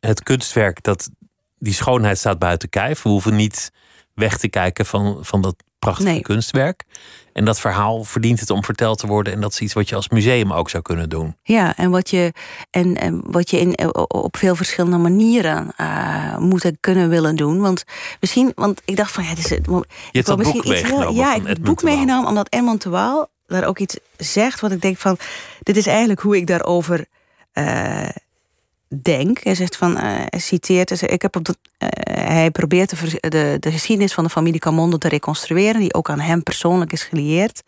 het 0.00 0.22
kunstwerk, 0.22 0.82
dat, 0.82 1.10
die 1.58 1.72
schoonheid 1.72 2.18
staat 2.18 2.38
buiten 2.38 2.68
kijf. 2.68 3.02
We 3.02 3.08
hoeven 3.08 3.36
niet 3.36 3.70
weg 4.14 4.38
te 4.38 4.48
kijken 4.48 4.86
van, 4.86 5.18
van 5.20 5.40
dat 5.40 5.54
prachtige 5.78 6.10
nee. 6.10 6.20
kunstwerk. 6.20 6.84
En 7.40 7.46
dat 7.46 7.60
verhaal 7.60 8.04
verdient 8.04 8.40
het 8.40 8.50
om 8.50 8.64
verteld 8.64 8.98
te 8.98 9.06
worden. 9.06 9.32
En 9.32 9.40
dat 9.40 9.52
is 9.52 9.60
iets 9.60 9.72
wat 9.72 9.88
je 9.88 9.94
als 9.94 10.08
museum 10.08 10.52
ook 10.52 10.70
zou 10.70 10.82
kunnen 10.82 11.08
doen. 11.08 11.36
Ja, 11.42 11.76
en 11.76 11.90
wat 11.90 12.10
je, 12.10 12.32
en, 12.70 12.96
en 12.96 13.22
wat 13.24 13.50
je 13.50 13.60
in, 13.60 13.94
op 14.08 14.36
veel 14.36 14.54
verschillende 14.54 14.96
manieren 14.96 15.72
uh, 15.80 16.36
moet 16.38 16.72
kunnen 16.80 17.08
willen 17.08 17.36
doen. 17.36 17.60
Want 17.60 17.84
misschien, 18.20 18.52
want 18.54 18.82
ik 18.84 18.96
dacht 18.96 19.12
van 19.12 19.22
ja, 19.24 19.28
het 19.28 19.38
is. 19.38 19.48
Je 19.48 19.60
hebt 20.12 20.26
dat 20.26 20.42
boek 20.42 20.64
meegenomen. 20.64 21.14
ja, 21.14 21.34
ik 21.34 21.46
heb 21.46 21.56
het 21.56 21.62
boek 21.62 21.82
meegenomen 21.82 22.28
omdat 22.28 22.52
Edmond 22.52 22.82
de 22.82 22.90
Waal 22.90 23.30
daar 23.46 23.64
ook 23.66 23.78
iets 23.78 23.96
zegt. 24.16 24.60
Wat 24.60 24.70
ik 24.70 24.80
denk 24.80 24.98
van, 24.98 25.16
dit 25.62 25.76
is 25.76 25.86
eigenlijk 25.86 26.20
hoe 26.20 26.36
ik 26.36 26.46
daarover. 26.46 27.06
Uh, 27.54 28.08
denk. 29.02 29.38
Hij 29.42 29.54
zegt 29.54 29.76
van, 29.76 29.96
hij 29.96 30.28
citeert, 30.30 31.02
ik 31.02 31.22
heb 31.22 31.36
op 31.36 31.48
uh, 31.48 31.88
hij 32.04 32.50
probeert 32.50 32.90
de, 32.90 33.28
de, 33.28 33.56
de, 33.60 33.70
geschiedenis 33.70 34.12
van 34.12 34.24
de 34.24 34.30
familie 34.30 34.60
Camondo 34.60 34.96
te 34.96 35.08
reconstrueren, 35.08 35.80
die 35.80 35.94
ook 35.94 36.10
aan 36.10 36.20
hem 36.20 36.42
persoonlijk 36.42 36.92
is 36.92 37.02
gelieerd. 37.02 37.62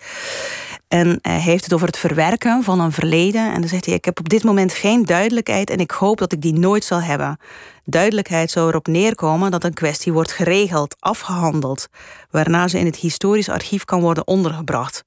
En 0.89 1.19
hij 1.23 1.41
heeft 1.41 1.65
het 1.65 1.73
over 1.73 1.87
het 1.87 1.99
verwerken 1.99 2.63
van 2.63 2.81
een 2.81 2.93
verleden. 2.93 3.53
En 3.53 3.61
dan 3.61 3.69
zegt 3.69 3.87
hij, 3.87 3.95
ik 3.95 4.05
heb 4.05 4.19
op 4.19 4.29
dit 4.29 4.45
moment 4.45 4.73
geen 4.73 5.05
duidelijkheid 5.05 5.71
en 5.71 5.79
ik 5.79 5.91
hoop 5.91 6.19
dat 6.19 6.33
ik 6.33 6.41
die 6.41 6.53
nooit 6.53 6.85
zal 6.85 7.03
hebben. 7.03 7.39
Duidelijkheid 7.85 8.51
zou 8.51 8.69
erop 8.69 8.87
neerkomen 8.87 9.51
dat 9.51 9.65
een 9.65 9.75
kwestie 9.75 10.13
wordt 10.13 10.33
geregeld, 10.33 10.97
afgehandeld, 10.99 11.89
waarna 12.31 12.69
ze 12.69 12.79
in 12.79 12.87
het 12.87 12.97
historisch 12.97 13.49
archief 13.49 13.85
kan 13.85 14.01
worden 14.01 14.27
ondergebracht. 14.27 15.05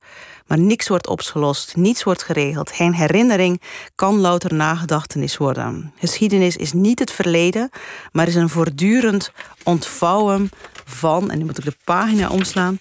Maar 0.48 0.60
niks 0.60 0.88
wordt 0.88 1.08
opgelost, 1.08 1.76
niets 1.76 2.04
wordt 2.04 2.24
geregeld. 2.24 2.72
Geen 2.72 2.94
herinnering 2.94 3.62
kan 3.96 4.20
louter 4.20 4.54
nagedachtenis 4.54 5.38
worden. 5.38 5.94
Geschiedenis 6.00 6.56
is 6.56 6.74
niet 6.74 7.00
het 7.00 7.12
verleden, 7.12 7.70
maar 8.12 8.28
is 8.28 8.36
een 8.36 8.50
voortdurend 8.50 9.32
ontvouwen 9.64 10.50
van, 10.86 11.32
en 11.32 11.38
nu 11.38 11.46
moet 11.46 11.58
ik 11.58 11.66
de 11.66 11.78
pagina 11.84 12.30
omslaan, 12.30 12.80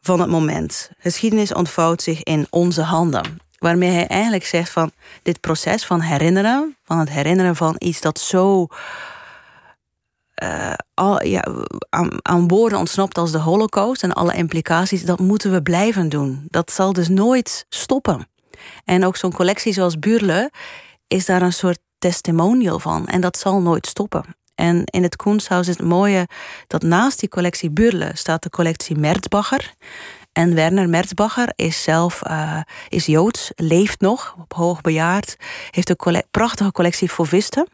van 0.00 0.20
het 0.20 0.30
moment. 0.30 0.90
Geschiedenis 0.98 1.54
ontvouwt 1.54 2.02
zich 2.02 2.22
in 2.22 2.46
onze 2.50 2.82
handen. 2.82 3.40
Waarmee 3.58 3.90
hij 3.90 4.06
eigenlijk 4.06 4.46
zegt 4.46 4.70
van 4.70 4.90
dit 5.22 5.40
proces 5.40 5.84
van 5.84 6.00
herinneren, 6.00 6.76
van 6.84 6.98
het 6.98 7.10
herinneren 7.10 7.56
van 7.56 7.74
iets 7.78 8.00
dat 8.00 8.18
zo 8.18 8.66
uh, 10.42 10.72
al, 10.94 11.24
ja, 11.24 11.44
aan, 11.90 12.10
aan, 12.22 12.48
woorden 12.48 12.78
ontsnapt 12.78 13.18
als 13.18 13.32
de 13.32 13.38
holocaust 13.38 14.02
en 14.02 14.12
alle 14.12 14.34
implicaties, 14.34 15.04
dat 15.04 15.18
moeten 15.18 15.52
we 15.52 15.62
blijven 15.62 16.08
doen. 16.08 16.46
Dat 16.48 16.72
zal 16.72 16.92
dus 16.92 17.08
nooit 17.08 17.66
stoppen. 17.68 18.28
En 18.84 19.04
ook 19.04 19.16
zo'n 19.16 19.32
collectie 19.32 19.72
zoals 19.72 19.98
Burle 19.98 20.50
is 21.06 21.26
daar 21.26 21.42
een 21.42 21.52
soort 21.52 21.78
testimonial 21.98 22.78
van. 22.78 23.06
En 23.06 23.20
dat 23.20 23.38
zal 23.38 23.60
nooit 23.60 23.86
stoppen. 23.86 24.24
En 24.54 24.84
in 24.84 25.02
het 25.02 25.16
Kunsthaus 25.16 25.68
is 25.68 25.76
het 25.76 25.86
mooie 25.86 26.28
dat 26.66 26.82
naast 26.82 27.20
die 27.20 27.28
collectie 27.28 27.70
Burle 27.70 28.10
staat 28.14 28.42
de 28.42 28.50
collectie 28.50 28.96
Merzbacher. 28.96 29.74
En 30.32 30.54
Werner 30.54 30.88
Merzbacher 30.88 31.52
is 31.54 31.82
zelf 31.82 32.22
uh, 32.26 32.60
is 32.88 33.06
Joods, 33.06 33.50
leeft 33.54 34.00
nog, 34.00 34.36
hoogbejaard, 34.48 35.36
heeft 35.70 35.90
een 35.90 36.22
prachtige 36.30 36.72
collectie 36.72 37.08
Fauvisten. 37.08 37.68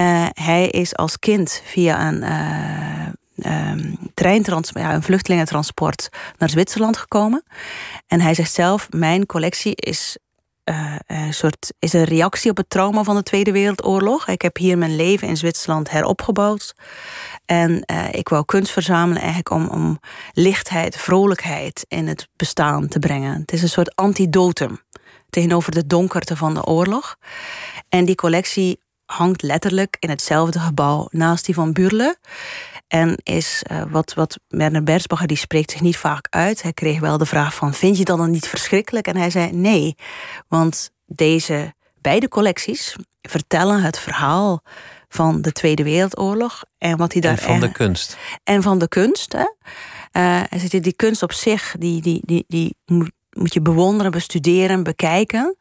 Uh, 0.00 0.26
hij 0.32 0.68
is 0.68 0.96
als 0.96 1.18
kind 1.18 1.62
via 1.64 2.08
een 2.08 2.22
uh, 2.22 3.70
um, 3.70 3.98
treintransport, 4.14 4.84
ja, 4.84 4.94
een 4.94 5.02
vluchtelingentransport 5.02 6.08
naar 6.38 6.50
Zwitserland 6.50 6.96
gekomen. 6.96 7.44
En 8.06 8.20
hij 8.20 8.34
zegt 8.34 8.52
zelf: 8.52 8.86
Mijn 8.90 9.26
collectie 9.26 9.74
is 9.76 10.18
uh, 10.64 10.94
een 11.06 11.34
soort 11.34 11.72
is 11.78 11.92
een 11.92 12.04
reactie 12.04 12.50
op 12.50 12.56
het 12.56 12.70
trauma 12.70 13.02
van 13.02 13.16
de 13.16 13.22
Tweede 13.22 13.52
Wereldoorlog. 13.52 14.28
Ik 14.28 14.42
heb 14.42 14.56
hier 14.56 14.78
mijn 14.78 14.96
leven 14.96 15.28
in 15.28 15.36
Zwitserland 15.36 15.90
heropgebouwd. 15.90 16.74
En 17.44 17.84
ik 18.10 18.28
wou 18.28 18.44
kunst 18.44 18.72
verzamelen 18.72 19.22
eigenlijk 19.22 19.50
om, 19.50 19.68
om 19.68 19.98
lichtheid, 20.32 20.96
vrolijkheid 20.96 21.84
in 21.88 22.06
het 22.06 22.28
bestaan 22.36 22.88
te 22.88 22.98
brengen. 22.98 23.40
Het 23.40 23.52
is 23.52 23.62
een 23.62 23.68
soort 23.68 23.96
antidotum 23.96 24.80
tegenover 25.30 25.72
de 25.72 25.86
donkerte 25.86 26.36
van 26.36 26.54
de 26.54 26.64
oorlog. 26.64 27.16
En 27.88 28.04
die 28.04 28.14
collectie 28.14 28.80
hangt 29.06 29.42
letterlijk 29.42 29.96
in 29.98 30.10
hetzelfde 30.10 30.58
gebouw 30.58 31.08
naast 31.10 31.44
die 31.44 31.54
van 31.54 31.72
Burle. 31.72 32.18
En 32.88 33.16
is 33.22 33.62
uh, 33.70 33.82
wat, 33.90 34.14
wat 34.14 34.38
Werner 34.48 34.82
Bersbacher, 34.82 35.26
die 35.26 35.36
spreekt 35.36 35.70
zich 35.70 35.80
niet 35.80 35.96
vaak 35.96 36.26
uit. 36.30 36.62
Hij 36.62 36.72
kreeg 36.72 37.00
wel 37.00 37.18
de 37.18 37.26
vraag 37.26 37.54
van, 37.54 37.74
vind 37.74 37.98
je 37.98 38.04
dat 38.04 38.18
dan 38.18 38.30
niet 38.30 38.48
verschrikkelijk? 38.48 39.06
En 39.06 39.16
hij 39.16 39.30
zei 39.30 39.52
nee, 39.52 39.94
want 40.48 40.90
deze 41.06 41.74
beide 42.00 42.28
collecties 42.28 42.96
vertellen 43.22 43.82
het 43.82 43.98
verhaal 43.98 44.62
van 45.08 45.42
de 45.42 45.52
Tweede 45.52 45.82
Wereldoorlog. 45.82 46.62
En 46.78 46.96
wat 46.96 47.12
hij 47.12 47.20
daar. 47.20 47.38
En 47.38 47.38
van 47.38 47.60
de 47.60 47.72
kunst. 47.72 48.16
En 48.44 48.62
van 48.62 48.78
de 48.78 48.88
kunst. 48.88 49.32
Hè? 49.32 49.46
Uh, 50.52 50.82
die 50.82 50.96
kunst 50.96 51.22
op 51.22 51.32
zich, 51.32 51.74
die, 51.78 52.02
die, 52.02 52.20
die, 52.24 52.44
die 52.48 52.76
moet, 52.84 53.12
moet 53.30 53.54
je 53.54 53.60
bewonderen, 53.60 54.12
bestuderen, 54.12 54.82
bekijken. 54.82 55.56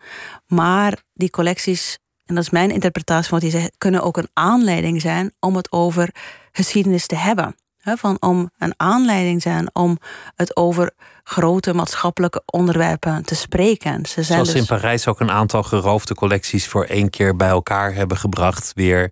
Maar 0.47 1.03
die 1.13 1.29
collecties, 1.29 1.99
en 2.25 2.35
dat 2.35 2.43
is 2.43 2.49
mijn 2.49 2.71
interpretatie 2.71 3.29
van 3.29 3.39
wat 3.39 3.51
hij 3.51 3.59
zegt, 3.59 3.75
kunnen 3.77 4.03
ook 4.03 4.17
een 4.17 4.29
aanleiding 4.33 5.01
zijn 5.01 5.33
om 5.39 5.55
het 5.55 5.71
over 5.71 6.09
geschiedenis 6.51 7.07
te 7.07 7.15
hebben. 7.15 7.55
van 7.83 8.17
om 8.19 8.49
een 8.57 8.73
aanleiding 8.77 9.41
zijn 9.41 9.75
om 9.75 9.97
het 10.35 10.55
over 10.55 10.91
grote 11.23 11.73
maatschappelijke 11.73 12.41
onderwerpen 12.45 13.25
te 13.25 13.35
spreken. 13.35 14.05
Ze 14.05 14.13
zijn 14.13 14.25
Zoals 14.25 14.51
dus... 14.51 14.61
in 14.61 14.65
Parijs 14.65 15.07
ook 15.07 15.19
een 15.19 15.31
aantal 15.31 15.63
geroofde 15.63 16.15
collecties 16.15 16.67
voor 16.67 16.83
één 16.83 17.09
keer 17.09 17.35
bij 17.35 17.49
elkaar 17.49 17.93
hebben 17.93 18.17
gebracht, 18.17 18.71
weer 18.75 19.11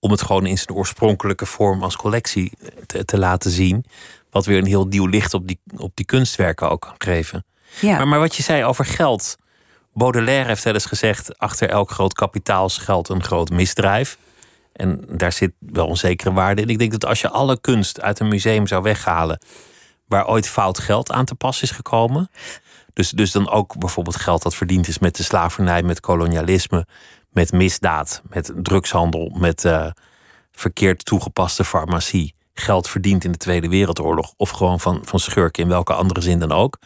om 0.00 0.10
het 0.10 0.22
gewoon 0.22 0.46
in 0.46 0.58
zijn 0.58 0.76
oorspronkelijke 0.76 1.46
vorm 1.46 1.82
als 1.82 1.96
collectie 1.96 2.52
te, 2.86 3.04
te 3.04 3.18
laten 3.18 3.50
zien. 3.50 3.84
Wat 4.30 4.46
weer 4.46 4.58
een 4.58 4.66
heel 4.66 4.86
nieuw 4.86 5.06
licht 5.06 5.34
op 5.34 5.48
die, 5.48 5.60
op 5.76 5.90
die 5.94 6.06
kunstwerken 6.06 6.70
ook 6.70 6.80
kan 6.80 6.94
geven. 6.98 7.44
Ja. 7.80 7.96
Maar, 7.96 8.08
maar 8.08 8.18
wat 8.18 8.36
je 8.36 8.42
zei 8.42 8.64
over 8.64 8.84
geld. 8.84 9.36
Baudelaire 9.98 10.48
heeft 10.48 10.64
wel 10.64 10.74
eens 10.74 10.84
gezegd: 10.84 11.38
achter 11.38 11.68
elk 11.68 11.90
groot 11.90 12.14
kapitaal 12.14 12.68
schuilt 12.68 13.08
een 13.08 13.22
groot 13.22 13.50
misdrijf. 13.50 14.18
En 14.72 15.04
daar 15.08 15.32
zit 15.32 15.52
wel 15.58 15.86
onzekere 15.86 16.32
waarde 16.32 16.62
in. 16.62 16.68
Ik 16.68 16.78
denk 16.78 16.90
dat 16.92 17.04
als 17.04 17.20
je 17.20 17.28
alle 17.28 17.60
kunst 17.60 18.00
uit 18.00 18.20
een 18.20 18.28
museum 18.28 18.66
zou 18.66 18.82
weghalen. 18.82 19.40
waar 20.06 20.26
ooit 20.26 20.48
fout 20.48 20.78
geld 20.78 21.12
aan 21.12 21.24
te 21.24 21.34
pas 21.34 21.62
is 21.62 21.70
gekomen. 21.70 22.30
Dus, 22.92 23.10
dus 23.10 23.32
dan 23.32 23.50
ook 23.50 23.78
bijvoorbeeld 23.78 24.16
geld 24.16 24.42
dat 24.42 24.54
verdiend 24.54 24.88
is 24.88 24.98
met 24.98 25.16
de 25.16 25.22
slavernij, 25.22 25.82
met 25.82 26.00
kolonialisme, 26.00 26.86
met 27.30 27.52
misdaad, 27.52 28.22
met 28.28 28.52
drugshandel, 28.56 29.32
met 29.38 29.64
uh, 29.64 29.86
verkeerd 30.52 31.04
toegepaste 31.04 31.64
farmacie. 31.64 32.34
Geld 32.54 32.88
verdiend 32.88 33.24
in 33.24 33.32
de 33.32 33.38
Tweede 33.38 33.68
Wereldoorlog. 33.68 34.32
Of 34.36 34.50
gewoon 34.50 34.80
van, 34.80 35.00
van 35.04 35.20
schurken 35.20 35.62
in 35.62 35.68
welke 35.68 35.92
andere 35.92 36.20
zin 36.20 36.38
dan 36.38 36.52
ook. 36.52 36.78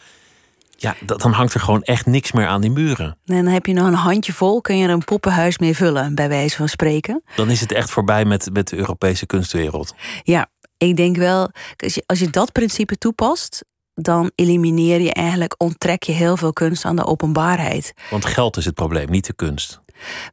Ja, 0.75 0.95
dan 1.05 1.31
hangt 1.31 1.53
er 1.53 1.59
gewoon 1.59 1.81
echt 1.81 2.05
niks 2.05 2.31
meer 2.31 2.47
aan 2.47 2.61
die 2.61 2.71
muren. 2.71 3.17
En 3.25 3.43
dan 3.43 3.53
heb 3.53 3.65
je 3.65 3.73
nog 3.73 3.87
een 3.87 3.93
handje 3.93 4.33
vol, 4.33 4.61
kun 4.61 4.77
je 4.77 4.87
er 4.87 4.93
een 4.93 5.03
poppenhuis 5.03 5.57
mee 5.57 5.75
vullen, 5.75 6.15
bij 6.15 6.29
wijze 6.29 6.55
van 6.55 6.69
spreken. 6.69 7.23
Dan 7.35 7.49
is 7.49 7.59
het 7.59 7.71
echt 7.71 7.89
voorbij 7.89 8.25
met, 8.25 8.49
met 8.53 8.67
de 8.67 8.75
Europese 8.75 9.25
kunstwereld. 9.25 9.95
Ja, 10.23 10.49
ik 10.77 10.95
denk 10.95 11.17
wel, 11.17 11.51
als 11.77 11.93
je, 11.93 12.03
als 12.05 12.19
je 12.19 12.29
dat 12.29 12.51
principe 12.51 12.97
toepast, 12.97 13.65
dan 13.93 14.31
elimineer 14.35 15.01
je 15.01 15.13
eigenlijk, 15.13 15.55
onttrek 15.57 16.03
je 16.03 16.11
heel 16.11 16.37
veel 16.37 16.53
kunst 16.53 16.85
aan 16.85 16.95
de 16.95 17.05
openbaarheid. 17.05 17.93
Want 18.09 18.25
geld 18.25 18.57
is 18.57 18.65
het 18.65 18.75
probleem, 18.75 19.09
niet 19.09 19.25
de 19.25 19.33
kunst. 19.33 19.81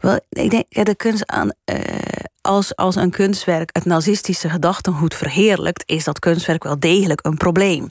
Wel, 0.00 0.20
ik 0.28 0.50
denk, 0.50 0.64
ja, 0.68 0.84
de 0.84 0.96
kunst 0.96 1.26
aan, 1.26 1.52
uh, 1.72 1.78
als, 2.40 2.76
als 2.76 2.96
een 2.96 3.10
kunstwerk 3.10 3.70
het 3.72 3.84
nazistische 3.84 4.50
gedachtengoed 4.50 5.14
verheerlijkt, 5.14 5.82
is 5.86 6.04
dat 6.04 6.18
kunstwerk 6.18 6.62
wel 6.62 6.80
degelijk 6.80 7.26
een 7.26 7.36
probleem. 7.36 7.90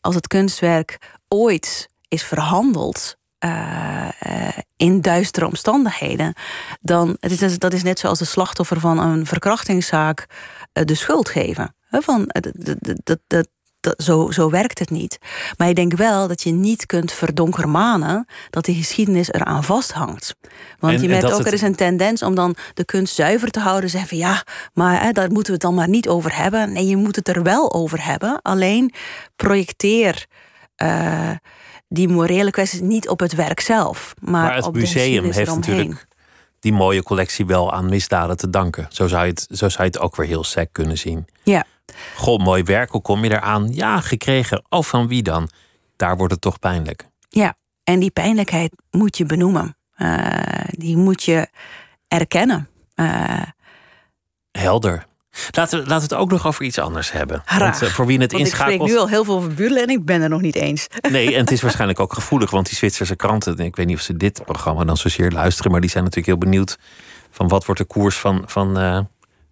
Als 0.00 0.14
het 0.14 0.26
kunstwerk 0.26 0.98
ooit 1.32 1.88
is 2.08 2.22
verhandeld 2.22 3.16
uh, 3.44 4.08
in 4.76 5.00
duistere 5.00 5.46
omstandigheden, 5.46 6.34
dan 6.80 7.16
het 7.20 7.42
is, 7.42 7.58
dat 7.58 7.72
is 7.72 7.82
net 7.82 7.98
zoals 7.98 8.18
de 8.18 8.24
slachtoffer 8.24 8.80
van 8.80 8.98
een 8.98 9.26
verkrachtingszaak 9.26 10.26
uh, 10.72 10.84
de 10.84 10.94
schuld 10.94 11.28
geven. 11.28 11.74
Van, 11.90 12.30
dat, 13.04 13.18
dat, 13.26 13.48
dat, 13.80 14.02
zo, 14.02 14.30
zo 14.30 14.50
werkt 14.50 14.78
het 14.78 14.90
niet. 14.90 15.18
Maar 15.56 15.68
ik 15.68 15.76
denk 15.76 15.96
wel 15.96 16.28
dat 16.28 16.42
je 16.42 16.50
niet 16.50 16.86
kunt 16.86 17.12
verdonkermanen 17.12 18.26
dat 18.50 18.64
de 18.64 18.74
geschiedenis 18.74 19.32
eraan 19.32 19.64
vasthangt. 19.64 20.34
Want 20.78 21.00
je 21.00 21.08
merkt 21.08 21.32
ook, 21.32 21.46
er 21.46 21.52
is 21.52 21.62
een 21.62 21.74
tendens 21.74 22.22
om 22.22 22.34
dan 22.34 22.56
de 22.74 22.84
kunst 22.84 23.14
zuiver 23.14 23.50
te 23.50 23.60
houden. 23.60 23.90
Zeggen 23.90 24.08
van 24.08 24.18
ja, 24.18 24.44
maar 24.72 25.02
hè, 25.02 25.12
daar 25.12 25.28
moeten 25.28 25.46
we 25.46 25.52
het 25.52 25.60
dan 25.60 25.74
maar 25.74 25.88
niet 25.88 26.08
over 26.08 26.36
hebben. 26.36 26.72
Nee, 26.72 26.86
je 26.86 26.96
moet 26.96 27.16
het 27.16 27.28
er 27.28 27.42
wel 27.42 27.72
over 27.72 28.04
hebben. 28.04 28.42
Alleen 28.42 28.92
projecteer. 29.36 30.26
Uh, 30.82 31.30
die 31.88 32.08
morele 32.08 32.50
kwesties 32.50 32.80
niet 32.80 33.08
op 33.08 33.20
het 33.20 33.34
werk 33.34 33.60
zelf. 33.60 34.14
Maar, 34.20 34.30
maar 34.30 34.54
het 34.54 34.66
op 34.66 34.74
museum 34.74 35.30
heeft 35.30 35.54
natuurlijk 35.54 36.06
die 36.62 36.72
mooie 36.72 37.02
collectie 37.02 37.46
wel 37.46 37.72
aan 37.72 37.88
misdaden 37.88 38.36
te 38.36 38.50
danken. 38.50 38.86
Zo 38.88 39.06
zou 39.06 39.24
je 39.24 39.30
het, 39.30 39.46
zo 39.50 39.68
zou 39.68 39.84
je 39.84 39.90
het 39.90 39.98
ook 39.98 40.16
weer 40.16 40.26
heel 40.26 40.44
sec 40.44 40.68
kunnen 40.72 40.98
zien. 40.98 41.26
Ja. 41.42 41.64
Goh, 42.16 42.44
mooi 42.44 42.62
werk, 42.62 42.90
hoe 42.90 43.02
kom 43.02 43.24
je 43.24 43.30
eraan? 43.30 43.68
Ja, 43.72 44.00
gekregen. 44.00 44.64
Oh, 44.68 44.82
van 44.82 45.08
wie 45.08 45.22
dan? 45.22 45.48
Daar 45.96 46.16
wordt 46.16 46.32
het 46.32 46.40
toch 46.40 46.58
pijnlijk. 46.58 47.06
Ja, 47.28 47.54
en 47.84 48.00
die 48.00 48.10
pijnlijkheid 48.10 48.82
moet 48.90 49.16
je 49.16 49.26
benoemen. 49.26 49.76
Uh, 49.96 50.26
die 50.68 50.96
moet 50.96 51.22
je 51.22 51.48
erkennen. 52.08 52.68
Uh, 52.96 53.42
Helder. 54.50 55.06
Laten 55.50 55.78
we, 55.78 55.86
laten 55.86 56.08
we 56.08 56.14
het 56.14 56.22
ook 56.22 56.30
nog 56.30 56.46
over 56.46 56.64
iets 56.64 56.78
anders 56.78 57.12
hebben. 57.12 57.42
Want, 57.58 57.82
uh, 57.82 57.88
voor 57.88 58.06
wie 58.06 58.18
het 58.18 58.32
want 58.32 58.44
inschakelt. 58.44 58.74
Ik 58.74 58.80
spreek 58.80 58.94
nu 58.94 58.98
al 58.98 59.08
heel 59.08 59.24
veel 59.24 59.34
over 59.34 59.76
en 59.76 59.88
ik 59.88 60.04
ben 60.04 60.22
er 60.22 60.28
nog 60.28 60.40
niet 60.40 60.54
eens. 60.54 60.86
Nee, 61.10 61.34
en 61.34 61.40
het 61.40 61.50
is 61.50 61.62
waarschijnlijk 61.66 62.00
ook 62.00 62.12
gevoelig, 62.12 62.50
want 62.50 62.66
die 62.66 62.76
Zwitserse 62.76 63.16
kranten, 63.16 63.58
ik 63.58 63.76
weet 63.76 63.86
niet 63.86 63.96
of 63.96 64.02
ze 64.02 64.16
dit 64.16 64.44
programma 64.44 64.84
dan 64.84 64.96
zozeer 64.96 65.30
luisteren, 65.30 65.70
maar 65.70 65.80
die 65.80 65.90
zijn 65.90 66.04
natuurlijk 66.04 66.38
heel 66.38 66.50
benieuwd 66.50 66.78
van 67.30 67.48
wat 67.48 67.64
wordt 67.64 67.80
de 67.80 67.86
koers 67.86 68.16
van, 68.16 68.42
van 68.46 68.80
uh, 68.80 68.98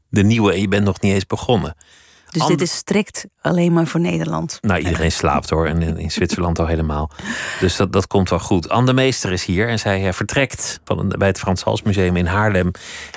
de 0.08 0.22
nieuwe 0.22 0.52
en 0.52 0.60
je 0.60 0.68
bent 0.68 0.84
nog 0.84 1.00
niet 1.00 1.12
eens 1.12 1.26
begonnen. 1.26 1.76
Dus 2.30 2.46
dit 2.46 2.60
is 2.60 2.74
strikt 2.74 3.26
alleen 3.40 3.72
maar 3.72 3.86
voor 3.86 4.00
Nederland. 4.00 4.58
Nou, 4.60 4.80
iedereen 4.80 5.12
slaapt 5.12 5.50
hoor. 5.50 5.66
En 5.66 5.98
in 5.98 6.10
Zwitserland 6.10 6.58
al 6.58 6.66
helemaal. 6.66 7.10
Dus 7.60 7.76
dat, 7.76 7.92
dat 7.92 8.06
komt 8.06 8.30
wel 8.30 8.38
goed. 8.38 8.68
Anne 8.68 8.92
Meester 8.92 9.32
is 9.32 9.44
hier 9.44 9.68
en 9.68 9.78
zij 9.78 10.06
uh, 10.06 10.12
vertrekt 10.12 10.80
van, 10.84 11.08
bij 11.08 11.28
het 11.28 11.38
Frans 11.38 11.62
Hals 11.62 11.82
Museum 11.82 12.16
in 12.16 12.26
Haarlem. 12.26 12.70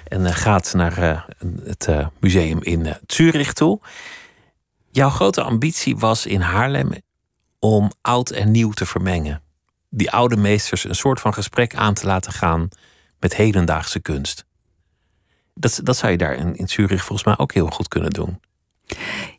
En 0.07 0.21
uh, 0.21 0.31
gaat 0.31 0.73
naar 0.73 1.03
uh, 1.03 1.21
het 1.63 1.89
museum 2.19 2.61
in 2.61 2.97
Zurich 3.07 3.53
toe. 3.53 3.79
Jouw 4.91 5.09
grote 5.09 5.41
ambitie 5.41 5.97
was 5.97 6.25
in 6.25 6.41
Haarlem 6.41 6.91
om 7.59 7.91
oud 8.01 8.29
en 8.29 8.51
nieuw 8.51 8.71
te 8.71 8.85
vermengen. 8.85 9.41
Die 9.89 10.11
oude 10.11 10.35
meesters 10.35 10.83
een 10.83 10.95
soort 10.95 11.19
van 11.19 11.33
gesprek 11.33 11.75
aan 11.75 11.93
te 11.93 12.05
laten 12.05 12.31
gaan 12.31 12.69
met 13.19 13.35
hedendaagse 13.35 13.99
kunst. 13.99 14.45
Dat, 15.53 15.79
dat 15.83 15.97
zou 15.97 16.11
je 16.11 16.17
daar 16.17 16.35
in, 16.35 16.55
in 16.55 16.69
Zurich 16.69 17.03
volgens 17.03 17.27
mij 17.27 17.37
ook 17.37 17.53
heel 17.53 17.67
goed 17.67 17.87
kunnen 17.87 18.11
doen. 18.11 18.39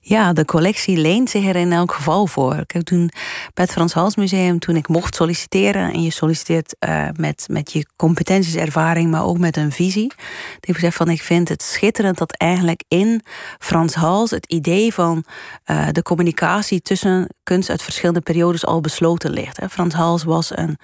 Ja, 0.07 0.33
de 0.33 0.45
collectie 0.45 0.97
leent 0.97 1.31
zich 1.31 1.45
er 1.45 1.57
in 1.57 1.73
elk 1.73 1.93
geval 1.93 2.27
voor. 2.27 2.55
Ik 2.55 2.71
heb 2.71 2.83
toen 2.83 3.11
bij 3.55 3.65
het 3.65 3.73
Frans 3.73 3.93
Hals 3.93 4.17
Museum, 4.17 4.59
toen 4.59 4.77
ik 4.77 4.89
mocht 4.89 5.15
solliciteren, 5.15 5.93
en 5.93 6.03
je 6.03 6.11
solliciteert 6.11 6.77
uh, 6.89 7.09
met, 7.17 7.47
met 7.51 7.73
je 7.73 7.87
competenties, 7.97 8.55
ervaring, 8.55 9.11
maar 9.11 9.25
ook 9.25 9.39
met 9.39 9.57
een 9.57 9.73
visie. 9.73 10.13
Ik 10.61 10.67
heb 10.67 10.75
gezegd 10.75 10.97
van 10.97 11.09
ik 11.09 11.23
vind 11.23 11.49
het 11.49 11.63
schitterend 11.63 12.19
dat 12.19 12.33
eigenlijk 12.33 12.85
in 12.89 13.23
Frans 13.59 13.95
Hals 13.95 14.31
het 14.31 14.47
idee 14.47 14.95
van 14.95 15.25
uh, 15.67 15.89
de 15.93 16.03
communicatie 16.03 16.81
tussen 16.81 17.29
kunst 17.43 17.71
uit 17.71 17.83
verschillende 17.83 18.21
periodes 18.21 18.67
al 18.67 18.81
besloten 18.81 19.31
ligt. 19.31 19.61
Hè. 19.61 19.69
Frans 19.69 19.95
Hals 19.95 20.25
was 20.25 20.57
een, 20.57 20.79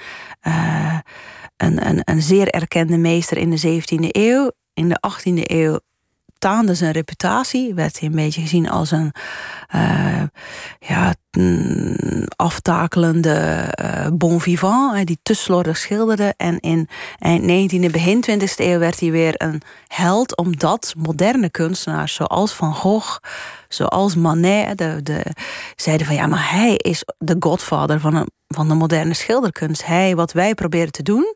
uh, 0.46 0.98
een, 1.56 1.86
een, 1.88 2.00
een 2.04 2.22
zeer 2.22 2.48
erkende 2.48 2.96
meester 2.96 3.36
in 3.36 3.50
de 3.50 3.80
17e 3.82 4.08
eeuw. 4.08 4.50
In 4.74 4.88
de 4.88 5.00
18e 5.08 5.42
eeuw 5.42 5.78
taande 6.40 6.74
zijn 6.74 6.92
reputatie. 6.92 7.74
Werd 7.74 8.00
hij 8.00 8.08
een 8.08 8.14
beetje 8.14 8.40
gezien 8.40 8.70
als 8.70 8.90
een 8.90 9.12
uh, 9.74 10.22
ja, 10.78 11.14
aftakelende 12.36 13.68
uh, 13.82 14.06
bon 14.12 14.40
vivant. 14.40 15.06
Die 15.06 15.18
te 15.22 15.34
slordig 15.34 15.76
schilderde. 15.76 16.34
En 16.36 16.60
in 16.60 16.88
eind 17.18 17.72
19e, 17.72 17.90
begin 17.90 18.24
20e 18.30 18.54
eeuw 18.56 18.78
werd 18.78 19.00
hij 19.00 19.10
weer 19.10 19.34
een 19.36 19.62
held. 19.86 20.36
Omdat 20.36 20.94
moderne 20.98 21.50
kunstenaars 21.50 22.14
zoals 22.14 22.52
Van 22.52 22.74
Gogh, 22.74 23.18
zoals 23.68 24.14
Manet... 24.14 24.78
De, 24.78 25.00
de, 25.02 25.26
zeiden 25.76 26.06
van 26.06 26.14
ja, 26.14 26.26
maar 26.26 26.50
hij 26.50 26.74
is 26.76 27.04
de 27.18 27.36
godvader 27.38 28.00
van, 28.00 28.14
een, 28.14 28.30
van 28.48 28.68
de 28.68 28.74
moderne 28.74 29.14
schilderkunst. 29.14 29.86
Hij, 29.86 30.16
wat 30.16 30.32
wij 30.32 30.54
proberen 30.54 30.92
te 30.92 31.02
doen 31.02 31.34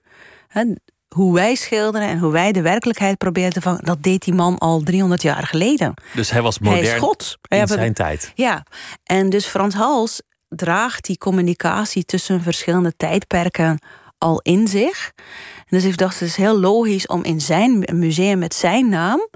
hoe 1.14 1.34
wij 1.34 1.54
schilderen 1.54 2.08
en 2.08 2.18
hoe 2.18 2.32
wij 2.32 2.52
de 2.52 2.62
werkelijkheid 2.62 3.18
proberen 3.18 3.52
te 3.52 3.60
vangen, 3.60 3.84
dat 3.84 4.02
deed 4.02 4.24
die 4.24 4.34
man 4.34 4.58
al 4.58 4.80
300 4.80 5.22
jaar 5.22 5.46
geleden. 5.46 5.94
Dus 6.14 6.30
hij 6.30 6.42
was 6.42 6.58
modern 6.58 6.84
hij 6.84 6.94
is 6.94 6.98
God. 7.00 7.38
in 7.48 7.66
zijn 7.66 7.92
tijd. 7.92 8.32
Ja, 8.34 8.66
en 9.04 9.30
dus 9.30 9.46
Frans 9.46 9.74
Hals 9.74 10.22
draagt 10.48 11.04
die 11.04 11.18
communicatie 11.18 12.04
tussen 12.04 12.42
verschillende 12.42 12.92
tijdperken 12.96 13.78
al 14.18 14.40
in 14.42 14.68
zich. 14.68 15.12
En 15.56 15.78
dus 15.78 15.84
ik 15.84 15.96
dacht, 15.96 16.20
het 16.20 16.28
is 16.28 16.36
heel 16.36 16.58
logisch 16.58 17.06
om 17.06 17.24
in 17.24 17.40
zijn 17.40 17.84
museum 17.92 18.38
met 18.38 18.54
zijn 18.54 18.88
naam 18.88 19.28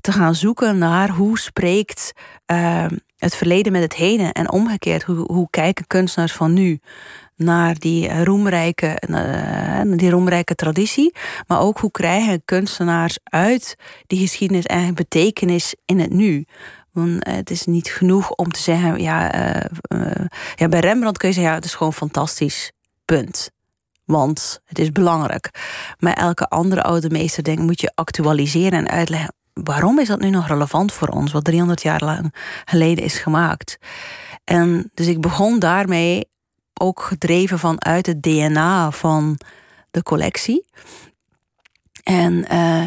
te 0.00 0.12
gaan 0.12 0.34
zoeken 0.34 0.78
naar 0.78 1.08
hoe 1.08 1.38
spreekt 1.38 2.12
uh, 2.52 2.86
het 3.16 3.36
verleden 3.36 3.72
met 3.72 3.82
het 3.82 3.94
heden 3.94 4.32
en 4.32 4.50
omgekeerd. 4.50 5.02
Hoe, 5.02 5.32
hoe 5.32 5.50
kijken 5.50 5.86
kunstenaars 5.86 6.32
van 6.32 6.52
nu 6.52 6.80
naar 7.36 7.78
die 7.78 8.24
roemrijke, 8.24 9.02
uh, 9.08 9.96
die 9.96 10.10
roemrijke 10.10 10.54
traditie. 10.54 11.14
Maar 11.46 11.60
ook 11.60 11.78
hoe 11.78 11.90
krijgen 11.90 12.44
kunstenaars 12.44 13.18
uit 13.24 13.74
die 14.06 14.18
geschiedenis 14.18 14.66
eigenlijk 14.66 14.98
betekenis 14.98 15.74
in 15.84 16.00
het 16.00 16.12
nu. 16.12 16.44
Want 16.92 17.28
uh, 17.28 17.34
het 17.34 17.50
is 17.50 17.64
niet 17.64 17.88
genoeg 17.88 18.30
om 18.30 18.50
te 18.50 18.60
zeggen, 18.60 19.00
ja, 19.00 19.34
uh, 19.92 20.26
ja, 20.54 20.68
bij 20.68 20.80
Rembrandt 20.80 21.18
kun 21.18 21.28
je 21.28 21.34
zeggen, 21.34 21.52
ja, 21.52 21.58
het 21.58 21.68
is 21.68 21.74
gewoon 21.74 21.92
fantastisch. 21.92 22.72
Punt. 23.04 23.50
Want 24.04 24.60
het 24.64 24.78
is 24.78 24.92
belangrijk. 24.92 25.50
Maar 25.98 26.12
elke 26.12 26.48
andere 26.48 26.82
oude 26.82 27.10
meester 27.10 27.42
denk, 27.42 27.58
moet 27.58 27.80
je 27.80 27.92
actualiseren 27.94 28.78
en 28.78 28.88
uitleggen 28.88 29.34
waarom 29.52 29.98
is 29.98 30.08
dat 30.08 30.20
nu 30.20 30.30
nog 30.30 30.46
relevant 30.46 30.92
voor 30.92 31.08
ons, 31.08 31.32
wat 31.32 31.44
300 31.44 31.82
jaar 31.82 32.04
lang 32.04 32.34
geleden 32.64 33.04
is 33.04 33.18
gemaakt. 33.18 33.78
En 34.44 34.90
dus 34.94 35.06
ik 35.06 35.20
begon 35.20 35.58
daarmee 35.58 36.30
ook 36.82 37.02
gedreven 37.02 37.58
vanuit 37.58 38.06
het 38.06 38.22
DNA 38.22 38.90
van 38.90 39.38
de 39.90 40.02
collectie. 40.02 40.64
En 42.02 42.44
uh, 42.52 42.82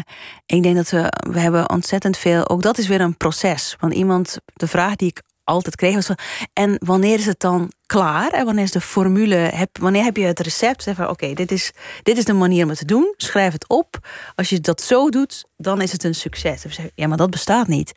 ik 0.46 0.62
denk 0.62 0.76
dat 0.76 0.90
we, 0.90 1.12
we 1.30 1.40
hebben 1.40 1.70
ontzettend 1.70 2.16
veel, 2.16 2.48
ook 2.48 2.62
dat 2.62 2.78
is 2.78 2.86
weer 2.86 3.00
een 3.00 3.16
proces. 3.16 3.76
Want 3.80 3.94
iemand, 3.94 4.38
de 4.54 4.66
vraag 4.66 4.96
die 4.96 5.08
ik 5.08 5.22
altijd 5.44 5.76
kreeg 5.76 5.94
was: 5.94 6.10
en 6.52 6.76
wanneer 6.84 7.18
is 7.18 7.26
het 7.26 7.40
dan 7.40 7.72
klaar? 7.86 8.30
En 8.30 8.44
wanneer 8.44 8.64
is 8.64 8.70
de 8.70 8.80
formule? 8.80 9.34
Heb, 9.34 9.78
wanneer 9.78 10.04
heb 10.04 10.16
je 10.16 10.24
het 10.24 10.40
recept? 10.40 10.82
Zeg 10.82 10.96
van 10.96 11.08
oké, 11.08 11.32
dit, 11.32 11.52
is, 11.52 11.72
dit 12.02 12.18
is 12.18 12.24
de 12.24 12.32
manier 12.32 12.62
om 12.62 12.68
het 12.68 12.78
te 12.78 12.84
doen. 12.84 13.14
Schrijf 13.16 13.52
het 13.52 13.68
op. 13.68 13.98
Als 14.34 14.48
je 14.48 14.60
dat 14.60 14.80
zo 14.80 15.08
doet, 15.08 15.44
dan 15.56 15.80
is 15.80 15.92
het 15.92 16.04
een 16.04 16.14
succes. 16.14 16.64
Ja, 16.94 17.06
maar 17.06 17.16
dat 17.16 17.30
bestaat 17.30 17.66
niet. 17.66 17.92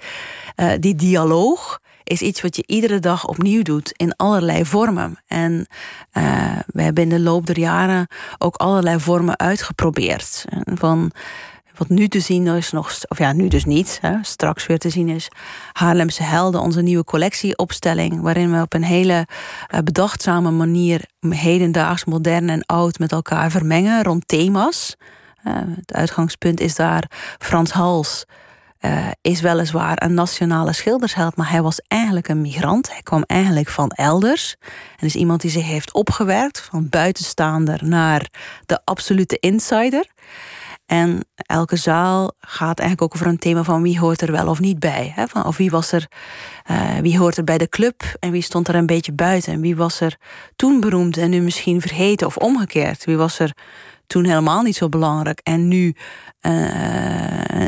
Uh, 0.55 0.71
die 0.79 0.95
dialoog 0.95 1.79
is 2.09 2.21
iets 2.21 2.41
wat 2.41 2.55
je 2.55 2.63
iedere 2.65 2.99
dag 2.99 3.27
opnieuw 3.27 3.61
doet 3.61 3.91
in 3.91 4.15
allerlei 4.15 4.65
vormen. 4.65 5.19
En 5.27 5.67
uh, 6.13 6.59
we 6.67 6.81
hebben 6.81 7.03
in 7.03 7.09
de 7.09 7.19
loop 7.19 7.45
der 7.45 7.59
jaren 7.59 8.07
ook 8.37 8.55
allerlei 8.55 8.99
vormen 8.99 9.39
uitgeprobeerd. 9.39 10.45
Van 10.65 11.11
wat 11.77 11.89
nu 11.89 12.07
te 12.07 12.19
zien 12.19 12.47
is 12.47 12.71
nog, 12.71 12.93
of 13.07 13.17
ja, 13.17 13.33
nu 13.33 13.47
dus 13.47 13.65
niet, 13.65 13.97
hè, 14.01 14.15
straks 14.21 14.65
weer 14.65 14.79
te 14.79 14.89
zien 14.89 15.09
is 15.09 15.27
Haarlemse 15.71 16.23
Helden, 16.23 16.61
onze 16.61 16.81
nieuwe 16.81 17.03
collectieopstelling, 17.03 18.21
waarin 18.21 18.51
we 18.51 18.61
op 18.61 18.73
een 18.73 18.83
hele 18.83 19.27
uh, 19.73 19.79
bedachtzame 19.79 20.51
manier 20.51 21.05
hedendaags, 21.29 22.05
modern 22.05 22.49
en 22.49 22.65
oud 22.65 22.99
met 22.99 23.11
elkaar 23.11 23.51
vermengen 23.51 24.03
rond 24.03 24.27
thema's. 24.27 24.95
Uh, 25.47 25.53
het 25.75 25.93
uitgangspunt 25.93 26.59
is 26.59 26.75
daar 26.75 27.11
Frans 27.37 27.71
Hals, 27.71 28.25
uh, 28.85 29.07
is 29.21 29.41
weliswaar 29.41 30.03
een 30.03 30.13
nationale 30.13 30.73
schildersheld, 30.73 31.35
maar 31.35 31.49
hij 31.49 31.61
was 31.61 31.81
eigenlijk 31.87 32.27
een 32.27 32.41
migrant. 32.41 32.91
Hij 32.91 33.01
kwam 33.01 33.23
eigenlijk 33.27 33.69
van 33.69 33.89
elders. 33.89 34.55
En 34.97 35.05
is 35.05 35.15
iemand 35.15 35.41
die 35.41 35.51
zich 35.51 35.65
heeft 35.65 35.93
opgewerkt 35.93 36.59
van 36.71 36.89
buitenstaander 36.89 37.79
naar 37.87 38.29
de 38.65 38.79
absolute 38.83 39.37
insider. 39.39 40.07
En 40.89 41.19
elke 41.35 41.75
zaal 41.75 42.31
gaat 42.39 42.79
eigenlijk 42.79 43.01
ook 43.01 43.21
over 43.21 43.31
een 43.31 43.39
thema 43.39 43.63
van 43.63 43.81
wie 43.81 43.99
hoort 43.99 44.21
er 44.21 44.31
wel 44.31 44.47
of 44.47 44.59
niet 44.59 44.79
bij. 44.79 45.11
Hè? 45.15 45.27
Van, 45.27 45.45
of 45.45 45.57
wie 45.57 45.69
was 45.69 45.91
er, 45.91 46.07
uh, 46.71 46.97
wie 46.97 47.17
hoort 47.17 47.37
er 47.37 47.43
bij 47.43 47.57
de 47.57 47.69
club 47.69 48.03
en 48.19 48.31
wie 48.31 48.41
stond 48.41 48.67
er 48.67 48.75
een 48.75 48.85
beetje 48.85 49.13
buiten. 49.13 49.53
En 49.53 49.61
wie 49.61 49.75
was 49.75 49.99
er 49.99 50.17
toen 50.55 50.79
beroemd 50.79 51.17
en 51.17 51.29
nu 51.29 51.41
misschien 51.41 51.81
vergeten 51.81 52.27
of 52.27 52.37
omgekeerd. 52.37 53.05
Wie 53.05 53.17
was 53.17 53.39
er 53.39 53.51
toen 54.09 54.25
helemaal 54.25 54.61
niet 54.61 54.75
zo 54.75 54.89
belangrijk 54.89 55.39
en 55.43 55.67
nu 55.67 55.95
uh, 56.41 56.63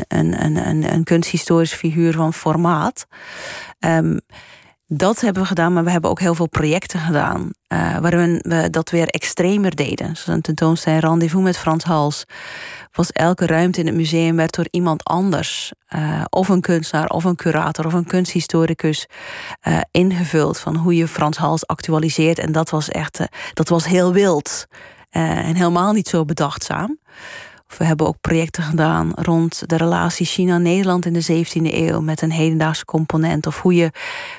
een, 0.08 0.44
een, 0.44 0.68
een, 0.68 0.92
een 0.92 1.04
kunsthistorisch 1.04 1.72
figuur 1.72 2.12
van 2.12 2.32
formaat. 2.32 3.06
Um, 3.78 4.20
dat 4.86 5.20
hebben 5.20 5.42
we 5.42 5.48
gedaan, 5.48 5.72
maar 5.72 5.84
we 5.84 5.90
hebben 5.90 6.10
ook 6.10 6.20
heel 6.20 6.34
veel 6.34 6.48
projecten 6.48 7.00
gedaan. 7.00 7.50
Uh, 7.68 7.98
waarin 7.98 8.38
we 8.42 8.70
dat 8.70 8.90
weer 8.90 9.06
extremer 9.06 9.76
deden. 9.76 10.06
Zoals 10.06 10.26
een 10.26 10.40
tentoonstelling 10.40 11.02
Rendezvous 11.02 11.44
met 11.44 11.58
Frans 11.58 11.84
Hals. 11.84 12.24
Was 12.92 13.10
elke 13.12 13.46
ruimte 13.46 13.80
in 13.80 13.86
het 13.86 13.94
museum 13.94 14.36
werd 14.36 14.54
door 14.54 14.66
iemand 14.70 15.04
anders. 15.04 15.72
Uh, 15.94 16.24
of 16.28 16.48
een 16.48 16.60
kunstenaar, 16.60 17.08
of 17.08 17.24
een 17.24 17.36
curator, 17.36 17.86
of 17.86 17.92
een 17.92 18.06
kunsthistoricus 18.06 19.06
ingevuld. 19.90 20.58
Van 20.58 20.76
hoe 20.76 20.96
je 20.96 21.08
Frans 21.08 21.36
Hals 21.36 21.66
actualiseert. 21.66 22.38
En 22.38 22.52
dat 22.52 22.70
was 22.70 22.88
echt, 22.88 23.20
dat 23.52 23.68
was 23.68 23.84
heel 23.84 24.12
wild. 24.12 24.66
En 25.12 25.54
helemaal 25.54 25.92
niet 25.92 26.08
zo 26.08 26.24
bedachtzaam. 26.24 26.98
We 27.78 27.84
hebben 27.84 28.06
ook 28.06 28.20
projecten 28.20 28.62
gedaan 28.62 29.12
rond 29.14 29.68
de 29.68 29.76
relatie 29.76 30.26
China-Nederland 30.26 31.06
in 31.06 31.12
de 31.12 31.44
17e 31.44 31.74
eeuw 31.74 32.00
met 32.00 32.22
een 32.22 32.30
hedendaagse 32.30 32.84
component. 32.84 33.46
Of 33.46 33.60
hoe 33.60 33.74
je 33.74 33.90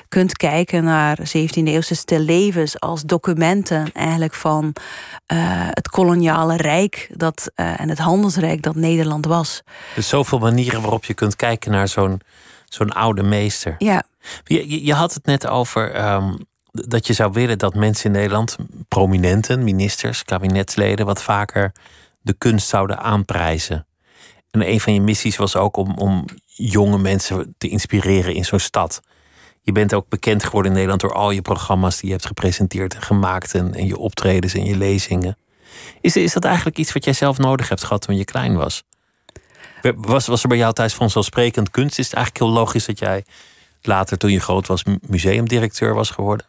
kunt 0.08 0.36
kijken 0.36 0.84
naar 0.84 1.18
17e-eeuwse 1.18 1.94
stillevens 1.94 2.80
als 2.80 3.02
documenten 3.02 3.92
eigenlijk 3.92 4.34
van 4.34 4.64
uh, 4.64 5.38
het 5.70 5.88
koloniale 5.88 6.56
rijk 6.56 7.10
dat, 7.12 7.50
uh, 7.56 7.80
en 7.80 7.88
het 7.88 7.98
handelsrijk 7.98 8.62
dat 8.62 8.74
Nederland 8.74 9.26
was. 9.26 9.62
Dus 9.94 10.08
zoveel 10.08 10.38
manieren 10.38 10.80
waarop 10.80 11.04
je 11.04 11.14
kunt 11.14 11.36
kijken 11.36 11.70
naar 11.70 11.88
zo'n 11.88 12.20
zo'n 12.64 12.92
oude 12.92 13.22
meester. 13.22 13.74
Ja. 13.78 14.02
Je, 14.44 14.84
je 14.84 14.94
had 14.94 15.14
het 15.14 15.26
net 15.26 15.46
over 15.46 16.12
um, 16.12 16.36
dat 16.74 17.06
je 17.06 17.12
zou 17.12 17.32
willen 17.32 17.58
dat 17.58 17.74
mensen 17.74 18.04
in 18.04 18.12
Nederland, 18.12 18.56
prominenten, 18.88 19.64
ministers, 19.64 20.24
kabinetsleden, 20.24 21.06
wat 21.06 21.22
vaker 21.22 21.72
de 22.20 22.32
kunst 22.32 22.68
zouden 22.68 22.98
aanprijzen. 22.98 23.86
En 24.50 24.68
een 24.68 24.80
van 24.80 24.94
je 24.94 25.00
missies 25.00 25.36
was 25.36 25.56
ook 25.56 25.76
om, 25.76 25.94
om 25.98 26.24
jonge 26.44 26.98
mensen 26.98 27.54
te 27.58 27.68
inspireren 27.68 28.34
in 28.34 28.44
zo'n 28.44 28.58
stad. 28.58 29.00
Je 29.62 29.72
bent 29.72 29.94
ook 29.94 30.08
bekend 30.08 30.44
geworden 30.44 30.70
in 30.70 30.76
Nederland 30.76 31.00
door 31.00 31.14
al 31.14 31.30
je 31.30 31.42
programma's 31.42 31.96
die 31.96 32.06
je 32.06 32.12
hebt 32.12 32.26
gepresenteerd 32.26 32.94
en 32.94 33.02
gemaakt 33.02 33.54
en, 33.54 33.86
je 33.86 33.98
optredens 33.98 34.54
en 34.54 34.64
je 34.64 34.76
lezingen. 34.76 35.36
Is, 36.00 36.16
is 36.16 36.32
dat 36.32 36.44
eigenlijk 36.44 36.78
iets 36.78 36.92
wat 36.92 37.04
jij 37.04 37.12
zelf 37.12 37.38
nodig 37.38 37.68
hebt 37.68 37.84
gehad 37.84 38.02
toen 38.02 38.16
je 38.16 38.24
klein 38.24 38.56
was? 38.56 38.82
Was, 39.96 40.26
was 40.26 40.42
er 40.42 40.48
bij 40.48 40.58
jou 40.58 40.72
thuis 40.72 40.94
vanzelfsprekend 40.94 41.70
kunst? 41.70 41.98
Is 41.98 42.06
het 42.06 42.14
eigenlijk 42.14 42.44
heel 42.44 42.54
logisch 42.54 42.86
dat 42.86 42.98
jij 42.98 43.24
later, 43.86 44.18
toen 44.18 44.30
je 44.30 44.40
groot 44.40 44.66
was, 44.66 44.84
museumdirecteur 45.06 45.94
was 45.94 46.10
geworden? 46.10 46.46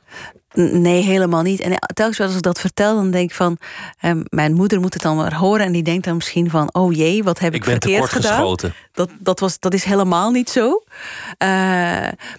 Nee, 0.56 1.04
helemaal 1.04 1.42
niet. 1.42 1.60
En 1.60 1.74
telkens 1.94 2.20
als 2.20 2.36
ik 2.36 2.42
dat 2.42 2.60
vertel, 2.60 2.96
dan 2.96 3.12
denk 3.12 3.30
ik 3.30 3.36
van... 3.36 3.58
Eh, 4.00 4.12
mijn 4.30 4.54
moeder 4.54 4.80
moet 4.80 4.94
het 4.94 5.04
dan 5.04 5.16
maar 5.16 5.36
horen 5.36 5.66
en 5.66 5.72
die 5.72 5.84
denkt 5.84 6.06
dan 6.06 6.16
misschien 6.16 6.50
van... 6.50 6.74
oh 6.74 6.94
jee, 6.94 7.24
wat 7.24 7.40
heb 7.40 7.54
ik, 7.54 7.60
ik 7.60 7.66
ben 7.66 7.82
verkeerd 7.82 8.10
gedaan? 8.10 8.32
Geschoten. 8.32 8.74
Dat, 8.92 9.10
dat, 9.20 9.40
was, 9.40 9.60
dat 9.60 9.74
is 9.74 9.84
helemaal 9.84 10.32
niet 10.32 10.50
zo. 10.50 10.68
Uh, 10.68 10.78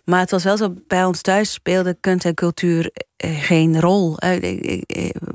maar 0.04 0.20
het 0.20 0.30
was 0.30 0.44
wel 0.44 0.56
zo, 0.56 0.74
bij 0.86 1.04
ons 1.04 1.20
thuis 1.20 1.52
speelde 1.52 1.96
kunst 2.00 2.24
en 2.24 2.34
cultuur 2.34 2.90
eh, 3.16 3.42
geen 3.42 3.80
rol. 3.80 4.16
Uh, 4.24 4.80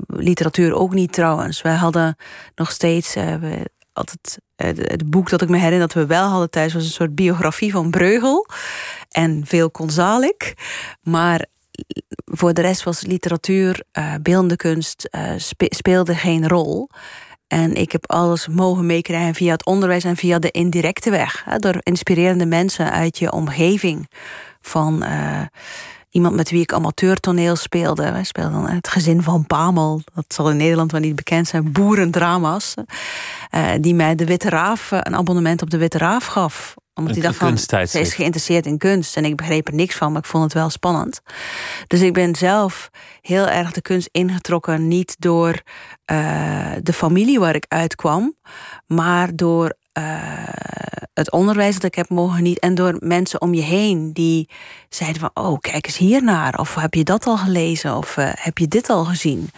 literatuur 0.06 0.74
ook 0.74 0.92
niet 0.92 1.12
trouwens. 1.12 1.62
Wij 1.62 1.74
hadden 1.74 2.16
nog 2.54 2.70
steeds... 2.70 3.16
altijd, 3.92 4.38
het 4.56 5.10
boek 5.10 5.30
dat 5.30 5.42
ik 5.42 5.48
me 5.48 5.56
herinner 5.56 5.80
dat 5.80 5.92
we 5.92 6.06
wel 6.06 6.28
hadden 6.28 6.50
thuis... 6.50 6.74
was 6.74 6.84
een 6.84 6.90
soort 6.90 7.14
biografie 7.14 7.72
van 7.72 7.90
Breugel 7.90 8.46
en 9.12 9.42
veel 9.46 9.70
Konzalik. 9.70 10.54
Maar 11.02 11.46
voor 12.24 12.54
de 12.54 12.60
rest 12.60 12.82
was 12.82 13.02
literatuur, 13.02 13.82
uh, 13.98 14.14
beeldende 14.22 14.56
kunst 14.56 15.08
uh, 15.10 15.30
speelde 15.56 16.14
geen 16.14 16.48
rol. 16.48 16.88
En 17.46 17.74
ik 17.74 17.92
heb 17.92 18.10
alles 18.10 18.48
mogen 18.48 18.86
meekrijgen 18.86 19.34
via 19.34 19.52
het 19.52 19.66
onderwijs 19.66 20.04
en 20.04 20.16
via 20.16 20.38
de 20.38 20.50
indirecte 20.50 21.10
weg. 21.10 21.42
Hè, 21.44 21.58
door 21.58 21.76
inspirerende 21.82 22.46
mensen 22.46 22.92
uit 22.92 23.18
je 23.18 23.32
omgeving. 23.32 24.10
Van 24.60 25.02
uh, 25.02 25.40
iemand 26.10 26.34
met 26.34 26.50
wie 26.50 26.62
ik 26.62 26.72
amateurtoneel 26.72 27.56
speelde. 27.56 28.12
Wij 28.12 28.24
speelden 28.24 28.66
het 28.66 28.88
gezin 28.88 29.22
van 29.22 29.46
Pamel. 29.46 30.02
Dat 30.14 30.24
zal 30.28 30.50
in 30.50 30.56
Nederland 30.56 30.92
wel 30.92 31.00
niet 31.00 31.16
bekend 31.16 31.48
zijn. 31.48 31.72
Boerendrama's. 31.72 32.74
die 33.80 33.94
mij 33.94 34.14
de 34.14 34.24
Witte 34.24 34.48
Raaf, 34.48 34.90
een 34.90 35.16
abonnement 35.16 35.62
op 35.62 35.70
de 35.70 35.78
Witte 35.78 35.98
Raaf 35.98 36.26
gaf 36.26 36.74
omdat 36.94 37.14
hij 37.14 37.22
dacht 37.22 37.36
van, 37.36 37.58
ze 37.88 38.00
is 38.00 38.14
geïnteresseerd 38.14 38.66
in 38.66 38.78
kunst. 38.78 39.16
En 39.16 39.24
ik 39.24 39.36
begreep 39.36 39.68
er 39.68 39.74
niks 39.74 39.96
van, 39.96 40.12
maar 40.12 40.22
ik 40.22 40.28
vond 40.28 40.44
het 40.44 40.52
wel 40.52 40.70
spannend. 40.70 41.20
Dus 41.86 42.00
ik 42.00 42.12
ben 42.12 42.34
zelf 42.34 42.90
heel 43.20 43.48
erg 43.48 43.72
de 43.72 43.82
kunst 43.82 44.08
ingetrokken. 44.12 44.88
Niet 44.88 45.16
door 45.18 45.62
uh, 46.12 46.72
de 46.82 46.92
familie 46.92 47.38
waar 47.38 47.54
ik 47.54 47.64
uitkwam. 47.68 48.36
Maar 48.86 49.36
door 49.36 49.74
uh, 49.98 50.04
het 51.14 51.30
onderwijs 51.30 51.74
dat 51.74 51.84
ik 51.84 51.94
heb 51.94 52.08
mogen 52.08 52.42
niet. 52.42 52.58
En 52.58 52.74
door 52.74 52.96
mensen 52.98 53.40
om 53.40 53.54
je 53.54 53.62
heen 53.62 54.12
die 54.12 54.48
zeiden 54.88 55.20
van... 55.20 55.30
oh, 55.34 55.58
kijk 55.60 55.86
eens 55.86 55.96
hiernaar. 55.96 56.58
Of 56.58 56.74
heb 56.74 56.94
je 56.94 57.04
dat 57.04 57.26
al 57.26 57.36
gelezen? 57.36 57.96
Of 57.96 58.16
uh, 58.16 58.30
heb 58.34 58.58
je 58.58 58.68
dit 58.68 58.88
al 58.90 59.04
gezien? 59.04 59.50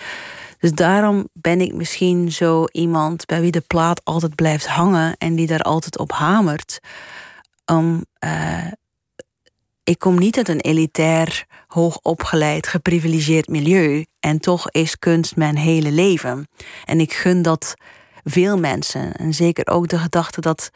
Dus 0.59 0.72
daarom 0.72 1.28
ben 1.32 1.61
ik 1.61 1.74
misschien 1.74 2.32
zo 2.32 2.64
iemand 2.64 3.26
bij 3.26 3.41
wie 3.41 3.51
de 3.51 3.61
plaat 3.66 4.05
altijd 4.05 4.35
blijft 4.35 4.66
hangen 4.66 5.16
en 5.18 5.35
die 5.35 5.47
daar 5.47 5.62
altijd 5.62 5.99
op 5.99 6.12
hamert 6.12 6.80
om 7.67 8.05
uh, 8.25 8.67
ik 9.85 9.99
kom 9.99 10.19
niet 10.19 10.37
uit 10.37 10.49
een 10.49 10.61
elitair, 10.61 11.47
hoogopgeleid, 11.67 12.67
geprivilegeerd 12.67 13.49
milieu. 13.49 14.07
En 14.21 14.39
toch 14.39 14.71
is 14.71 14.99
kunst 14.99 15.37
mijn 15.37 15.57
hele 15.57 15.91
leven. 15.91 16.49
En 16.85 17.01
ik 17.01 17.12
gun 17.12 17.43
dat 17.43 17.75
veel 18.25 18.59
mensen. 18.59 19.12
En 19.12 19.35
zeker 19.35 19.67
ook 19.69 19.89
de 19.89 19.99
gedachte 19.99 20.41
dat. 20.41 20.71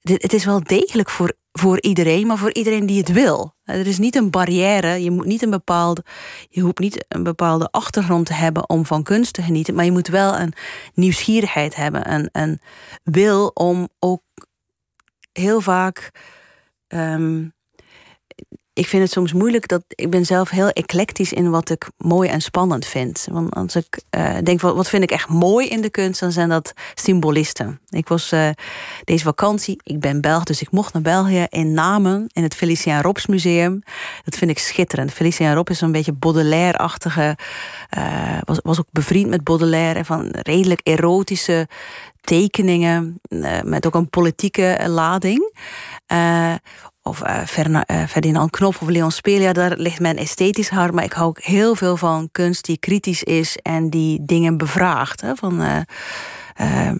Het 0.00 0.32
is 0.32 0.44
wel 0.44 0.62
degelijk 0.62 1.10
voor, 1.10 1.32
voor 1.52 1.80
iedereen, 1.80 2.26
maar 2.26 2.38
voor 2.38 2.52
iedereen 2.52 2.86
die 2.86 2.98
het 2.98 3.12
wil. 3.12 3.54
Er 3.64 3.86
is 3.86 3.98
niet 3.98 4.16
een 4.16 4.30
barrière. 4.30 5.02
Je 5.02 5.10
moet 5.10 5.26
niet 5.26 5.42
een 5.42 5.50
bepaalde. 5.50 6.04
Je 6.48 6.60
hoeft 6.60 6.78
niet 6.78 7.04
een 7.08 7.22
bepaalde 7.22 7.70
achtergrond 7.70 8.26
te 8.26 8.34
hebben 8.34 8.68
om 8.68 8.86
van 8.86 9.02
kunst 9.02 9.32
te 9.32 9.42
genieten. 9.42 9.74
Maar 9.74 9.84
je 9.84 9.92
moet 9.92 10.08
wel 10.08 10.38
een 10.38 10.52
nieuwsgierigheid 10.94 11.74
hebben. 11.74 12.12
Een, 12.12 12.28
een 12.32 12.60
wil 13.02 13.46
om 13.46 13.88
ook 13.98 14.22
heel 15.32 15.60
vaak. 15.60 16.10
Ehm, 16.86 17.48
ik 18.74 18.86
vind 18.86 19.02
het 19.02 19.12
soms 19.12 19.32
moeilijk 19.32 19.68
dat 19.68 19.82
ik 19.88 20.10
ben 20.10 20.24
zelf 20.24 20.50
heel 20.50 20.68
eclectisch 20.68 21.32
in 21.32 21.50
wat 21.50 21.70
ik 21.70 21.90
mooi 21.96 22.28
en 22.28 22.40
spannend 22.40 22.86
vind. 22.86 23.26
Want 23.30 23.54
als 23.54 23.76
ik 23.76 24.02
uh, 24.16 24.36
denk, 24.42 24.60
wat, 24.60 24.74
wat 24.74 24.88
vind 24.88 25.02
ik 25.02 25.10
echt 25.10 25.28
mooi 25.28 25.68
in 25.68 25.80
de 25.80 25.90
kunst, 25.90 26.20
dan 26.20 26.32
zijn 26.32 26.48
dat 26.48 26.72
symbolisten. 26.94 27.80
Ik 27.88 28.08
was 28.08 28.32
uh, 28.32 28.48
deze 29.04 29.24
vakantie, 29.24 29.80
ik 29.82 30.00
ben 30.00 30.20
Belg, 30.20 30.44
dus 30.44 30.60
ik 30.60 30.70
mocht 30.70 30.92
naar 30.92 31.02
België 31.02 31.46
in 31.48 31.72
Namen, 31.72 32.26
in 32.32 32.42
het 32.42 32.54
Felicien 32.54 33.02
Rops 33.02 33.26
Museum. 33.26 33.82
Dat 34.24 34.36
vind 34.36 34.50
ik 34.50 34.58
schitterend. 34.58 35.12
Felicien 35.12 35.54
Rob 35.54 35.70
is 35.70 35.80
een 35.80 35.92
beetje 35.92 36.12
Baudelaire-achtige, 36.12 37.36
uh, 37.98 38.38
was, 38.44 38.58
was 38.62 38.78
ook 38.78 38.88
bevriend 38.90 39.28
met 39.28 39.44
Baudelaire 39.44 39.98
en 39.98 40.04
van 40.04 40.28
redelijk 40.30 40.80
erotische 40.82 41.68
tekeningen 42.20 43.20
met 43.64 43.86
ook 43.86 43.94
een 43.94 44.10
politieke 44.10 44.84
lading 44.86 45.52
of 47.02 47.22
uh, 47.22 47.44
Ferdinand 48.08 48.50
Knop 48.50 48.76
of 48.82 48.88
Leon 48.88 49.10
Spelia, 49.10 49.52
daar 49.52 49.76
ligt 49.76 50.00
mijn 50.00 50.18
esthetisch 50.18 50.68
hart. 50.68 50.94
Maar 50.94 51.04
ik 51.04 51.12
hou 51.12 51.28
ook 51.28 51.40
heel 51.40 51.74
veel 51.74 51.96
van 51.96 52.28
kunst 52.32 52.64
die 52.64 52.78
kritisch 52.78 53.22
is 53.22 53.56
en 53.56 53.90
die 53.90 54.24
dingen 54.24 54.56
bevraagt. 54.56 55.20
Hè, 55.20 55.34
van, 55.34 55.60
uh, 55.62 56.92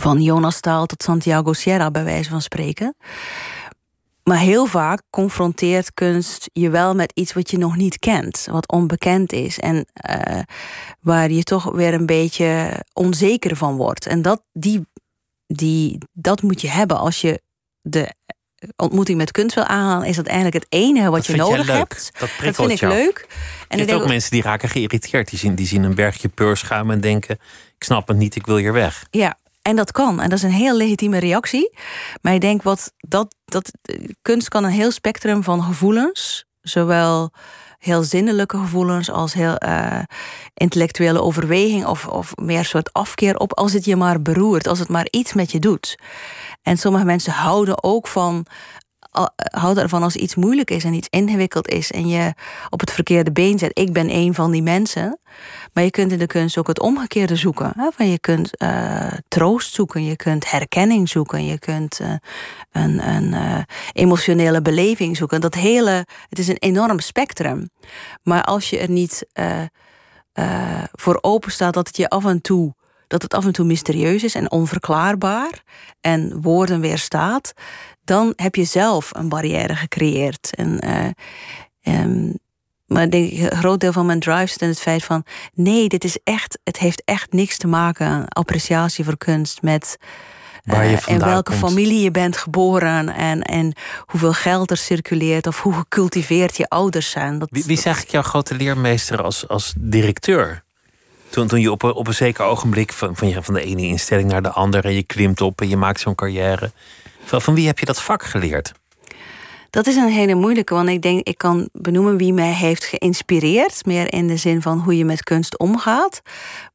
van 0.00 0.22
Jonas 0.22 0.56
Staal 0.56 0.86
tot 0.86 1.02
Santiago 1.02 1.52
Sierra, 1.52 1.90
bij 1.90 2.04
wijze 2.04 2.30
van 2.30 2.42
spreken. 2.42 2.94
Maar 4.22 4.38
heel 4.38 4.66
vaak 4.66 5.02
confronteert 5.10 5.94
kunst 5.94 6.50
je 6.52 6.70
wel 6.70 6.94
met 6.94 7.12
iets 7.14 7.32
wat 7.32 7.50
je 7.50 7.58
nog 7.58 7.76
niet 7.76 7.98
kent, 7.98 8.46
wat 8.50 8.72
onbekend 8.72 9.32
is 9.32 9.58
en 9.58 9.86
waar 11.00 11.30
je 11.30 11.42
toch 11.42 11.64
weer 11.64 11.94
een 11.94 12.06
beetje 12.06 12.80
onzeker 12.92 13.56
van 13.56 13.76
wordt. 13.76 14.06
En 14.06 14.22
dat, 14.22 14.42
die, 14.52 14.86
die, 15.46 15.98
dat 16.12 16.42
moet 16.42 16.60
je 16.60 16.68
hebben 16.68 16.98
als 16.98 17.20
je 17.20 17.42
de 17.80 18.14
ontmoeting 18.76 19.18
met 19.18 19.30
kunst 19.30 19.54
wil 19.54 19.64
aanhalen, 19.64 20.08
is 20.08 20.16
dat 20.16 20.26
eigenlijk 20.26 20.64
het 20.64 20.72
enige 20.72 21.10
wat 21.10 21.26
je 21.26 21.36
nodig 21.36 21.66
hebt. 21.66 22.10
Dat, 22.18 22.30
dat 22.42 22.54
vind 22.54 22.70
ik 22.70 22.80
leuk. 22.80 23.26
En 23.68 23.78
je 23.78 23.84
hebt 23.84 24.00
ook 24.00 24.08
mensen 24.08 24.30
die 24.30 24.42
raken 24.42 24.68
geïrriteerd. 24.68 25.30
Die 25.30 25.38
zien, 25.38 25.54
die 25.54 25.66
zien 25.66 25.82
een 25.82 25.94
bergje 25.94 26.28
peurschuim 26.28 26.90
en 26.90 27.00
denken: 27.00 27.38
ik 27.76 27.84
snap 27.84 28.08
het 28.08 28.16
niet, 28.16 28.36
ik 28.36 28.46
wil 28.46 28.56
hier 28.56 28.72
weg. 28.72 29.06
Ja, 29.10 29.38
en 29.62 29.76
dat 29.76 29.92
kan. 29.92 30.20
En 30.20 30.28
dat 30.28 30.38
is 30.38 30.44
een 30.44 30.50
heel 30.50 30.76
legitieme 30.76 31.18
reactie. 31.18 31.76
Maar 32.22 32.34
ik 32.34 32.40
denk 32.40 32.62
wat 32.62 32.92
dat, 32.98 33.34
dat 33.44 33.72
kunst 34.22 34.48
kan 34.48 34.64
een 34.64 34.70
heel 34.70 34.90
spectrum 34.90 35.42
van 35.42 35.62
gevoelens, 35.62 36.44
zowel 36.60 37.32
heel 37.80 38.02
zinnelijke 38.02 38.58
gevoelens 38.58 39.10
als 39.10 39.34
heel 39.34 39.56
uh, 39.66 39.98
intellectuele 40.54 41.22
overweging 41.22 41.86
of, 41.86 42.06
of 42.06 42.32
meer 42.36 42.64
soort 42.64 42.92
afkeer 42.92 43.36
op 43.36 43.54
als 43.54 43.72
het 43.72 43.84
je 43.84 43.96
maar 43.96 44.22
beroert, 44.22 44.66
als 44.66 44.78
het 44.78 44.88
maar 44.88 45.06
iets 45.10 45.32
met 45.32 45.52
je 45.52 45.58
doet. 45.58 45.98
En 46.62 46.76
sommige 46.76 47.04
mensen 47.04 47.32
houden 47.32 47.82
ook 47.82 48.06
van 48.06 48.46
houden 49.52 49.82
ervan 49.82 50.02
als 50.02 50.16
iets 50.16 50.34
moeilijk 50.34 50.70
is 50.70 50.84
en 50.84 50.94
iets 50.94 51.08
ingewikkeld 51.10 51.68
is 51.68 51.90
en 51.90 52.08
je 52.08 52.34
op 52.68 52.80
het 52.80 52.92
verkeerde 52.92 53.32
been 53.32 53.58
zet. 53.58 53.78
Ik 53.78 53.92
ben 53.92 54.10
een 54.10 54.34
van 54.34 54.50
die 54.50 54.62
mensen. 54.62 55.20
Maar 55.72 55.84
je 55.84 55.90
kunt 55.90 56.12
in 56.12 56.18
de 56.18 56.26
kunst 56.26 56.58
ook 56.58 56.66
het 56.66 56.80
omgekeerde 56.80 57.36
zoeken. 57.36 57.72
Hè? 57.76 57.88
Van 57.92 58.10
je 58.10 58.18
kunt 58.18 58.62
uh, 58.62 59.12
troost 59.28 59.74
zoeken, 59.74 60.04
je 60.04 60.16
kunt 60.16 60.50
herkenning 60.50 61.08
zoeken, 61.08 61.44
je 61.44 61.58
kunt 61.58 62.00
uh, 62.00 62.12
een, 62.70 63.08
een 63.08 63.64
emotionele 63.92 64.62
beleving 64.62 65.16
zoeken. 65.16 65.40
Dat 65.40 65.54
hele, 65.54 66.06
het 66.28 66.38
is 66.38 66.48
een 66.48 66.58
enorm 66.58 66.98
spectrum. 66.98 67.70
Maar 68.22 68.44
als 68.44 68.70
je 68.70 68.78
er 68.78 68.90
niet 68.90 69.26
voor 70.92 71.18
open 71.20 71.52
staat 71.52 71.74
dat 71.74 71.86
het 71.86 71.96
je 71.96 72.08
af 72.08 72.24
en 72.24 72.40
toe 72.40 72.74
dat 73.10 73.22
het 73.22 73.34
af 73.34 73.44
en 73.44 73.52
toe 73.52 73.64
mysterieus 73.64 74.22
is 74.22 74.34
en 74.34 74.50
onverklaarbaar 74.50 75.62
en 76.00 76.40
woorden 76.40 76.80
weerstaat, 76.80 77.52
dan 78.10 78.32
heb 78.36 78.54
je 78.54 78.64
zelf 78.64 79.10
een 79.12 79.28
barrière 79.28 79.76
gecreëerd. 79.76 80.54
En, 80.54 80.84
uh, 81.84 82.32
maar 82.86 83.02
ik 83.02 83.10
denk, 83.10 83.32
een 83.32 83.58
groot 83.58 83.80
deel 83.80 83.92
van 83.92 84.06
mijn 84.06 84.20
drive 84.20 84.46
zit 84.46 84.62
in 84.62 84.68
het 84.68 84.80
feit 84.80 85.04
van 85.04 85.24
nee, 85.54 85.88
dit 85.88 86.04
is 86.04 86.18
echt, 86.24 86.58
het 86.64 86.78
heeft 86.78 87.02
echt 87.04 87.32
niks 87.32 87.56
te 87.56 87.66
maken, 87.66 88.28
appreciatie 88.28 89.04
voor 89.04 89.16
kunst, 89.16 89.62
met 89.62 89.96
uh, 90.64 91.06
in 91.06 91.18
welke 91.18 91.52
familie 91.52 92.02
je 92.02 92.10
bent 92.10 92.36
geboren 92.36 93.08
en, 93.08 93.42
en 93.42 93.72
hoeveel 94.06 94.32
geld 94.32 94.70
er 94.70 94.76
circuleert 94.76 95.46
of 95.46 95.60
hoe 95.60 95.74
gecultiveerd 95.74 96.56
je 96.56 96.68
ouders 96.68 97.10
zijn. 97.10 97.38
Dat, 97.38 97.48
wie, 97.50 97.64
wie 97.64 97.76
is 97.76 97.84
eigenlijk 97.84 98.14
jouw 98.14 98.22
grote 98.22 98.54
leermeester 98.54 99.22
als, 99.22 99.48
als 99.48 99.74
directeur? 99.78 100.62
Toen, 101.28 101.46
toen 101.46 101.60
je 101.60 101.70
op 101.70 101.82
een, 101.82 101.92
op 101.92 102.06
een 102.06 102.14
zeker 102.14 102.44
ogenblik 102.44 102.92
van, 102.92 103.16
van, 103.16 103.28
je, 103.28 103.42
van 103.42 103.54
de 103.54 103.64
ene 103.64 103.82
instelling 103.82 104.30
naar 104.30 104.42
de 104.42 104.50
andere 104.50 104.88
en 104.88 104.94
je 104.94 105.02
klimt 105.02 105.40
op 105.40 105.60
en 105.60 105.68
je 105.68 105.76
maakt 105.76 106.00
zo'n 106.00 106.14
carrière. 106.14 106.70
Van, 107.24 107.54
wie 107.54 107.66
heb 107.66 107.78
je 107.78 107.86
dat 107.86 108.02
vak 108.02 108.22
geleerd? 108.24 108.72
Dat 109.70 109.86
is 109.86 109.96
een 109.96 110.08
hele 110.08 110.34
moeilijke, 110.34 110.74
want 110.74 110.88
ik 110.88 111.02
denk, 111.02 111.26
ik 111.26 111.38
kan 111.38 111.68
benoemen 111.72 112.16
wie 112.16 112.32
mij 112.32 112.52
heeft 112.52 112.84
geïnspireerd. 112.84 113.86
Meer 113.86 114.12
in 114.12 114.26
de 114.26 114.36
zin 114.36 114.62
van 114.62 114.78
hoe 114.78 114.96
je 114.96 115.04
met 115.04 115.22
kunst 115.22 115.58
omgaat. 115.58 116.20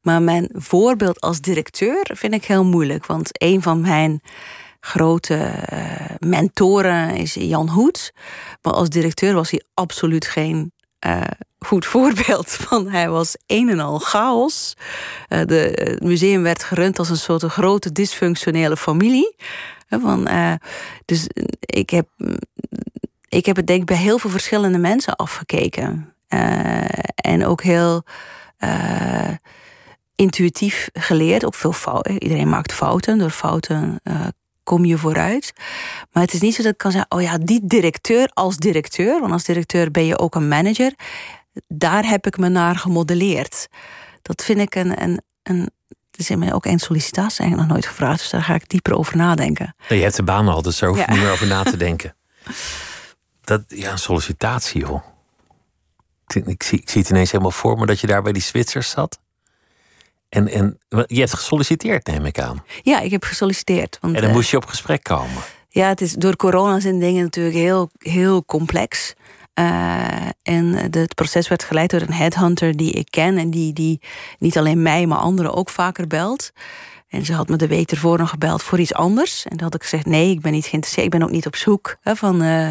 Maar 0.02 0.22
mijn 0.22 0.48
voorbeeld 0.52 1.20
als 1.20 1.40
directeur 1.40 2.10
vind 2.12 2.34
ik 2.34 2.44
heel 2.44 2.64
moeilijk. 2.64 3.06
Want 3.06 3.42
een 3.42 3.62
van 3.62 3.80
mijn 3.80 4.20
grote 4.80 5.52
uh, 5.72 6.28
mentoren 6.28 7.16
is 7.16 7.34
Jan 7.34 7.68
Hoed. 7.68 8.12
Maar 8.62 8.72
als 8.72 8.88
directeur 8.88 9.34
was 9.34 9.50
hij 9.50 9.62
absoluut 9.74 10.26
geen 10.26 10.72
uh, 11.06 11.20
goed 11.58 11.86
voorbeeld 11.94 12.50
van. 12.50 12.88
Hij 12.88 13.08
was 13.08 13.36
een 13.46 13.68
en 13.68 13.80
al 13.80 13.98
chaos. 13.98 14.74
Uh, 15.28 15.40
de, 15.44 15.72
het 15.74 16.02
museum 16.02 16.42
werd 16.42 16.64
gerund 16.64 16.98
als 16.98 17.10
een 17.10 17.16
soort 17.16 17.42
grote 17.42 17.92
dysfunctionele 17.92 18.76
familie. 18.76 19.36
Van, 19.88 20.28
uh, 20.28 20.52
dus 21.04 21.26
ik 21.60 21.90
heb, 21.90 22.08
ik 23.28 23.46
heb 23.46 23.56
het 23.56 23.66
denk 23.66 23.80
ik 23.80 23.86
bij 23.86 23.96
heel 23.96 24.18
veel 24.18 24.30
verschillende 24.30 24.78
mensen 24.78 25.16
afgekeken. 25.16 26.14
en 27.14 27.46
ook 27.46 27.62
heel 27.62 28.04
intuïtief 30.14 30.88
geleerd. 30.92 31.44
Ook 31.44 31.54
veel 31.54 31.72
fouten. 31.72 32.22
Iedereen 32.22 32.48
maakt 32.48 32.72
fouten. 32.72 33.18
Door 33.18 33.30
fouten 33.30 34.00
kom 34.66 34.84
je 34.84 34.98
vooruit. 34.98 35.52
Maar 36.12 36.22
het 36.22 36.32
is 36.32 36.40
niet 36.40 36.54
zo 36.54 36.62
dat 36.62 36.72
ik 36.72 36.78
kan 36.78 36.90
zeggen: 36.90 37.10
oh 37.10 37.22
ja, 37.22 37.38
die 37.38 37.60
directeur 37.64 38.30
als 38.34 38.56
directeur. 38.56 39.20
Want 39.20 39.32
als 39.32 39.44
directeur 39.44 39.90
ben 39.90 40.04
je 40.04 40.18
ook 40.18 40.34
een 40.34 40.48
manager. 40.48 40.92
Daar 41.68 42.08
heb 42.08 42.26
ik 42.26 42.38
me 42.38 42.48
naar 42.48 42.76
gemodelleerd. 42.76 43.68
Dat 44.22 44.44
vind 44.44 44.60
ik 44.60 44.74
een. 44.74 45.02
een, 45.02 45.20
een 45.42 45.70
is 46.18 46.30
in 46.30 46.38
mij 46.38 46.52
ook 46.52 46.64
een 46.64 46.78
sollicitatie 46.78 47.40
eigenlijk 47.40 47.68
nog 47.68 47.78
nooit 47.78 47.86
gevraagd. 47.86 48.18
Dus 48.18 48.30
daar 48.30 48.42
ga 48.42 48.54
ik 48.54 48.68
dieper 48.68 48.94
over 48.94 49.16
nadenken. 49.16 49.74
je 49.88 49.94
hebt 49.94 50.16
de 50.16 50.22
baan 50.22 50.48
al, 50.48 50.62
dus 50.62 50.78
daar 50.78 50.88
hoef 50.88 50.98
je 50.98 51.10
niet 51.10 51.20
meer 51.20 51.30
over 51.30 51.46
na 51.46 51.62
te 51.62 51.76
denken. 51.86 52.14
Dat, 53.40 53.64
ja, 53.68 53.90
een 53.90 53.98
sollicitatie, 53.98 54.80
joh. 54.80 55.02
Ik, 56.26 56.46
ik, 56.46 56.62
zie, 56.62 56.80
ik 56.80 56.90
zie 56.90 57.00
het 57.00 57.10
ineens 57.10 57.30
helemaal 57.30 57.52
voor 57.52 57.78
me 57.78 57.86
dat 57.86 58.00
je 58.00 58.06
daar 58.06 58.22
bij 58.22 58.32
die 58.32 58.42
Zwitsers 58.42 58.90
zat. 58.90 59.18
En, 60.28 60.48
en 60.48 60.78
je 61.06 61.18
hebt 61.18 61.34
gesolliciteerd, 61.34 62.06
neem 62.06 62.24
ik 62.24 62.38
aan. 62.38 62.64
Ja, 62.82 63.00
ik 63.00 63.10
heb 63.10 63.24
gesolliciteerd. 63.24 63.98
Want, 64.00 64.14
en 64.14 64.20
dan 64.20 64.30
uh, 64.30 64.36
moest 64.36 64.50
je 64.50 64.56
op 64.56 64.66
gesprek 64.66 65.02
komen. 65.02 65.42
Ja, 65.68 65.88
het 65.88 66.00
is, 66.00 66.12
door 66.12 66.36
corona 66.36 66.80
zijn 66.80 66.98
dingen 66.98 67.22
natuurlijk 67.22 67.56
heel, 67.56 67.90
heel 67.98 68.44
complex. 68.44 69.14
Uh, 69.58 70.28
en 70.42 70.74
het 70.90 71.14
proces 71.14 71.48
werd 71.48 71.64
geleid 71.64 71.90
door 71.90 72.00
een 72.00 72.12
headhunter 72.12 72.76
die 72.76 72.92
ik 72.92 73.10
ken 73.10 73.38
en 73.38 73.50
die, 73.50 73.72
die 73.72 74.00
niet 74.38 74.58
alleen 74.58 74.82
mij, 74.82 75.06
maar 75.06 75.18
anderen 75.18 75.54
ook 75.54 75.70
vaker 75.70 76.06
belt. 76.06 76.52
En 77.08 77.24
ze 77.24 77.32
had 77.32 77.48
me 77.48 77.56
de 77.56 77.66
week 77.66 77.90
ervoor 77.90 78.18
nog 78.18 78.30
gebeld 78.30 78.62
voor 78.62 78.80
iets 78.80 78.94
anders. 78.94 79.44
En 79.44 79.56
dan 79.56 79.64
had 79.64 79.74
ik 79.74 79.82
gezegd: 79.82 80.06
nee, 80.06 80.30
ik 80.30 80.40
ben 80.40 80.52
niet 80.52 80.66
geïnteresseerd, 80.66 81.06
ik 81.06 81.18
ben 81.18 81.22
ook 81.22 81.34
niet 81.34 81.46
op 81.46 81.56
zoek. 81.56 81.96
Hè, 82.00 82.16
van, 82.16 82.42
uh, 82.42 82.68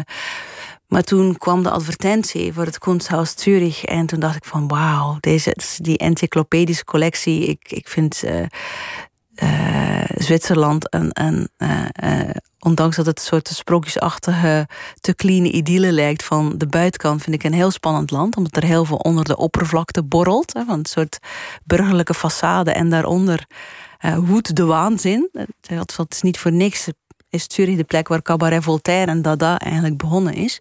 maar 0.88 1.02
toen 1.02 1.38
kwam 1.38 1.62
de 1.62 1.70
advertentie 1.70 2.52
voor 2.52 2.64
het 2.64 2.78
Kunsthaus 2.78 3.34
Zurich. 3.36 3.84
En 3.84 4.06
toen 4.06 4.20
dacht 4.20 4.36
ik 4.36 4.44
van 4.44 4.68
wauw, 4.68 5.16
deze 5.20 5.56
die 5.78 5.98
encyclopedische 5.98 6.84
collectie. 6.84 7.46
Ik, 7.46 7.70
ik 7.70 7.88
vind 7.88 8.22
uh, 8.24 8.46
uh, 9.42 10.00
Zwitserland 10.14 10.94
een, 10.94 11.10
een 11.12 11.48
uh, 11.58 12.30
ondanks 12.58 12.96
dat 12.96 13.06
het 13.06 13.18
een 13.18 13.24
soort 13.24 13.48
sprookjesachtige, 13.48 14.68
te 15.00 15.14
clean 15.14 15.44
idylle 15.44 15.92
lijkt 15.92 16.24
van 16.24 16.58
de 16.58 16.66
buitenkant, 16.66 17.22
vind 17.22 17.36
ik 17.36 17.44
een 17.44 17.52
heel 17.52 17.70
spannend 17.70 18.10
land. 18.10 18.36
Omdat 18.36 18.56
er 18.56 18.64
heel 18.64 18.84
veel 18.84 18.96
onder 18.96 19.24
de 19.24 19.36
oppervlakte 19.36 20.02
borrelt. 20.02 20.52
Hè, 20.52 20.64
van 20.64 20.78
een 20.78 20.86
soort 20.86 21.18
burgerlijke 21.64 22.14
façade. 22.16 22.72
En 22.72 22.90
daaronder 22.90 23.46
woedt 24.16 24.56
de 24.56 24.64
waanzin. 24.64 25.28
Het 25.60 26.06
is 26.08 26.22
niet 26.22 26.38
voor 26.38 26.52
niks 26.52 26.88
is 27.36 27.46
Zurich 27.48 27.76
de 27.76 27.84
plek 27.84 28.08
waar 28.08 28.22
Cabaret 28.22 28.62
Voltaire 28.62 29.10
en 29.10 29.22
Dada 29.22 29.58
eigenlijk 29.58 29.96
begonnen 29.96 30.34
is. 30.34 30.60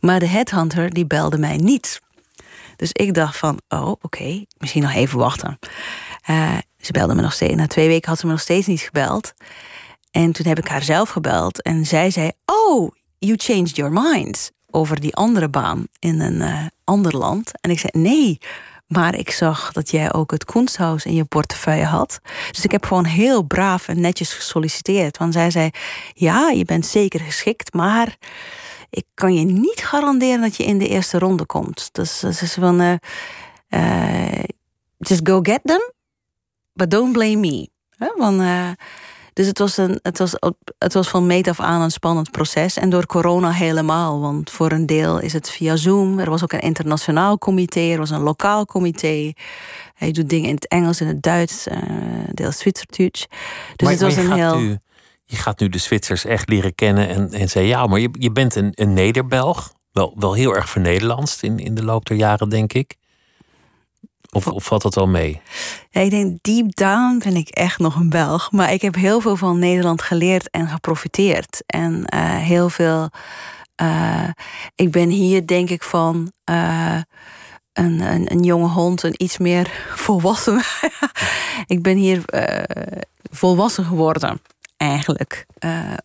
Maar 0.00 0.18
de 0.18 0.26
headhunter 0.26 0.90
die 0.90 1.06
belde 1.06 1.38
mij 1.38 1.56
niet. 1.56 2.00
Dus 2.76 2.92
ik 2.92 3.14
dacht 3.14 3.36
van, 3.36 3.60
oh 3.68 3.92
oké, 4.00 4.44
misschien 4.58 4.82
nog 4.82 4.94
even 4.94 5.18
wachten. 5.18 5.58
Ze 6.80 6.92
belde 6.92 7.14
me 7.14 7.22
nog 7.22 7.32
steeds. 7.32 7.54
Na 7.54 7.66
twee 7.66 7.88
weken 7.88 8.08
had 8.08 8.18
ze 8.18 8.26
me 8.26 8.32
nog 8.32 8.40
steeds 8.40 8.66
niet 8.66 8.80
gebeld. 8.80 9.32
En 10.10 10.32
toen 10.32 10.46
heb 10.46 10.58
ik 10.58 10.68
haar 10.68 10.82
zelf 10.82 11.08
gebeld. 11.08 11.62
En 11.62 11.86
zij 11.86 12.10
zei, 12.10 12.30
oh, 12.44 12.90
you 13.18 13.34
changed 13.36 13.76
your 13.76 13.92
mind. 13.92 14.52
Over 14.70 15.00
die 15.00 15.14
andere 15.14 15.48
baan 15.48 15.86
in 15.98 16.20
een 16.20 16.40
uh, 16.40 16.66
ander 16.84 17.16
land. 17.16 17.60
En 17.60 17.70
ik 17.70 17.78
zei, 17.78 18.04
nee, 18.04 18.38
maar 18.88 19.14
ik 19.14 19.30
zag 19.30 19.72
dat 19.72 19.90
jij 19.90 20.12
ook 20.12 20.30
het 20.30 20.44
Kunsthaus 20.44 21.04
in 21.04 21.14
je 21.14 21.24
portefeuille 21.24 21.84
had. 21.84 22.20
Dus 22.50 22.64
ik 22.64 22.70
heb 22.70 22.86
gewoon 22.86 23.04
heel 23.04 23.42
braaf 23.42 23.88
en 23.88 24.00
netjes 24.00 24.32
gesolliciteerd. 24.32 25.18
Want 25.18 25.32
zij 25.32 25.50
zei: 25.50 25.70
Ja, 26.14 26.50
je 26.50 26.64
bent 26.64 26.86
zeker 26.86 27.20
geschikt, 27.20 27.72
maar 27.72 28.16
ik 28.90 29.04
kan 29.14 29.34
je 29.34 29.44
niet 29.44 29.80
garanderen 29.84 30.40
dat 30.40 30.56
je 30.56 30.64
in 30.64 30.78
de 30.78 30.88
eerste 30.88 31.18
ronde 31.18 31.46
komt. 31.46 31.88
Dus 31.92 32.18
ze 32.18 32.28
is 32.28 32.54
van: 32.54 32.80
uh, 32.80 32.94
Just 34.98 35.28
go 35.28 35.38
get 35.42 35.60
them, 35.64 35.92
but 36.78 36.90
don't 36.90 37.12
blame 37.12 37.36
me. 37.36 37.68
Want, 38.16 38.40
uh, 38.40 38.70
dus 39.32 39.46
het 39.46 39.58
was, 39.58 39.76
een, 39.76 39.98
het, 40.02 40.18
was, 40.18 40.34
het 40.78 40.92
was 40.92 41.08
van 41.08 41.26
meet 41.26 41.48
af 41.48 41.60
aan 41.60 41.80
een 41.80 41.90
spannend 41.90 42.30
proces. 42.30 42.76
En 42.76 42.90
door 42.90 43.06
corona 43.06 43.50
helemaal. 43.50 44.20
Want 44.20 44.50
voor 44.50 44.72
een 44.72 44.86
deel 44.86 45.18
is 45.18 45.32
het 45.32 45.50
via 45.50 45.76
Zoom. 45.76 46.18
Er 46.18 46.30
was 46.30 46.42
ook 46.42 46.52
een 46.52 46.60
internationaal 46.60 47.38
comité. 47.38 47.80
Er 47.80 47.98
was 47.98 48.10
een 48.10 48.20
lokaal 48.20 48.64
comité. 48.64 49.32
Hij 49.94 50.12
doet 50.12 50.28
dingen 50.28 50.48
in 50.48 50.54
het 50.54 50.68
Engels, 50.68 51.00
in 51.00 51.06
het 51.06 51.22
Duits. 51.22 51.66
Uh, 51.66 51.76
deel 52.32 52.52
Zwitserduits. 52.52 53.26
Dus 53.76 53.82
maar, 53.82 53.90
het 53.90 54.00
was 54.00 54.16
een 54.16 54.32
heel... 54.32 54.76
Je 55.24 55.36
gaat 55.36 55.60
nu 55.60 55.68
de 55.68 55.78
Zwitsers 55.78 56.24
echt 56.24 56.48
leren 56.48 56.74
kennen. 56.74 57.08
En, 57.08 57.32
en 57.32 57.48
zei 57.48 57.66
ja, 57.66 57.86
maar 57.86 58.00
je, 58.00 58.08
je 58.12 58.32
bent 58.32 58.54
een, 58.54 58.72
een 58.74 58.92
Nederbelg. 58.92 59.72
Wel, 59.92 60.14
wel 60.18 60.32
heel 60.32 60.54
erg 60.54 60.68
vernederlandst 60.68 61.42
in, 61.42 61.58
in 61.58 61.74
de 61.74 61.84
loop 61.84 62.06
der 62.06 62.16
jaren, 62.16 62.48
denk 62.48 62.72
ik. 62.72 62.96
Of, 64.30 64.46
of 64.46 64.64
valt 64.64 64.82
dat 64.82 64.94
wel 64.94 65.06
mee? 65.06 65.40
Ja, 65.90 66.00
ik 66.00 66.10
denk, 66.10 66.38
deep 66.42 66.74
down 66.74 67.18
ben 67.24 67.36
ik 67.36 67.48
echt 67.48 67.78
nog 67.78 67.94
een 67.94 68.10
Belg. 68.10 68.52
Maar 68.52 68.72
ik 68.72 68.82
heb 68.82 68.94
heel 68.94 69.20
veel 69.20 69.36
van 69.36 69.58
Nederland 69.58 70.02
geleerd 70.02 70.50
en 70.50 70.68
geprofiteerd. 70.68 71.62
En 71.66 71.92
uh, 72.14 72.36
heel 72.36 72.68
veel. 72.68 73.10
Uh, 73.82 74.28
ik 74.74 74.90
ben 74.90 75.08
hier, 75.08 75.46
denk 75.46 75.70
ik, 75.70 75.82
van. 75.82 76.32
Uh, 76.50 77.00
een, 77.72 78.00
een, 78.00 78.32
een, 78.32 78.42
jonge 78.42 78.68
hond, 78.68 79.02
een 79.02 79.14
iets 79.16 79.38
meer 79.38 79.70
volwassen. 80.06 80.62
ik 81.66 81.82
ben 81.82 81.96
hier 81.96 82.22
volwassen 83.30 83.84
geworden, 83.84 84.40
eigenlijk. 84.76 85.46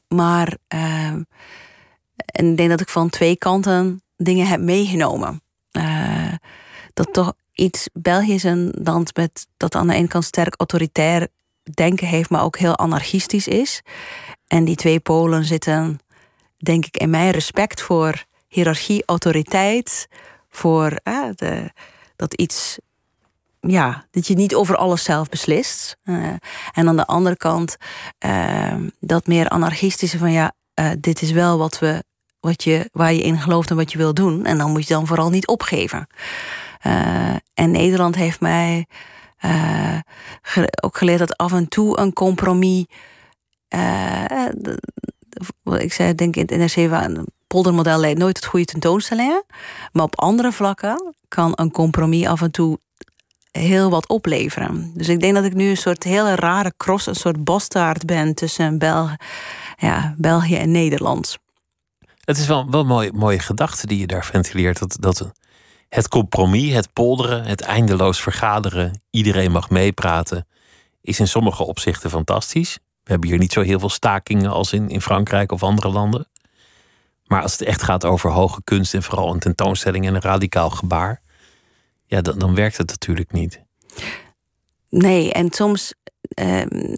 maar. 0.07 0.57
en 2.26 2.51
ik 2.51 2.57
denk 2.57 2.69
dat 2.69 2.82
ik 2.82 2.89
van 2.89 3.09
twee 3.09 3.38
kanten 3.38 4.03
dingen 4.17 4.47
heb 4.47 4.59
meegenomen. 4.59 5.41
dat 6.93 7.13
toch 7.13 7.34
iets. 7.54 7.89
België 7.93 8.39
een 8.43 8.74
land 8.84 9.16
met, 9.16 9.47
dat 9.58 9.76
aan 9.76 9.88
de 9.88 9.93
ene 9.93 10.08
kant 10.08 10.26
sterk 10.26 10.54
autoritair 10.58 11.28
denken 11.74 12.08
heeft, 12.08 12.30
maar 12.30 12.43
ook 12.43 12.58
heel 12.58 12.78
anarchistisch 12.78 13.47
is. 13.47 13.82
En 14.47 14.66
die 14.66 14.76
twee 14.76 14.99
polen 14.99 15.45
zitten, 15.45 15.99
denk 16.58 16.86
ik, 16.86 16.97
in 16.97 17.10
mijn 17.10 17.32
respect 17.32 17.82
voor 17.82 18.26
hiërarchie, 18.47 19.04
autoriteit, 19.06 20.08
voor 20.49 20.99
eh, 21.04 21.30
de, 21.36 21.72
dat 22.16 22.34
iets. 22.34 22.78
Ja, 23.60 24.06
dat 24.12 24.28
je 24.28 24.36
niet 24.36 24.56
over 24.56 24.76
alles 24.76 25.04
zelf 25.04 25.30
beslist. 25.30 25.97
Uh, 26.04 26.28
en 26.72 26.88
aan 26.88 26.95
de 26.95 27.06
andere 27.06 27.38
kant 27.38 27.78
uh, 28.26 28.76
dat 28.99 29.28
meer 29.28 29.49
anarchistische 29.49 30.18
van 30.18 30.32
ja, 30.32 30.51
uh, 30.80 30.89
dit 30.99 31.22
is 31.22 31.32
wel 31.32 31.58
wat 31.58 31.80
we, 31.80 32.04
wat 32.39 32.64
je, 32.64 32.89
waar 32.91 33.14
je 33.14 33.22
in 33.22 33.39
gelooft 33.39 33.70
en 33.70 33.76
wat 33.76 33.91
je 33.91 33.97
wil 33.97 34.14
doen. 34.14 34.45
En 34.45 34.58
dan 34.58 34.72
moet 34.72 34.88
je 34.88 34.93
dan 34.93 35.08
vooral 35.08 35.30
niet 35.30 35.47
opgeven. 35.47 36.08
Uh, 36.84 37.36
en 37.54 37.72
Nederland 37.72 38.16
heeft 38.16 38.40
mij 38.40 38.86
uh, 39.46 39.98
ook 40.82 40.98
geleerd 40.98 41.20
dat 41.20 41.38
af 41.38 41.54
en 41.54 41.68
toe 41.68 42.00
een 42.00 42.14
compromis. 42.14 42.86
Uh, 43.76 44.48
ik 45.78 45.94
zei, 45.94 46.16
denk 46.16 46.36
in 46.36 46.42
het 46.42 46.76
NRC, 46.76 46.92
een 46.92 47.28
poldermodel 47.48 48.00
leidt 48.00 48.20
nooit 48.20 48.36
tot 48.36 48.46
goede 48.46 48.66
tentoonstellingen. 48.66 49.44
Maar 49.92 50.04
op 50.04 50.20
andere 50.20 50.52
vlakken 50.52 51.16
kan 51.28 51.52
een 51.56 51.72
compromis 51.72 52.26
af 52.26 52.42
en 52.42 52.52
toe 52.52 52.80
heel 53.52 53.90
wat 53.90 54.08
opleveren. 54.08 54.92
Dus 54.94 55.10
ik 55.10 55.20
denk 55.20 55.36
dat 55.36 55.44
ik 55.44 55.54
nu 55.54 55.70
een 55.70 55.78
soort 55.78 56.04
hele 56.04 56.36
rare 56.36 56.74
cross, 56.78 57.08
een 57.08 57.16
soort 57.16 57.44
bastaard 57.44 58.06
ben 58.06 58.34
tussen 58.34 58.78
ja, 59.78 60.16
België 60.18 60.56
en 60.56 60.72
Nederland. 60.72 61.38
Het 62.24 62.38
is 62.38 62.48
wel, 62.48 62.70
wel 62.70 62.82
een 62.82 62.88
mooie, 62.88 63.12
mooie 63.14 63.40
gedachte 63.40 63.88
die 63.88 64.00
je 64.00 64.08
daar 64.08 64.26
ventileert. 64.26 64.80
Dat, 64.80 64.98
dat 65.00 65.32
het 65.94 66.08
compromis, 66.08 66.74
het 66.74 66.94
polderen, 66.94 67.44
het 67.44 67.62
eindeloos 67.62 68.22
vergaderen, 68.22 69.02
iedereen 69.10 69.52
mag 69.52 69.70
meepraten, 69.70 70.48
is 71.02 71.20
in 71.20 71.28
sommige 71.28 71.64
opzichten 71.64 72.10
fantastisch. 72.10 72.80
We 73.04 73.12
hebben 73.12 73.30
hier 73.30 73.38
niet 73.38 73.52
zo 73.52 73.62
heel 73.62 73.80
veel 73.80 73.89
stakingen 73.89 74.52
als 74.52 74.74
in, 74.74 74.89
in 74.89 75.02
Frankrijk 75.02 75.52
of 75.52 75.64
andere 75.64 75.89
landen. 75.89 76.28
Maar 77.26 77.41
als 77.41 77.52
het 77.52 77.62
echt 77.62 77.84
gaat 77.84 78.06
over 78.06 78.30
hoge 78.32 78.64
kunst 78.64 78.94
en 78.94 79.04
vooral 79.04 79.34
een 79.34 79.39
tentoonstelling 79.39 80.08
en 80.08 80.16
een 80.16 80.22
radicaal 80.22 80.70
gebaar, 80.70 81.22
ja, 82.06 82.22
dan, 82.22 82.39
dan 82.39 82.56
werkt 82.56 82.78
het 82.78 82.89
natuurlijk 82.89 83.32
niet. 83.32 83.62
Nee, 84.89 85.34
en 85.34 85.52
soms. 85.52 85.94
Um, 86.41 86.96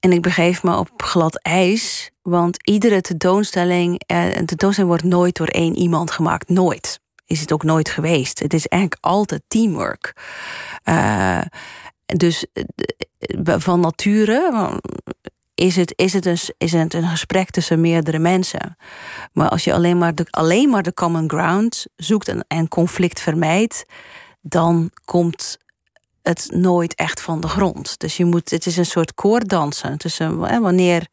en 0.00 0.12
ik 0.12 0.22
begeef 0.22 0.62
me 0.62 0.76
op 0.76 0.90
glad 0.96 1.42
ijs, 1.42 2.10
want 2.22 2.66
iedere 2.68 3.00
tentoonstelling, 3.00 4.02
uh, 4.12 4.36
een 4.36 4.46
tentoonstelling 4.46 4.92
wordt 4.92 5.14
nooit 5.14 5.36
door 5.36 5.46
één 5.46 5.76
iemand 5.76 6.10
gemaakt. 6.10 6.48
Nooit 6.48 7.00
is 7.32 7.40
het 7.40 7.52
ook 7.52 7.62
nooit 7.62 7.88
geweest. 7.88 8.38
Het 8.38 8.54
is 8.54 8.66
eigenlijk 8.66 9.04
altijd 9.04 9.42
teamwork. 9.48 10.16
Uh, 10.84 11.40
dus 12.06 12.46
eh, 12.52 13.54
van 13.58 13.80
nature 13.80 14.80
is 15.54 15.76
het, 15.76 15.92
is, 15.96 16.12
het 16.12 16.26
een, 16.26 16.38
is 16.58 16.72
het 16.72 16.94
een 16.94 17.08
gesprek 17.08 17.50
tussen 17.50 17.80
meerdere 17.80 18.18
mensen. 18.18 18.76
Maar 19.32 19.48
als 19.48 19.64
je 19.64 19.74
alleen 19.74 19.98
maar 19.98 20.14
de, 20.14 20.26
alleen 20.30 20.68
maar 20.70 20.82
de 20.82 20.94
common 20.94 21.28
ground 21.28 21.86
zoekt 21.96 22.28
en, 22.28 22.44
en 22.48 22.68
conflict 22.68 23.20
vermijdt, 23.20 23.84
dan 24.40 24.90
komt 25.04 25.58
het 26.22 26.48
nooit 26.50 26.94
echt 26.94 27.20
van 27.20 27.40
de 27.40 27.48
grond. 27.48 27.98
Dus 27.98 28.16
je 28.16 28.24
moet, 28.24 28.50
het 28.50 28.66
is 28.66 28.76
een 28.76 28.86
soort 28.86 29.14
koorddansen 29.14 29.98
tussen 29.98 30.38
wanneer 30.38 31.06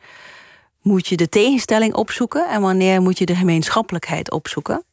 moet 0.82 1.08
je 1.08 1.18
de 1.18 1.30
tegenstelling 1.30 1.94
opzoeken 1.94 2.50
en 2.50 2.62
wanneer 2.62 3.02
moet 3.02 3.18
je 3.18 3.26
de 3.26 3.36
gemeenschappelijkheid 3.36 4.32
opzoeken. 4.32 4.84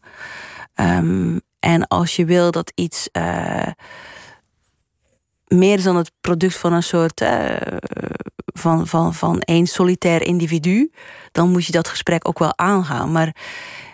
Um, 0.81 1.41
en 1.59 1.89
als 1.89 2.17
je 2.17 2.25
wil 2.25 2.51
dat 2.51 2.73
iets 2.75 3.09
uh, 3.13 3.67
meer 5.47 5.79
is 5.79 5.83
dan 5.83 5.97
het 5.97 6.13
product 6.21 6.57
van 6.57 6.73
een 6.73 6.83
soort 6.83 7.21
uh, 7.21 7.57
van, 8.45 8.87
van, 8.87 9.15
van 9.15 9.41
één 9.41 9.67
solitair 9.67 10.23
individu, 10.23 10.91
dan 11.33 11.51
moet 11.51 11.67
je 11.67 11.73
dat 11.73 11.89
gesprek 11.89 12.29
ook 12.29 12.39
wel 12.39 12.59
aangaan. 12.59 13.13
Maar 13.13 13.37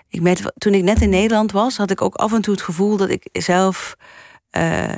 ik 0.08 0.20
met, 0.20 0.52
toen 0.54 0.74
ik 0.74 0.82
net 0.82 1.00
in 1.00 1.10
Nederland 1.10 1.52
was, 1.52 1.76
had 1.76 1.90
ik 1.90 2.02
ook 2.02 2.14
af 2.14 2.32
en 2.32 2.40
toe 2.40 2.54
het 2.54 2.62
gevoel 2.62 2.96
dat 2.96 3.10
ik 3.10 3.28
zelf 3.32 3.94
uh, 4.56 4.92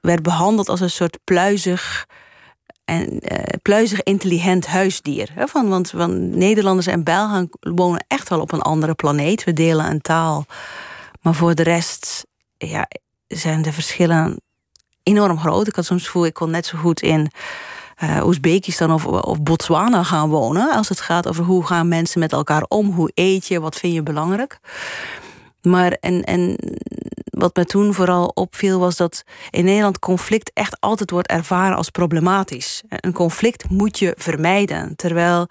werd 0.00 0.22
behandeld 0.22 0.68
als 0.68 0.80
een 0.80 0.90
soort 0.90 1.18
pluizig 1.24 2.06
en 2.88 3.20
uh, 3.22 3.38
pluizig 3.62 4.02
intelligent 4.02 4.66
huisdier. 4.66 5.28
Hè? 5.32 5.46
Van, 5.46 5.68
want, 5.68 5.90
want 5.90 6.36
Nederlanders 6.36 6.86
en 6.86 7.04
Belgen 7.04 7.48
wonen 7.60 8.04
echt 8.08 8.28
wel 8.28 8.40
op 8.40 8.52
een 8.52 8.62
andere 8.62 8.94
planeet. 8.94 9.44
We 9.44 9.52
delen 9.52 9.90
een 9.90 10.00
taal. 10.00 10.44
Maar 11.20 11.34
voor 11.34 11.54
de 11.54 11.62
rest 11.62 12.26
ja, 12.58 12.88
zijn 13.26 13.62
de 13.62 13.72
verschillen 13.72 14.40
enorm 15.02 15.38
groot. 15.38 15.66
Ik 15.66 15.74
had 15.74 15.84
soms 15.84 16.08
voel 16.08 16.26
ik 16.26 16.34
kon 16.34 16.50
net 16.50 16.66
zo 16.66 16.78
goed 16.78 17.02
in 17.02 17.30
uh, 18.02 18.26
Oezbekistan 18.26 18.92
of, 18.92 19.06
of 19.06 19.42
Botswana 19.42 20.02
gaan 20.02 20.28
wonen. 20.28 20.72
Als 20.72 20.88
het 20.88 21.00
gaat 21.00 21.28
over 21.28 21.44
hoe 21.44 21.66
gaan 21.66 21.88
mensen 21.88 22.20
met 22.20 22.32
elkaar 22.32 22.62
om. 22.68 22.92
Hoe 22.92 23.10
eet 23.14 23.46
je? 23.46 23.60
Wat 23.60 23.76
vind 23.76 23.94
je 23.94 24.02
belangrijk? 24.02 24.60
Maar 25.62 25.92
en, 25.92 26.24
en 26.24 26.56
wat 27.24 27.56
me 27.56 27.64
toen 27.64 27.94
vooral 27.94 28.30
opviel 28.34 28.78
was 28.78 28.96
dat 28.96 29.22
in 29.50 29.64
Nederland 29.64 29.98
conflict 29.98 30.50
echt 30.54 30.76
altijd 30.80 31.10
wordt 31.10 31.28
ervaren 31.28 31.76
als 31.76 31.90
problematisch. 31.90 32.82
Een 32.88 33.12
conflict 33.12 33.70
moet 33.70 33.98
je 33.98 34.14
vermijden. 34.16 34.96
Terwijl 34.96 35.46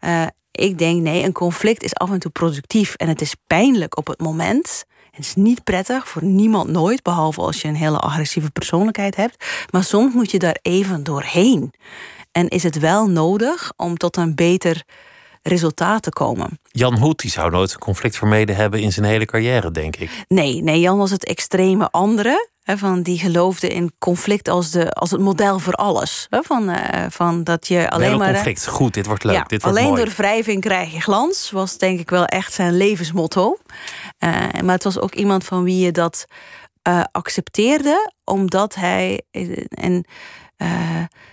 uh, 0.00 0.26
ik 0.50 0.78
denk, 0.78 1.02
nee, 1.02 1.24
een 1.24 1.32
conflict 1.32 1.82
is 1.82 1.94
af 1.94 2.10
en 2.10 2.18
toe 2.18 2.30
productief 2.30 2.94
en 2.94 3.08
het 3.08 3.20
is 3.20 3.34
pijnlijk 3.46 3.96
op 3.96 4.06
het 4.06 4.20
moment. 4.20 4.84
Het 5.10 5.24
is 5.24 5.34
niet 5.34 5.64
prettig 5.64 6.08
voor 6.08 6.24
niemand 6.24 6.70
nooit, 6.70 7.02
behalve 7.02 7.40
als 7.40 7.62
je 7.62 7.68
een 7.68 7.74
hele 7.74 7.98
agressieve 7.98 8.50
persoonlijkheid 8.50 9.16
hebt. 9.16 9.44
Maar 9.70 9.84
soms 9.84 10.14
moet 10.14 10.30
je 10.30 10.38
daar 10.38 10.58
even 10.62 11.02
doorheen. 11.02 11.72
En 12.32 12.48
is 12.48 12.62
het 12.62 12.78
wel 12.78 13.08
nodig 13.08 13.72
om 13.76 13.96
tot 13.96 14.16
een 14.16 14.34
beter 14.34 14.84
resultaten 15.42 16.12
komen. 16.12 16.58
Jan 16.70 16.98
Hoet 16.98 17.20
die 17.20 17.30
zou 17.30 17.50
nooit 17.50 17.72
een 17.72 17.78
conflict 17.78 18.16
vermeden 18.16 18.56
hebben 18.56 18.80
in 18.80 18.92
zijn 18.92 19.06
hele 19.06 19.24
carrière, 19.24 19.70
denk 19.70 19.96
ik. 19.96 20.24
Nee, 20.28 20.62
nee 20.62 20.80
Jan 20.80 20.98
was 20.98 21.10
het 21.10 21.24
extreme 21.24 21.90
andere. 21.90 22.50
van 22.64 23.02
die 23.02 23.18
geloofde 23.18 23.68
in 23.68 23.92
conflict 23.98 24.48
als, 24.48 24.70
de, 24.70 24.90
als 24.90 25.10
het 25.10 25.20
model 25.20 25.58
voor 25.58 25.72
alles. 25.72 26.26
van, 26.30 26.70
uh, 26.70 26.76
van 27.08 27.44
dat 27.44 27.66
je 27.66 27.90
alleen 27.90 28.18
maar. 28.18 28.32
conflict, 28.32 28.66
goed, 28.66 28.94
dit 28.94 29.06
wordt 29.06 29.24
leuk. 29.24 29.34
Ja, 29.34 29.42
dit 29.42 29.62
wordt 29.62 29.78
alleen 29.78 29.90
mooi. 29.90 30.04
door 30.04 30.14
wrijving 30.14 30.60
krijg 30.60 30.92
je 30.92 31.00
glans, 31.00 31.50
was 31.50 31.78
denk 31.78 32.00
ik 32.00 32.10
wel 32.10 32.24
echt 32.24 32.52
zijn 32.52 32.76
levensmotto. 32.76 33.58
Uh, 34.18 34.30
maar 34.62 34.74
het 34.74 34.84
was 34.84 34.98
ook 34.98 35.14
iemand 35.14 35.44
van 35.44 35.64
wie 35.64 35.84
je 35.84 35.92
dat 35.92 36.24
uh, 36.88 37.02
accepteerde, 37.12 38.12
omdat 38.24 38.74
hij. 38.74 39.22
En, 39.68 40.04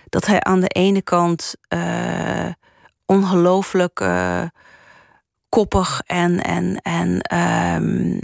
dat 0.08 0.26
hij 0.26 0.40
aan 0.40 0.60
de 0.60 0.68
ene 0.68 1.02
kant 1.02 1.54
ongelooflijk 3.10 4.00
koppig 5.50 6.02
en, 6.06 6.40
en, 6.40 6.80
en 6.82 7.38
um, 7.82 8.18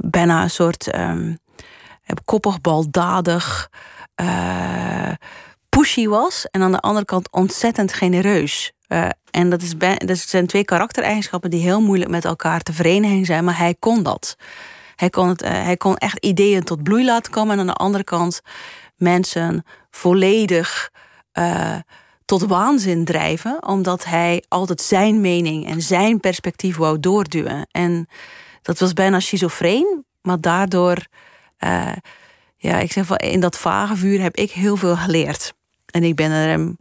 bijna 0.00 0.42
een 0.42 0.50
soort 0.50 0.96
um, 0.96 1.38
koppig, 2.24 2.60
baldadig, 2.60 3.70
uh, 4.22 5.12
pushy 5.68 6.06
was. 6.06 6.46
En 6.50 6.62
aan 6.62 6.72
de 6.72 6.80
andere 6.80 7.04
kant 7.04 7.32
ontzettend 7.32 7.92
genereus. 7.92 8.72
Uh, 8.88 9.08
en 9.30 9.50
dat, 9.50 9.62
is 9.62 9.78
dat 9.78 10.18
zijn 10.18 10.46
twee 10.46 10.64
karaktereigenschappen 10.64 11.50
die 11.50 11.62
heel 11.62 11.80
moeilijk 11.80 12.10
met 12.10 12.24
elkaar 12.24 12.60
te 12.60 12.72
verenigen 12.72 13.24
zijn, 13.24 13.44
maar 13.44 13.58
hij 13.58 13.74
kon 13.78 14.02
dat. 14.02 14.36
Hij 14.96 15.10
kon, 15.10 15.28
het, 15.28 15.40
hij 15.40 15.76
kon 15.76 15.96
echt 15.96 16.24
ideeën 16.24 16.64
tot 16.64 16.82
bloei 16.82 17.04
laten 17.04 17.32
komen. 17.32 17.52
En 17.52 17.60
aan 17.60 17.66
de 17.66 17.72
andere 17.72 18.04
kant 18.04 18.40
mensen 18.96 19.64
volledig 19.90 20.90
tot 22.38 22.48
waanzin 22.48 23.04
drijven, 23.04 23.66
omdat 23.66 24.04
hij 24.04 24.44
altijd 24.48 24.80
zijn 24.80 25.20
mening 25.20 25.66
en 25.66 25.82
zijn 25.82 26.20
perspectief 26.20 26.76
wou 26.76 27.00
doorduwen. 27.00 27.66
En 27.70 28.08
dat 28.62 28.78
was 28.78 28.92
bijna 28.92 29.20
schizofreen, 29.20 30.04
maar 30.22 30.40
daardoor, 30.40 30.96
uh, 31.64 31.92
ja, 32.56 32.78
ik 32.78 32.92
zeg 32.92 33.06
van 33.06 33.16
in 33.16 33.40
dat 33.40 33.58
vage 33.58 33.96
vuur 33.96 34.20
heb 34.20 34.36
ik 34.36 34.50
heel 34.50 34.76
veel 34.76 34.96
geleerd. 34.96 35.54
En 35.86 36.02
ik 36.02 36.14
ben 36.14 36.30
er 36.30 36.48
hem 36.48 36.76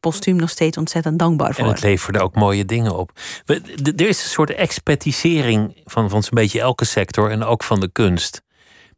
postuum 0.00 0.36
nog 0.36 0.50
steeds 0.50 0.76
ontzettend 0.76 1.18
dankbaar 1.18 1.54
voor. 1.54 1.64
En 1.64 1.70
het 1.70 1.82
leverde 1.82 2.20
ook 2.20 2.34
mooie 2.34 2.64
dingen 2.64 2.96
op. 2.96 3.10
Er 3.44 4.08
is 4.08 4.22
een 4.22 4.30
soort 4.30 4.54
expertisering 4.54 5.80
van, 5.84 6.10
van 6.10 6.22
zo'n 6.22 6.34
beetje 6.34 6.60
elke 6.60 6.84
sector 6.84 7.30
en 7.30 7.44
ook 7.44 7.62
van 7.62 7.80
de 7.80 7.92
kunst. 7.92 8.42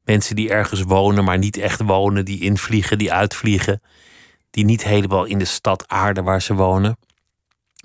Mensen 0.05 0.37
die 0.37 0.51
ergens 0.51 0.83
wonen, 0.83 1.25
maar 1.25 1.39
niet 1.39 1.57
echt 1.57 1.81
wonen, 1.83 2.25
die 2.25 2.41
invliegen, 2.41 2.99
die 2.99 3.13
uitvliegen 3.13 3.81
die 4.53 4.65
niet 4.65 4.85
helemaal 4.85 5.25
in 5.25 5.39
de 5.39 5.45
stad 5.45 5.85
aarden 5.87 6.25
waar 6.25 6.43
ze 6.43 6.55
wonen. 6.55 6.97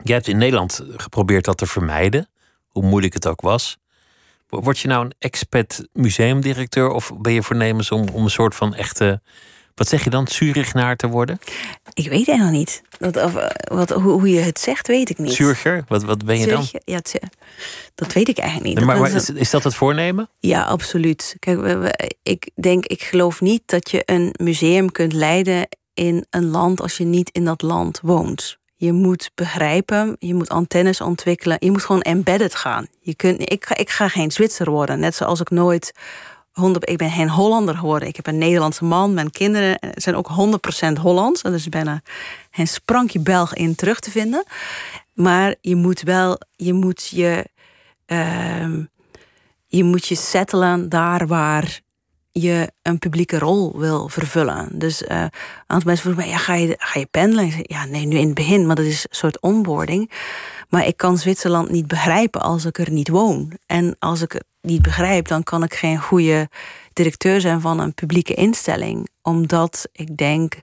Jij 0.03 0.15
hebt 0.15 0.27
in 0.27 0.37
Nederland 0.37 0.81
geprobeerd 0.95 1.45
dat 1.45 1.57
te 1.57 1.65
vermijden, 1.65 2.29
hoe 2.67 2.83
moeilijk 2.83 3.13
het 3.13 3.27
ook 3.27 3.41
was. 3.41 3.77
Word 4.47 4.79
je 4.79 4.87
nou 4.87 5.05
een 5.05 5.13
expat 5.19 5.87
museumdirecteur 5.93 6.89
of 6.89 7.11
ben 7.17 7.33
je 7.33 7.43
voornemens 7.43 7.91
om, 7.91 8.09
om 8.09 8.23
een 8.23 8.29
soort 8.29 8.55
van 8.55 8.75
echte, 8.75 9.21
wat 9.75 9.87
zeg 9.87 10.03
je 10.03 10.09
dan, 10.09 10.27
Zurichnaar 10.27 10.95
te 10.95 11.07
worden? 11.07 11.39
Ik 11.93 12.09
weet 12.09 12.27
nog 12.27 12.51
niet. 12.51 12.81
Dat, 12.97 13.23
of, 13.23 13.33
wat, 13.59 13.89
hoe, 13.89 14.11
hoe 14.11 14.29
je 14.29 14.39
het 14.39 14.59
zegt, 14.59 14.87
weet 14.87 15.09
ik 15.09 15.17
niet. 15.17 15.33
Zurcher? 15.33 15.83
Wat, 15.87 16.03
wat 16.03 16.25
ben 16.25 16.37
je 16.37 16.43
Zurcher? 16.43 16.81
dan? 16.85 16.95
Ja, 16.95 17.29
dat 17.95 18.13
weet 18.13 18.27
ik 18.27 18.37
eigenlijk 18.37 18.69
niet. 18.69 18.85
Maar, 18.85 18.99
maar 18.99 19.11
is, 19.11 19.29
is, 19.29 19.49
dat 19.49 19.63
het 19.63 19.75
voornemen? 19.75 20.29
Ja, 20.39 20.63
absoluut. 20.63 21.35
Kijk, 21.39 21.59
we, 21.59 21.77
we, 21.77 22.15
ik 22.23 22.49
denk, 22.55 22.85
ik 22.85 23.03
geloof 23.03 23.41
niet 23.41 23.61
dat 23.65 23.91
je 23.91 24.01
een 24.05 24.35
museum 24.37 24.91
kunt 24.91 25.13
leiden 25.13 25.67
in 25.97 26.25
een 26.29 26.49
land 26.49 26.81
als 26.81 26.97
je 26.97 27.03
niet 27.03 27.29
in 27.29 27.45
dat 27.45 27.61
land 27.61 27.99
woont. 28.01 28.57
Je 28.75 28.91
moet 28.91 29.31
begrijpen, 29.35 30.15
je 30.19 30.33
moet 30.33 30.49
antennes 30.49 31.01
ontwikkelen, 31.01 31.57
je 31.59 31.71
moet 31.71 31.83
gewoon 31.83 32.01
embedded 32.01 32.55
gaan. 32.55 32.87
Je 32.99 33.15
kunt, 33.15 33.51
ik, 33.51 33.65
ga, 33.65 33.75
ik 33.75 33.89
ga 33.89 34.07
geen 34.07 34.31
Zwitser 34.31 34.69
worden, 34.69 34.99
net 34.99 35.15
zoals 35.15 35.39
ik 35.39 35.49
nooit 35.49 35.93
100, 36.51 36.89
ik 36.89 36.97
ben 36.97 37.11
geen 37.11 37.29
Hollander 37.29 37.75
geworden. 37.75 38.07
Ik 38.07 38.15
heb 38.15 38.27
een 38.27 38.37
Nederlandse 38.37 38.83
man, 38.83 39.13
mijn 39.13 39.31
kinderen 39.31 39.77
zijn 39.93 40.15
ook 40.15 40.29
100% 40.89 41.01
Hollands. 41.01 41.41
Is 41.41 41.69
bijna 41.69 42.01
een 42.51 42.67
sprankje 42.67 43.19
Belg 43.19 43.53
in 43.53 43.75
terug 43.75 43.99
te 43.99 44.11
vinden. 44.11 44.43
Maar 45.13 45.55
je 45.61 45.75
moet 45.75 46.01
wel, 46.01 46.39
je 46.55 46.73
moet 46.73 47.07
je, 47.07 47.45
uh, 48.07 48.83
je 49.67 49.83
moet 49.83 50.07
je 50.07 50.15
settelen 50.15 50.89
daar 50.89 51.27
waar 51.27 51.79
je 52.41 52.71
een 52.81 52.99
publieke 52.99 53.39
rol 53.39 53.79
wil 53.79 54.09
vervullen. 54.09 54.69
Dus 54.79 55.01
uh, 55.01 55.07
een 55.21 55.29
aantal 55.67 55.87
mensen 55.87 56.03
vroegen 56.03 56.23
mij, 56.23 56.31
ja, 56.31 56.37
ga 56.37 56.53
je, 56.53 56.75
ga 56.77 56.99
je 56.99 57.05
pendelen? 57.05 57.51
Zei, 57.51 57.63
ja, 57.63 57.85
nee, 57.85 58.05
nu 58.05 58.17
in 58.17 58.25
het 58.25 58.35
begin, 58.35 58.65
maar 58.65 58.75
dat 58.75 58.85
is 58.85 59.03
een 59.09 59.15
soort 59.15 59.41
onboarding. 59.41 60.11
Maar 60.69 60.87
ik 60.87 60.97
kan 60.97 61.17
Zwitserland 61.17 61.69
niet 61.69 61.87
begrijpen 61.87 62.41
als 62.41 62.65
ik 62.65 62.77
er 62.77 62.91
niet 62.91 63.09
woon. 63.09 63.57
En 63.65 63.95
als 63.99 64.21
ik 64.21 64.31
het 64.31 64.45
niet 64.61 64.81
begrijp, 64.81 65.27
dan 65.27 65.43
kan 65.43 65.63
ik 65.63 65.73
geen 65.73 66.01
goede 66.01 66.49
directeur 66.93 67.41
zijn 67.41 67.61
van 67.61 67.79
een 67.79 67.93
publieke 67.93 68.33
instelling. 68.33 69.09
Omdat 69.21 69.87
ik 69.91 70.17
denk, 70.17 70.53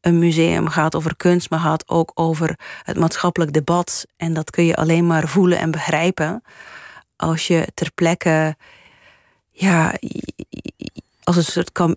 een 0.00 0.18
museum 0.18 0.68
gaat 0.68 0.94
over 0.94 1.16
kunst, 1.16 1.50
maar 1.50 1.58
gaat 1.58 1.88
ook 1.88 2.10
over 2.14 2.58
het 2.82 2.98
maatschappelijk 2.98 3.52
debat. 3.52 4.06
En 4.16 4.34
dat 4.34 4.50
kun 4.50 4.64
je 4.64 4.76
alleen 4.76 5.06
maar 5.06 5.28
voelen 5.28 5.58
en 5.58 5.70
begrijpen 5.70 6.42
als 7.16 7.46
je 7.46 7.68
ter 7.74 7.90
plekke 7.94 8.56
ja, 9.50 9.94
als 11.22 11.36
een 11.36 11.44
soort 11.44 11.72
kam 11.72 11.96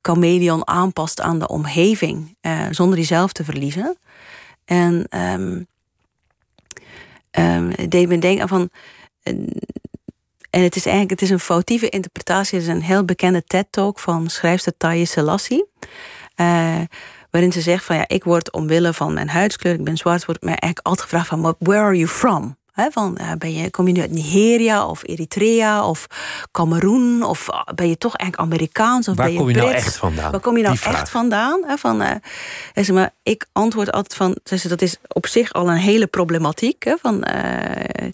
chameleon 0.00 0.68
aanpast 0.68 1.20
aan 1.20 1.38
de 1.38 1.48
omgeving, 1.48 2.36
uh, 2.42 2.66
zonder 2.70 2.98
jezelf 2.98 3.32
te 3.32 3.44
verliezen. 3.44 3.98
En 4.64 5.06
um, 5.10 5.66
um, 7.30 7.88
deed 7.88 8.08
me 8.08 8.18
denken 8.18 8.48
van. 8.48 8.70
En 10.50 10.62
het 10.62 10.76
is 10.76 10.86
eigenlijk 10.86 11.20
het 11.20 11.22
is 11.22 11.30
een 11.30 11.40
foutieve 11.40 11.88
interpretatie. 11.88 12.58
Het 12.58 12.68
is 12.68 12.74
een 12.74 12.82
heel 12.82 13.04
bekende 13.04 13.44
TED-talk 13.44 13.98
van 13.98 14.28
schrijfster 14.28 14.76
Taye 14.76 15.04
Selassie. 15.04 15.64
Uh, 16.36 16.80
waarin 17.30 17.52
ze 17.52 17.60
zegt 17.60 17.84
van 17.84 17.96
ja, 17.96 18.04
ik 18.08 18.24
word 18.24 18.52
omwille 18.52 18.92
van 18.92 19.14
mijn 19.14 19.28
huidskleur, 19.28 19.74
ik 19.74 19.84
ben 19.84 19.96
zwart, 19.96 20.24
word 20.24 20.42
me 20.42 20.48
eigenlijk 20.48 20.86
altijd 20.86 21.08
gevraagd 21.08 21.28
van 21.28 21.54
where 21.58 21.82
are 21.82 21.96
you 21.96 22.08
from? 22.08 22.56
He, 22.76 22.90
van, 22.90 23.18
ben 23.38 23.52
je, 23.54 23.70
kom 23.70 23.86
je 23.86 23.92
nu 23.92 24.00
uit 24.00 24.10
Nigeria 24.10 24.86
of 24.86 25.02
Eritrea 25.06 25.88
of 25.88 26.06
Cameroen? 26.52 27.22
Of 27.22 27.46
ben 27.74 27.88
je 27.88 27.98
toch 27.98 28.16
eigenlijk 28.16 28.52
Amerikaans? 28.52 29.08
Of 29.08 29.16
Waar 29.16 29.24
ben 29.24 29.34
je 29.34 29.40
kom 29.40 29.48
je 29.48 29.54
Brits? 29.54 29.70
nou 29.72 29.84
echt 29.84 29.96
vandaan? 29.96 30.30
Waar 30.30 30.40
kom 30.40 30.56
je 30.56 30.62
nou 30.62 30.74
Die 30.74 30.82
vraag. 30.82 31.00
echt 31.00 31.10
vandaan? 31.10 31.64
He, 31.66 31.76
van, 31.76 32.02
uh, 32.02 32.84
ze, 32.84 32.92
maar 32.92 33.10
ik 33.22 33.46
antwoord 33.52 33.92
altijd 33.92 34.14
van... 34.14 34.36
Ze, 34.58 34.68
dat 34.68 34.82
is 34.82 34.96
op 35.08 35.26
zich 35.26 35.52
al 35.52 35.70
een 35.70 35.76
hele 35.76 36.06
problematiek. 36.06 36.84
He, 36.84 36.94
van, 37.02 37.26
uh, 37.34 38.10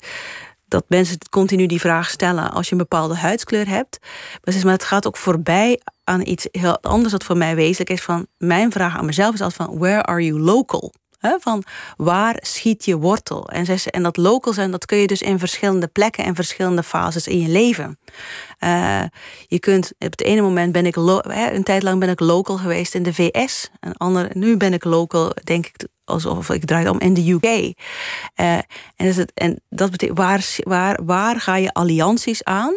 dat 0.69 0.85
mensen 0.89 1.19
continu 1.31 1.67
die 1.67 1.81
vraag 1.81 2.11
stellen 2.11 2.51
als 2.51 2.67
je 2.67 2.73
een 2.73 2.79
bepaalde 2.79 3.15
huidskleur 3.17 3.69
hebt. 3.69 3.99
Maar, 4.45 4.55
maar 4.65 4.73
het 4.73 4.85
gaat 4.85 5.07
ook 5.07 5.17
voorbij 5.17 5.81
aan 6.05 6.27
iets 6.27 6.47
heel 6.51 6.79
anders 6.81 7.13
dat 7.13 7.25
voor 7.25 7.37
mij 7.37 7.55
wezenlijk 7.55 7.91
is. 7.91 8.03
Van, 8.03 8.27
mijn 8.39 8.73
vraag 8.73 8.97
aan 8.97 9.05
mezelf 9.07 9.35
is 9.35 9.41
altijd 9.41 9.69
van... 9.69 9.79
Where 9.79 10.03
are 10.03 10.25
you 10.25 10.41
local? 10.41 10.93
He, 11.23 11.37
van 11.41 11.65
waar 11.97 12.37
schiet 12.41 12.85
je 12.85 12.97
wortel? 12.97 13.49
En, 13.49 13.67
ze, 13.67 13.91
en 13.91 14.03
dat 14.03 14.17
local 14.17 14.53
zijn, 14.53 14.71
dat 14.71 14.87
kun 14.87 14.99
je 14.99 15.07
dus 15.07 15.23
in 15.23 15.39
verschillende 15.39 15.87
plekken 15.87 16.25
en 16.25 16.35
verschillende 16.35 16.83
fases 16.83 17.27
in 17.27 17.41
je 17.41 17.49
leven. 17.49 17.99
Uh, 18.61 19.03
je 19.47 19.59
kunt, 19.59 19.93
op 19.99 20.11
het 20.11 20.23
ene 20.23 20.41
moment 20.41 20.73
ben 20.73 20.87
ik, 20.87 20.95
he, 20.95 21.53
een 21.53 21.63
tijd 21.63 21.83
lang 21.83 22.01
ben 22.01 22.09
ik 22.09 22.21
local 22.21 22.57
geweest 22.57 22.95
in 22.95 23.03
de 23.03 23.15
VS. 23.15 23.71
Een 23.81 23.97
ander, 23.97 24.31
nu 24.33 24.57
ben 24.57 24.73
ik 24.73 24.85
local, 24.85 25.33
denk 25.45 25.67
ik, 25.67 25.87
alsof 26.05 26.51
ik 26.51 26.65
draai 26.65 26.89
om 26.89 27.01
in 27.01 27.15
de 27.15 27.31
UK. 27.31 27.45
Uh, 27.45 27.73
en, 28.37 28.67
het, 28.97 29.33
en 29.35 29.61
dat 29.69 29.91
betekent, 29.91 30.19
waar, 30.19 30.47
waar, 30.57 31.05
waar 31.05 31.41
ga 31.41 31.57
je 31.57 31.73
allianties 31.73 32.45
aan? 32.45 32.75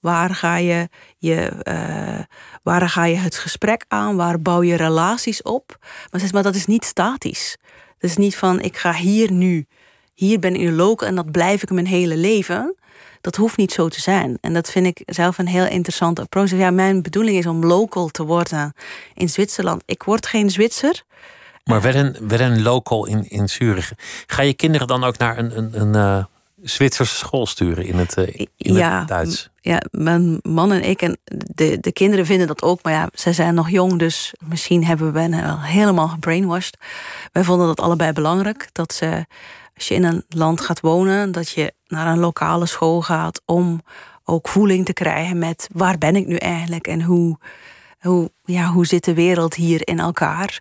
Waar 0.00 0.34
ga 0.34 0.56
je, 0.56 0.88
je, 1.18 1.52
uh, 1.68 2.24
waar 2.62 2.88
ga 2.88 3.04
je 3.04 3.16
het 3.16 3.36
gesprek 3.36 3.84
aan? 3.88 4.16
Waar 4.16 4.42
bouw 4.42 4.62
je 4.62 4.74
relaties 4.74 5.42
op? 5.42 5.76
Maar, 6.10 6.22
maar 6.32 6.42
dat 6.42 6.54
is 6.54 6.66
niet 6.66 6.84
statisch. 6.84 7.56
Is 8.02 8.16
niet 8.16 8.36
van 8.36 8.60
ik 8.60 8.76
ga 8.76 8.94
hier 8.94 9.32
nu, 9.32 9.66
hier 10.14 10.38
ben 10.38 10.54
ik 10.54 10.70
local 10.70 11.08
en 11.08 11.14
dat 11.14 11.30
blijf 11.30 11.62
ik 11.62 11.70
mijn 11.70 11.86
hele 11.86 12.16
leven. 12.16 12.76
Dat 13.20 13.36
hoeft 13.36 13.56
niet 13.56 13.72
zo 13.72 13.88
te 13.88 14.00
zijn. 14.00 14.38
En 14.40 14.54
dat 14.54 14.70
vind 14.70 14.86
ik 14.86 15.02
zelf 15.06 15.38
een 15.38 15.46
heel 15.46 15.66
interessante 15.66 16.22
approach. 16.22 16.50
Ja, 16.50 16.70
mijn 16.70 17.02
bedoeling 17.02 17.38
is 17.38 17.46
om 17.46 17.64
local 17.64 18.08
te 18.08 18.24
worden 18.24 18.72
in 19.14 19.28
Zwitserland. 19.28 19.82
Ik 19.86 20.02
word 20.02 20.26
geen 20.26 20.50
Zwitser. 20.50 21.02
Maar 21.64 21.80
wel 21.80 21.94
een, 21.94 22.16
wel 22.28 22.40
een 22.40 22.62
local 22.62 23.06
in, 23.06 23.30
in 23.30 23.48
Zurich. 23.48 23.92
Ga 24.26 24.42
je 24.42 24.54
kinderen 24.54 24.86
dan 24.86 25.04
ook 25.04 25.18
naar 25.18 25.38
een, 25.38 25.58
een, 25.58 25.80
een 25.80 25.96
uh, 25.96 26.24
Zwitserse 26.62 27.16
school 27.16 27.46
sturen 27.46 27.86
in 27.86 27.96
het, 27.98 28.16
uh, 28.16 28.26
in 28.56 28.74
ja, 28.74 28.98
het 28.98 29.08
Duits? 29.08 29.50
Ja, 29.60 29.82
mijn 29.90 30.38
man 30.42 30.72
en 30.72 30.88
ik 30.88 31.02
en 31.02 31.18
de, 31.54 31.78
de 31.80 31.92
kinderen 31.92 32.26
vinden 32.26 32.46
dat 32.46 32.62
ook. 32.62 32.82
Maar 32.82 32.92
ja, 32.92 33.08
zij 33.12 33.32
zijn 33.32 33.54
nog 33.54 33.70
jong, 33.70 33.98
dus 33.98 34.34
misschien 34.44 34.84
hebben 34.84 35.12
we 35.12 35.20
hen 35.20 35.42
wel 35.42 35.60
helemaal 35.60 36.08
gebrainwashed. 36.08 36.78
Wij 37.32 37.44
vonden 37.44 37.66
dat 37.66 37.80
allebei 37.80 38.12
belangrijk. 38.12 38.68
Dat 38.72 38.92
ze, 38.92 39.26
als 39.74 39.88
je 39.88 39.94
in 39.94 40.04
een 40.04 40.24
land 40.28 40.60
gaat 40.60 40.80
wonen, 40.80 41.32
dat 41.32 41.50
je 41.50 41.72
naar 41.86 42.06
een 42.06 42.18
lokale 42.18 42.66
school 42.66 43.02
gaat 43.02 43.42
om 43.44 43.80
ook 44.24 44.48
voeling 44.48 44.84
te 44.84 44.92
krijgen 44.92 45.38
met 45.38 45.68
waar 45.72 45.98
ben 45.98 46.16
ik 46.16 46.26
nu 46.26 46.36
eigenlijk 46.36 46.86
en 46.86 47.02
hoe, 47.02 47.38
hoe, 48.00 48.32
ja, 48.44 48.66
hoe 48.66 48.86
zit 48.86 49.04
de 49.04 49.14
wereld 49.14 49.54
hier 49.54 49.88
in 49.88 49.98
elkaar. 49.98 50.60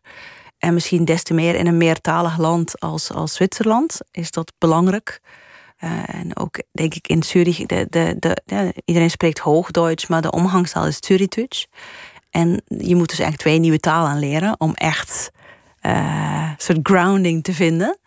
En 0.58 0.74
misschien 0.74 1.06
des 1.06 1.24
te 1.24 1.34
meer 1.34 1.56
in 1.56 1.68
een 1.68 1.78
meertalig 1.78 2.38
land 2.38 2.80
als, 2.80 3.12
als 3.12 3.34
Zwitserland 3.34 4.00
is 4.12 4.32
dat 4.32 4.54
belangrijk. 4.58 5.20
Uh, 5.84 6.16
en 6.16 6.38
ook 6.38 6.62
denk 6.72 6.94
ik 6.94 7.08
in 7.08 7.24
Zurich, 7.24 7.66
de, 7.66 7.88
de, 7.90 8.16
de, 8.46 8.74
iedereen 8.86 9.10
spreekt 9.10 9.40
Hoogduits, 9.40 10.08
maar 10.08 10.22
de 10.22 10.32
omgangstaal 10.32 10.86
is 10.86 10.98
Zurichduits. 11.00 11.68
En 12.30 12.64
je 12.68 12.96
moet 12.96 13.10
dus 13.10 13.20
eigenlijk 13.20 13.38
twee 13.38 13.60
nieuwe 13.60 13.80
talen 13.80 14.10
aanleren 14.10 14.60
om 14.60 14.74
echt 14.74 15.32
uh, 15.82 16.50
soort 16.58 16.80
grounding 16.84 17.44
te 17.44 17.54
vinden. 17.54 17.98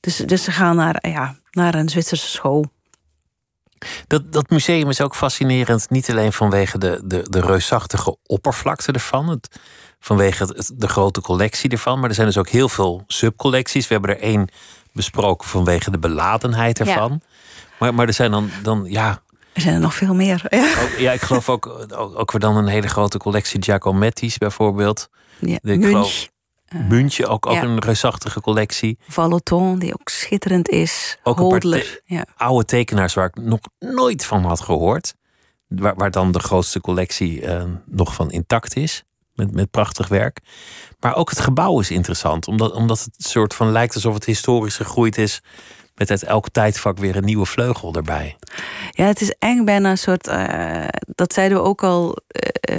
Dus, 0.00 0.16
dus 0.16 0.44
ze 0.44 0.50
gaan 0.50 0.76
naar, 0.76 0.96
ja, 1.08 1.36
naar 1.50 1.74
een 1.74 1.88
Zwitserse 1.88 2.28
school. 2.28 2.66
Dat, 4.06 4.32
dat 4.32 4.50
museum 4.50 4.88
is 4.88 5.00
ook 5.00 5.16
fascinerend, 5.16 5.90
niet 5.90 6.10
alleen 6.10 6.32
vanwege 6.32 6.78
de, 6.78 7.00
de, 7.04 7.26
de 7.30 7.40
reusachtige 7.40 8.16
oppervlakte 8.26 8.92
ervan, 8.92 9.40
vanwege 10.00 10.64
de 10.74 10.88
grote 10.88 11.20
collectie 11.20 11.70
ervan, 11.70 12.00
maar 12.00 12.08
er 12.08 12.14
zijn 12.14 12.26
dus 12.26 12.38
ook 12.38 12.48
heel 12.48 12.68
veel 12.68 13.04
subcollecties. 13.06 13.88
We 13.88 13.92
hebben 13.94 14.10
er 14.10 14.22
één 14.22 14.48
besproken 14.96 15.48
vanwege 15.48 15.90
de 15.90 15.98
beladenheid 15.98 16.80
ervan. 16.80 17.20
Maar, 17.78 17.94
maar 17.94 18.06
er 18.06 18.12
zijn 18.12 18.30
dan, 18.30 18.50
dan 18.62 18.84
ja, 18.88 19.22
er 19.52 19.60
zijn 19.60 19.74
er 19.74 19.80
nog 19.80 19.94
veel 19.94 20.14
meer. 20.14 20.44
Ja, 20.48 20.88
ja 20.98 21.12
ik 21.12 21.20
geloof 21.20 21.48
ook, 21.48 21.66
ook, 21.94 22.18
ook 22.18 22.32
weer 22.32 22.40
dan 22.40 22.56
een 22.56 22.66
hele 22.66 22.88
grote 22.88 23.18
collectie 23.18 23.62
Giacometti's 23.62 24.38
bijvoorbeeld. 24.38 25.08
Ja, 25.38 25.58
de, 25.62 25.76
Munch. 25.76 26.28
Muntje, 26.88 27.26
ook, 27.26 27.46
ook 27.46 27.62
een 27.62 27.78
reusachtige 27.78 28.40
collectie. 28.40 28.98
Valoton, 29.08 29.78
die 29.78 29.92
ook 29.92 30.08
schitterend 30.08 30.68
is. 30.68 31.18
Ook 31.22 31.38
Holdler, 31.38 32.00
ja. 32.04 32.26
oude 32.36 32.64
tekenaars 32.64 33.14
waar 33.14 33.26
ik 33.26 33.42
nog 33.42 33.60
nooit 33.78 34.24
van 34.24 34.44
had 34.44 34.60
gehoord. 34.60 35.14
Waar, 35.68 35.94
waar 35.94 36.10
dan 36.10 36.32
de 36.32 36.38
grootste 36.38 36.80
collectie 36.80 37.42
uh, 37.42 37.64
nog 37.86 38.14
van 38.14 38.30
intact 38.30 38.76
is. 38.76 39.04
Met, 39.36 39.52
met 39.52 39.70
prachtig 39.70 40.08
werk. 40.08 40.40
Maar 41.00 41.16
ook 41.16 41.30
het 41.30 41.40
gebouw 41.40 41.80
is 41.80 41.90
interessant. 41.90 42.48
Omdat, 42.48 42.72
omdat 42.72 43.00
het 43.00 43.14
soort 43.26 43.54
van 43.54 43.70
lijkt 43.70 43.94
alsof 43.94 44.14
het 44.14 44.24
historisch 44.24 44.76
gegroeid 44.76 45.18
is 45.18 45.42
met 45.96 46.10
uit 46.10 46.22
elk 46.22 46.48
tijdvak 46.48 46.98
weer 46.98 47.16
een 47.16 47.24
nieuwe 47.24 47.46
vleugel 47.46 47.94
erbij. 47.94 48.36
Ja, 48.90 49.06
het 49.06 49.20
is 49.20 49.32
eigenlijk 49.38 49.72
bijna 49.72 49.90
een 49.90 49.98
soort. 49.98 50.28
Uh, 50.28 50.84
dat 51.14 51.32
zeiden 51.32 51.58
we 51.58 51.64
ook 51.64 51.82
al 51.82 52.16
uh, 52.70 52.76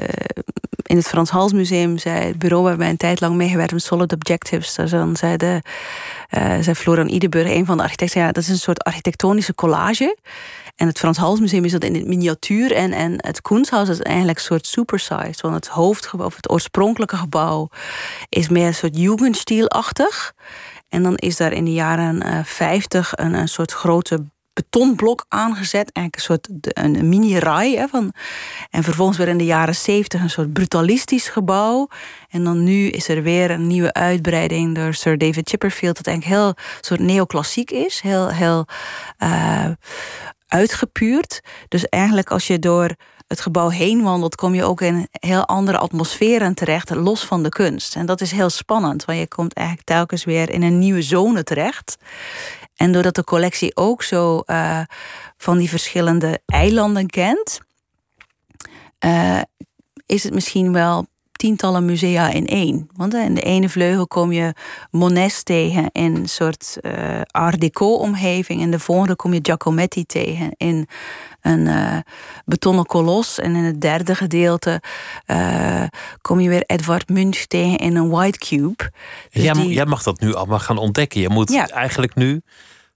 in 0.83 0.95
het 0.95 1.07
Frans 1.07 1.29
Hals 1.29 1.53
Museum. 1.53 1.97
Zei 1.97 2.25
het 2.25 2.39
bureau 2.39 2.63
waar 2.63 2.77
wij 2.77 2.89
een 2.89 2.97
tijd 2.97 3.19
lang 3.19 3.35
meegewerkt 3.35 3.71
met 3.71 3.83
Solid 3.83 4.13
Objectives. 4.13 4.75
Dan 4.75 5.15
zei, 5.15 5.37
de, 5.37 5.61
uh, 6.37 6.57
zei 6.61 6.75
Florian 6.75 7.09
Ideburg, 7.09 7.49
een 7.49 7.65
van 7.65 7.77
de 7.77 7.83
architecten. 7.83 8.21
Ja, 8.21 8.31
dat 8.31 8.43
is 8.43 8.49
een 8.49 8.57
soort 8.57 8.83
architectonische 8.83 9.55
collage. 9.55 10.17
En 10.77 10.87
het 10.87 10.99
Frans 10.99 11.17
Hals 11.17 11.39
Museum 11.39 11.65
is 11.65 11.71
dat 11.71 11.83
in 11.83 11.95
het 11.95 12.07
miniatuur. 12.07 12.71
En, 12.71 12.93
en 12.93 13.13
het 13.17 13.41
Koenshuis 13.41 13.89
is 13.89 13.99
eigenlijk 13.99 14.37
een 14.37 14.43
soort 14.43 14.67
supersized. 14.67 15.41
Want 15.41 15.55
het 15.55 15.67
hoofdgebouw, 15.67 16.25
of 16.25 16.35
het 16.35 16.49
oorspronkelijke 16.49 17.17
gebouw, 17.17 17.69
is 18.29 18.49
meer 18.49 18.67
een 18.67 18.73
soort 18.73 18.97
Jugendstil-achtig. 18.97 20.33
En 20.89 21.03
dan 21.03 21.15
is 21.15 21.37
daar 21.37 21.53
in 21.53 21.65
de 21.65 21.73
jaren 21.73 22.45
50 22.45 23.11
een, 23.15 23.33
een 23.33 23.47
soort 23.47 23.71
grote 23.71 24.25
betonblok 24.57 25.25
aangezet. 25.27 25.91
Eigenlijk 25.91 26.15
een 26.15 26.21
soort 26.21 26.47
een 26.61 27.09
mini-rai. 27.09 27.87
Van, 27.89 28.13
en 28.69 28.83
vervolgens 28.83 29.17
weer 29.17 29.27
in 29.27 29.37
de 29.37 29.45
jaren 29.45 29.75
70 29.75 30.21
een 30.21 30.29
soort 30.29 30.53
brutalistisch 30.53 31.29
gebouw. 31.29 31.87
En 32.29 32.43
dan 32.43 32.63
nu 32.63 32.87
is 32.87 33.07
er 33.07 33.23
weer 33.23 33.51
een 33.51 33.67
nieuwe 33.67 33.93
uitbreiding 33.93 34.75
door 34.75 34.93
Sir 34.93 35.17
David 35.17 35.49
Chipperfield. 35.49 35.97
Dat 35.97 36.07
eigenlijk 36.07 36.41
heel 36.41 36.53
soort 36.81 36.99
neoclassiek 36.99 37.71
is. 37.71 38.01
Heel, 38.01 38.29
heel 38.29 38.65
uh, 39.19 39.69
uitgepuurd. 40.47 41.41
Dus 41.67 41.85
eigenlijk 41.89 42.31
als 42.31 42.47
je 42.47 42.59
door 42.59 42.95
het 43.27 43.41
gebouw 43.41 43.69
heen 43.69 44.03
wandelt, 44.03 44.35
kom 44.35 44.53
je 44.53 44.63
ook 44.63 44.81
in 44.81 45.07
heel 45.11 45.45
andere 45.45 45.77
atmosferen 45.77 46.53
terecht, 46.53 46.89
los 46.89 47.25
van 47.25 47.43
de 47.43 47.49
kunst. 47.49 47.95
En 47.95 48.05
dat 48.05 48.21
is 48.21 48.31
heel 48.31 48.49
spannend, 48.49 49.05
want 49.05 49.19
je 49.19 49.27
komt 49.27 49.53
eigenlijk 49.53 49.87
telkens 49.87 50.23
weer 50.23 50.49
in 50.49 50.63
een 50.63 50.79
nieuwe 50.79 51.01
zone 51.01 51.43
terecht. 51.43 51.97
En 52.77 52.91
doordat 52.91 53.15
de 53.15 53.23
collectie 53.23 53.75
ook 53.75 54.03
zo 54.03 54.43
uh, 54.45 54.81
van 55.37 55.57
die 55.57 55.69
verschillende 55.69 56.39
eilanden 56.45 57.07
kent, 57.07 57.59
uh, 59.05 59.41
is 60.05 60.23
het 60.23 60.33
misschien 60.33 60.73
wel 60.73 61.07
tientallen 61.37 61.85
musea 61.85 62.29
in 62.29 62.47
één. 62.47 62.89
Want 62.95 63.13
in 63.13 63.33
de 63.33 63.41
ene 63.41 63.69
vleugel 63.69 64.07
kom 64.07 64.31
je 64.31 64.53
Monet 64.91 65.45
tegen 65.45 65.89
in 65.91 66.15
een 66.15 66.29
soort 66.29 66.77
uh, 66.81 67.21
art 67.31 67.61
deco-omgeving. 67.61 68.61
En 68.61 68.71
de 68.71 68.79
volgende 68.79 69.15
kom 69.15 69.33
je 69.33 69.39
Giacometti 69.41 70.05
tegen 70.05 70.51
in 70.57 70.87
een 71.41 71.65
uh, 71.65 71.97
betonnen 72.45 72.85
kolos. 72.85 73.39
En 73.39 73.55
in 73.55 73.63
het 73.63 73.81
derde 73.81 74.15
gedeelte 74.15 74.81
uh, 75.27 75.83
kom 76.21 76.39
je 76.39 76.49
weer 76.49 76.63
Edward 76.65 77.09
Munch 77.09 77.37
tegen 77.37 77.77
in 77.77 77.95
een 77.95 78.09
white 78.09 78.37
cube. 78.37 78.91
Dus 79.29 79.43
jij, 79.43 79.53
die... 79.53 79.73
jij, 79.73 79.85
mag 79.85 80.03
dat 80.03 80.19
nu 80.19 80.33
allemaal 80.33 80.59
gaan 80.59 80.77
ontdekken. 80.77 81.21
Je 81.21 81.29
moet 81.29 81.51
ja. 81.51 81.67
eigenlijk 81.67 82.15
nu, 82.15 82.41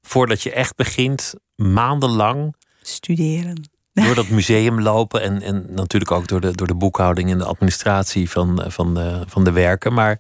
voordat 0.01 0.41
je 0.41 0.51
echt 0.51 0.75
begint, 0.75 1.33
maandenlang 1.55 2.55
studeren 2.81 3.69
door 4.03 4.15
dat 4.15 4.29
museum 4.29 4.81
lopen 4.81 5.21
en, 5.21 5.41
en 5.41 5.65
natuurlijk 5.69 6.11
ook 6.11 6.27
door 6.27 6.41
de, 6.41 6.55
door 6.55 6.67
de 6.67 6.75
boekhouding 6.75 7.31
en 7.31 7.37
de 7.37 7.45
administratie 7.45 8.29
van, 8.29 8.63
van, 8.67 8.93
de, 8.93 9.23
van 9.27 9.43
de 9.43 9.51
werken. 9.51 9.93
Maar 9.93 10.19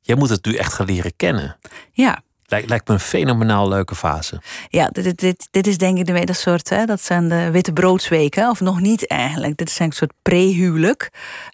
jij 0.00 0.16
moet 0.16 0.28
het 0.28 0.44
nu 0.44 0.54
echt 0.54 0.72
gaan 0.72 0.86
leren 0.86 1.16
kennen. 1.16 1.56
Ja. 1.92 2.22
Lijkt, 2.46 2.68
lijkt 2.68 2.88
me 2.88 2.94
een 2.94 3.00
fenomenaal 3.00 3.68
leuke 3.68 3.94
fase. 3.94 4.42
Ja, 4.68 4.88
dit, 4.88 5.18
dit, 5.18 5.48
dit 5.50 5.66
is 5.66 5.78
denk 5.78 5.98
ik 5.98 6.06
de 6.06 6.24
dat 6.24 6.36
soort, 6.36 6.68
hè, 6.68 6.84
dat 6.84 7.00
zijn 7.00 7.28
de 7.28 7.50
witte 7.50 7.72
broodsweken, 7.72 8.50
of 8.50 8.60
nog 8.60 8.80
niet 8.80 9.06
eigenlijk. 9.06 9.56
Dit 9.56 9.68
is 9.68 9.78
een 9.78 9.92
soort 9.92 10.12
pre-huwelijk. 10.22 11.10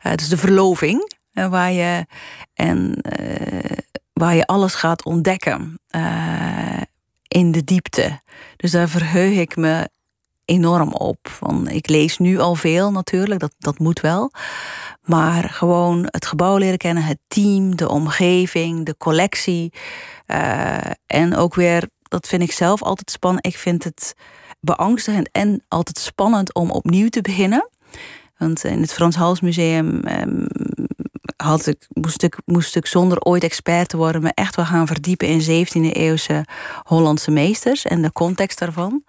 Uh, 0.06 0.14
dus 0.14 0.28
de 0.28 0.36
verloving, 0.36 1.12
uh, 1.32 1.48
waar 1.48 1.72
je 1.72 2.06
en 2.54 2.98
uh, 3.20 3.76
waar 4.12 4.34
je 4.34 4.46
alles 4.46 4.74
gaat 4.74 5.04
ontdekken 5.04 5.80
in 7.28 7.52
de 7.52 7.64
diepte. 7.64 8.20
Dus 8.56 8.70
daar 8.70 8.88
verheug 8.88 9.36
ik 9.36 9.56
me 9.56 9.88
enorm 10.46 10.92
op. 10.92 11.18
Van, 11.22 11.68
ik 11.68 11.88
lees 11.88 12.18
nu 12.18 12.38
al 12.38 12.54
veel 12.54 12.90
natuurlijk, 12.90 13.40
dat, 13.40 13.52
dat 13.58 13.78
moet 13.78 14.00
wel. 14.00 14.30
Maar 15.02 15.50
gewoon 15.50 16.06
het 16.06 16.26
gebouw 16.26 16.56
leren 16.56 16.78
kennen, 16.78 17.02
het 17.02 17.18
team, 17.28 17.76
de 17.76 17.88
omgeving, 17.88 18.84
de 18.84 18.96
collectie. 18.96 19.72
Uh, 20.26 20.76
en 21.06 21.36
ook 21.36 21.54
weer, 21.54 21.88
dat 22.02 22.28
vind 22.28 22.42
ik 22.42 22.52
zelf 22.52 22.82
altijd 22.82 23.10
spannend. 23.10 23.46
Ik 23.46 23.56
vind 23.56 23.84
het 23.84 24.14
beangstigend 24.60 25.28
en 25.32 25.64
altijd 25.68 25.98
spannend 25.98 26.54
om 26.54 26.70
opnieuw 26.70 27.08
te 27.08 27.20
beginnen. 27.20 27.70
Want 28.36 28.64
in 28.64 28.80
het 28.80 28.92
Frans 28.92 29.16
Hals 29.16 29.40
Museum 29.40 30.00
um, 30.08 30.46
had 31.36 31.66
ik, 31.66 31.86
moest, 31.88 32.22
ik, 32.22 32.36
moest 32.44 32.76
ik 32.76 32.86
zonder 32.86 33.20
ooit 33.20 33.44
expert 33.44 33.88
te 33.88 33.96
worden 33.96 34.22
me 34.22 34.30
echt 34.34 34.56
wel 34.56 34.64
gaan 34.64 34.86
verdiepen 34.86 35.28
in 35.28 35.66
17e 35.66 35.92
eeuwse 35.92 36.44
Hollandse 36.82 37.30
meesters 37.30 37.84
en 37.84 38.02
de 38.02 38.12
context 38.12 38.58
daarvan. 38.58 39.04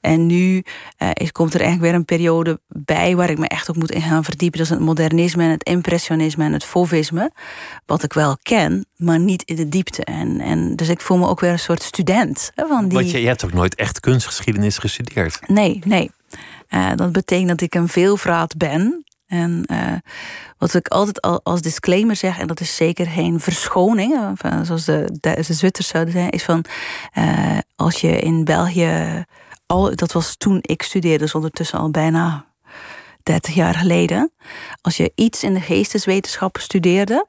En 0.00 0.26
nu 0.26 0.64
uh, 0.98 1.28
komt 1.32 1.54
er 1.54 1.60
eigenlijk 1.60 1.90
weer 1.90 2.00
een 2.00 2.04
periode 2.04 2.60
bij 2.68 3.16
waar 3.16 3.30
ik 3.30 3.38
me 3.38 3.48
echt 3.48 3.70
ook 3.70 3.76
moet 3.76 3.90
in 3.90 4.02
gaan 4.02 4.24
verdiepen. 4.24 4.58
Dat 4.58 4.66
is 4.66 4.72
het 4.72 4.84
modernisme 4.84 5.42
en 5.42 5.50
het 5.50 5.62
impressionisme 5.62 6.44
en 6.44 6.52
het 6.52 6.64
fauvisme. 6.64 7.32
Wat 7.86 8.02
ik 8.02 8.12
wel 8.12 8.36
ken, 8.42 8.86
maar 8.96 9.18
niet 9.18 9.42
in 9.42 9.56
de 9.56 9.68
diepte. 9.68 10.04
En, 10.04 10.40
en 10.40 10.76
dus 10.76 10.88
ik 10.88 11.00
voel 11.00 11.18
me 11.18 11.28
ook 11.28 11.40
weer 11.40 11.50
een 11.50 11.58
soort 11.58 11.82
student. 11.82 12.50
Hè, 12.54 12.66
van 12.66 12.88
die... 12.88 12.98
Want 12.98 13.10
je, 13.10 13.20
je 13.20 13.26
hebt 13.26 13.44
ook 13.44 13.52
nooit 13.52 13.74
echt 13.74 14.00
kunstgeschiedenis 14.00 14.78
gestudeerd? 14.78 15.40
Nee, 15.46 15.80
nee. 15.84 16.10
Uh, 16.68 16.90
dat 16.94 17.12
betekent 17.12 17.48
dat 17.48 17.60
ik 17.60 17.74
een 17.74 17.88
veelvraat 17.88 18.56
ben. 18.56 19.04
En 19.32 19.64
uh, 19.66 19.92
wat 20.58 20.74
ik 20.74 20.88
altijd 20.88 21.20
als 21.42 21.62
disclaimer 21.62 22.16
zeg, 22.16 22.38
en 22.38 22.46
dat 22.46 22.60
is 22.60 22.76
zeker 22.76 23.06
geen 23.06 23.40
verschoning, 23.40 24.38
zoals 24.62 24.84
de, 24.84 25.18
de, 25.20 25.42
Zwitsers 25.42 25.88
zouden 25.88 26.12
zeggen, 26.12 26.32
is 26.32 26.42
van 26.42 26.64
uh, 27.18 27.58
als 27.76 28.00
je 28.00 28.18
in 28.18 28.44
België, 28.44 29.24
al, 29.66 29.96
dat 29.96 30.12
was 30.12 30.36
toen 30.36 30.58
ik 30.60 30.82
studeerde, 30.82 31.18
dus 31.18 31.34
ondertussen 31.34 31.78
al 31.78 31.90
bijna 31.90 32.44
30 33.22 33.54
jaar 33.54 33.74
geleden, 33.74 34.32
als 34.80 34.96
je 34.96 35.12
iets 35.14 35.42
in 35.42 35.54
de 35.54 35.60
geesteswetenschappen 35.60 36.62
studeerde, 36.62 37.26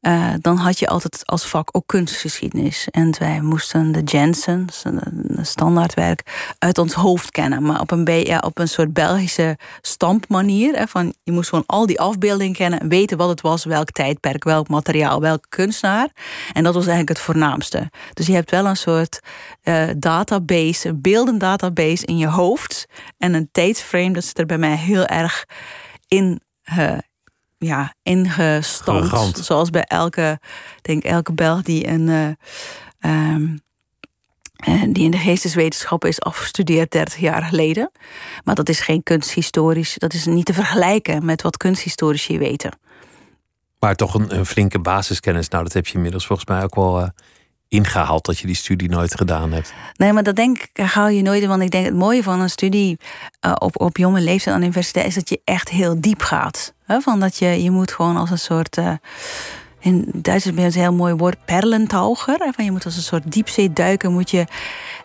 uh, 0.00 0.32
dan 0.40 0.56
had 0.56 0.78
je 0.78 0.86
altijd 0.86 1.26
als 1.26 1.46
vak 1.46 1.68
ook 1.72 1.86
kunstgeschiedenis. 1.86 2.88
En 2.90 3.14
wij 3.18 3.40
moesten 3.40 3.92
de 3.92 4.02
Jensens, 4.02 4.84
een 4.84 5.38
standaardwerk, 5.42 6.54
uit 6.58 6.78
ons 6.78 6.92
hoofd 6.92 7.30
kennen. 7.30 7.62
Maar 7.62 7.80
op 7.80 7.90
een, 7.90 8.24
ja, 8.24 8.38
op 8.38 8.58
een 8.58 8.68
soort 8.68 8.92
Belgische 8.92 9.58
stampmanier. 9.80 10.88
Van, 10.88 11.14
je 11.22 11.32
moest 11.32 11.48
gewoon 11.48 11.66
al 11.66 11.86
die 11.86 12.00
afbeeldingen 12.00 12.54
kennen 12.54 12.80
en 12.80 12.88
weten 12.88 13.16
wat 13.16 13.28
het 13.28 13.40
was, 13.40 13.64
welk 13.64 13.90
tijdperk, 13.90 14.44
welk 14.44 14.68
materiaal, 14.68 15.20
welk 15.20 15.46
kunstenaar. 15.48 16.08
En 16.52 16.64
dat 16.64 16.74
was 16.74 16.86
eigenlijk 16.86 17.16
het 17.16 17.26
voornaamste. 17.26 17.90
Dus 18.14 18.26
je 18.26 18.32
hebt 18.34 18.50
wel 18.50 18.66
een 18.66 18.76
soort 18.76 19.20
uh, 19.62 19.88
database, 19.96 20.88
een 20.88 21.00
beeldendatabase 21.00 22.06
in 22.06 22.18
je 22.18 22.28
hoofd. 22.28 22.86
En 23.18 23.34
een 23.34 23.48
tijdsframe, 23.52 24.12
dat 24.12 24.24
zit 24.24 24.38
er 24.38 24.46
bij 24.46 24.58
mij 24.58 24.76
heel 24.76 25.06
erg 25.06 25.44
in. 26.08 26.40
Uh, 26.78 26.98
ja, 27.64 27.94
ingestampt. 28.02 29.44
Zoals 29.44 29.70
bij 29.70 29.84
elke, 29.84 30.40
denk 30.82 31.04
elke 31.04 31.32
Belg 31.32 31.62
die 31.62 31.88
een. 31.88 32.08
Uh, 32.08 32.28
um, 33.12 33.60
die 34.92 35.04
in 35.04 35.10
de 35.10 35.16
geesteswetenschappen 35.16 36.08
is 36.08 36.20
afgestudeerd 36.20 36.90
30 36.90 37.18
jaar 37.18 37.42
geleden. 37.42 37.90
Maar 38.44 38.54
dat 38.54 38.68
is 38.68 38.80
geen 38.80 39.02
kunsthistorisch, 39.02 39.94
dat 39.98 40.12
is 40.12 40.26
niet 40.26 40.44
te 40.44 40.54
vergelijken 40.54 41.24
met 41.24 41.42
wat 41.42 41.56
kunsthistorici 41.56 42.38
weten. 42.38 42.78
Maar 43.78 43.94
toch 43.94 44.14
een, 44.14 44.36
een 44.36 44.46
flinke 44.46 44.78
basiskennis. 44.78 45.48
Nou, 45.48 45.62
dat 45.64 45.72
heb 45.72 45.86
je 45.86 45.94
inmiddels 45.94 46.26
volgens 46.26 46.48
mij 46.48 46.62
ook 46.62 46.74
wel 46.74 47.00
uh, 47.00 47.08
ingehaald 47.68 48.24
dat 48.24 48.38
je 48.38 48.46
die 48.46 48.56
studie 48.56 48.88
nooit 48.88 49.16
gedaan 49.16 49.52
hebt. 49.52 49.72
Nee, 49.96 50.12
maar 50.12 50.22
dat 50.22 50.36
denk 50.36 50.58
ik, 50.58 50.84
haal 50.84 51.08
je 51.08 51.22
nooit. 51.22 51.46
Want 51.46 51.62
ik 51.62 51.70
denk 51.70 51.84
het 51.84 51.94
mooie 51.94 52.22
van 52.22 52.40
een 52.40 52.50
studie 52.50 52.98
uh, 53.46 53.52
op, 53.58 53.80
op 53.80 53.96
jonge 53.96 54.20
leeftijd 54.20 54.54
aan 54.54 54.60
de 54.60 54.66
universiteit 54.66 55.06
is 55.06 55.14
dat 55.14 55.28
je 55.28 55.40
echt 55.44 55.68
heel 55.68 56.00
diep 56.00 56.22
gaat. 56.22 56.74
Van 57.00 57.20
dat 57.20 57.36
je, 57.36 57.62
je 57.62 57.70
moet 57.70 57.92
gewoon 57.92 58.16
als 58.16 58.30
een 58.30 58.38
soort. 58.38 58.76
Uh, 58.76 58.92
in 59.80 60.08
Duitsers 60.14 60.54
ben 60.54 60.64
je 60.64 60.70
een 60.70 60.80
heel 60.80 60.92
mooi 60.92 61.14
woord, 61.14 61.44
perlentaucher. 61.44 62.38
Van 62.54 62.64
je 62.64 62.70
moet 62.70 62.84
als 62.84 62.96
een 62.96 63.02
soort 63.02 63.32
diepzee 63.32 63.72
duiken. 63.72 64.12
Moet 64.12 64.30
je, 64.30 64.44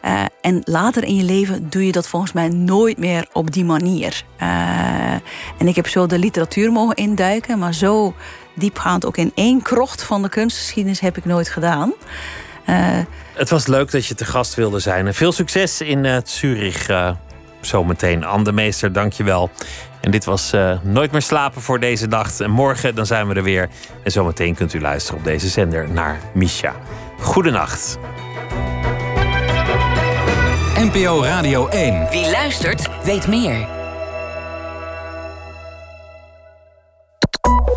uh, 0.05 0.23
en 0.41 0.61
later 0.63 1.03
in 1.03 1.15
je 1.15 1.23
leven 1.23 1.69
doe 1.69 1.85
je 1.85 1.91
dat 1.91 2.07
volgens 2.07 2.31
mij 2.31 2.47
nooit 2.49 2.97
meer 2.97 3.27
op 3.33 3.51
die 3.51 3.65
manier. 3.65 4.23
Uh, 4.41 5.11
en 5.57 5.67
ik 5.67 5.75
heb 5.75 5.87
zo 5.87 6.05
de 6.05 6.19
literatuur 6.19 6.71
mogen 6.71 6.95
induiken, 6.95 7.59
maar 7.59 7.73
zo 7.73 8.13
diepgaand 8.55 9.05
ook 9.05 9.17
in 9.17 9.31
één 9.35 9.61
krocht 9.61 10.03
van 10.03 10.21
de 10.21 10.29
kunstgeschiedenis 10.29 10.99
heb 10.99 11.17
ik 11.17 11.25
nooit 11.25 11.49
gedaan. 11.49 11.93
Het 13.33 13.49
was 13.49 13.67
leuk 13.67 13.91
dat 13.91 14.05
je 14.05 14.15
te 14.15 14.25
gast 14.25 14.53
wilde 14.53 14.79
zijn. 14.79 15.13
Veel 15.13 15.31
succes 15.31 15.81
in 15.81 16.21
Zurich 16.25 16.89
zometeen. 17.61 18.25
Anne 18.25 18.51
Meester, 18.51 18.93
dank 18.93 19.13
je 19.13 19.23
wel. 19.23 19.49
En 20.01 20.11
dit 20.11 20.25
was 20.25 20.53
Nooit 20.81 21.11
meer 21.11 21.21
slapen 21.21 21.61
voor 21.61 21.79
deze 21.79 22.07
dag. 22.07 22.39
En 22.39 22.51
morgen 22.51 22.95
dan 22.95 23.05
zijn 23.05 23.27
we 23.27 23.33
er 23.33 23.43
weer. 23.43 23.69
En 24.03 24.11
zometeen 24.11 24.55
kunt 24.55 24.73
u 24.73 24.81
luisteren 24.81 25.19
op 25.19 25.25
deze 25.25 25.47
zender 25.47 25.89
naar 25.89 26.19
Misha. 26.33 26.75
Goedenacht. 27.19 27.97
NPO 30.77 31.23
Radio 31.23 31.67
1. 31.67 32.07
Wie 32.09 32.31
luistert, 32.31 32.89
weet 33.03 33.27
meer. 33.27 33.67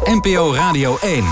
NPO 0.05 0.55
Radio 0.55 0.99
1. 1.01 1.25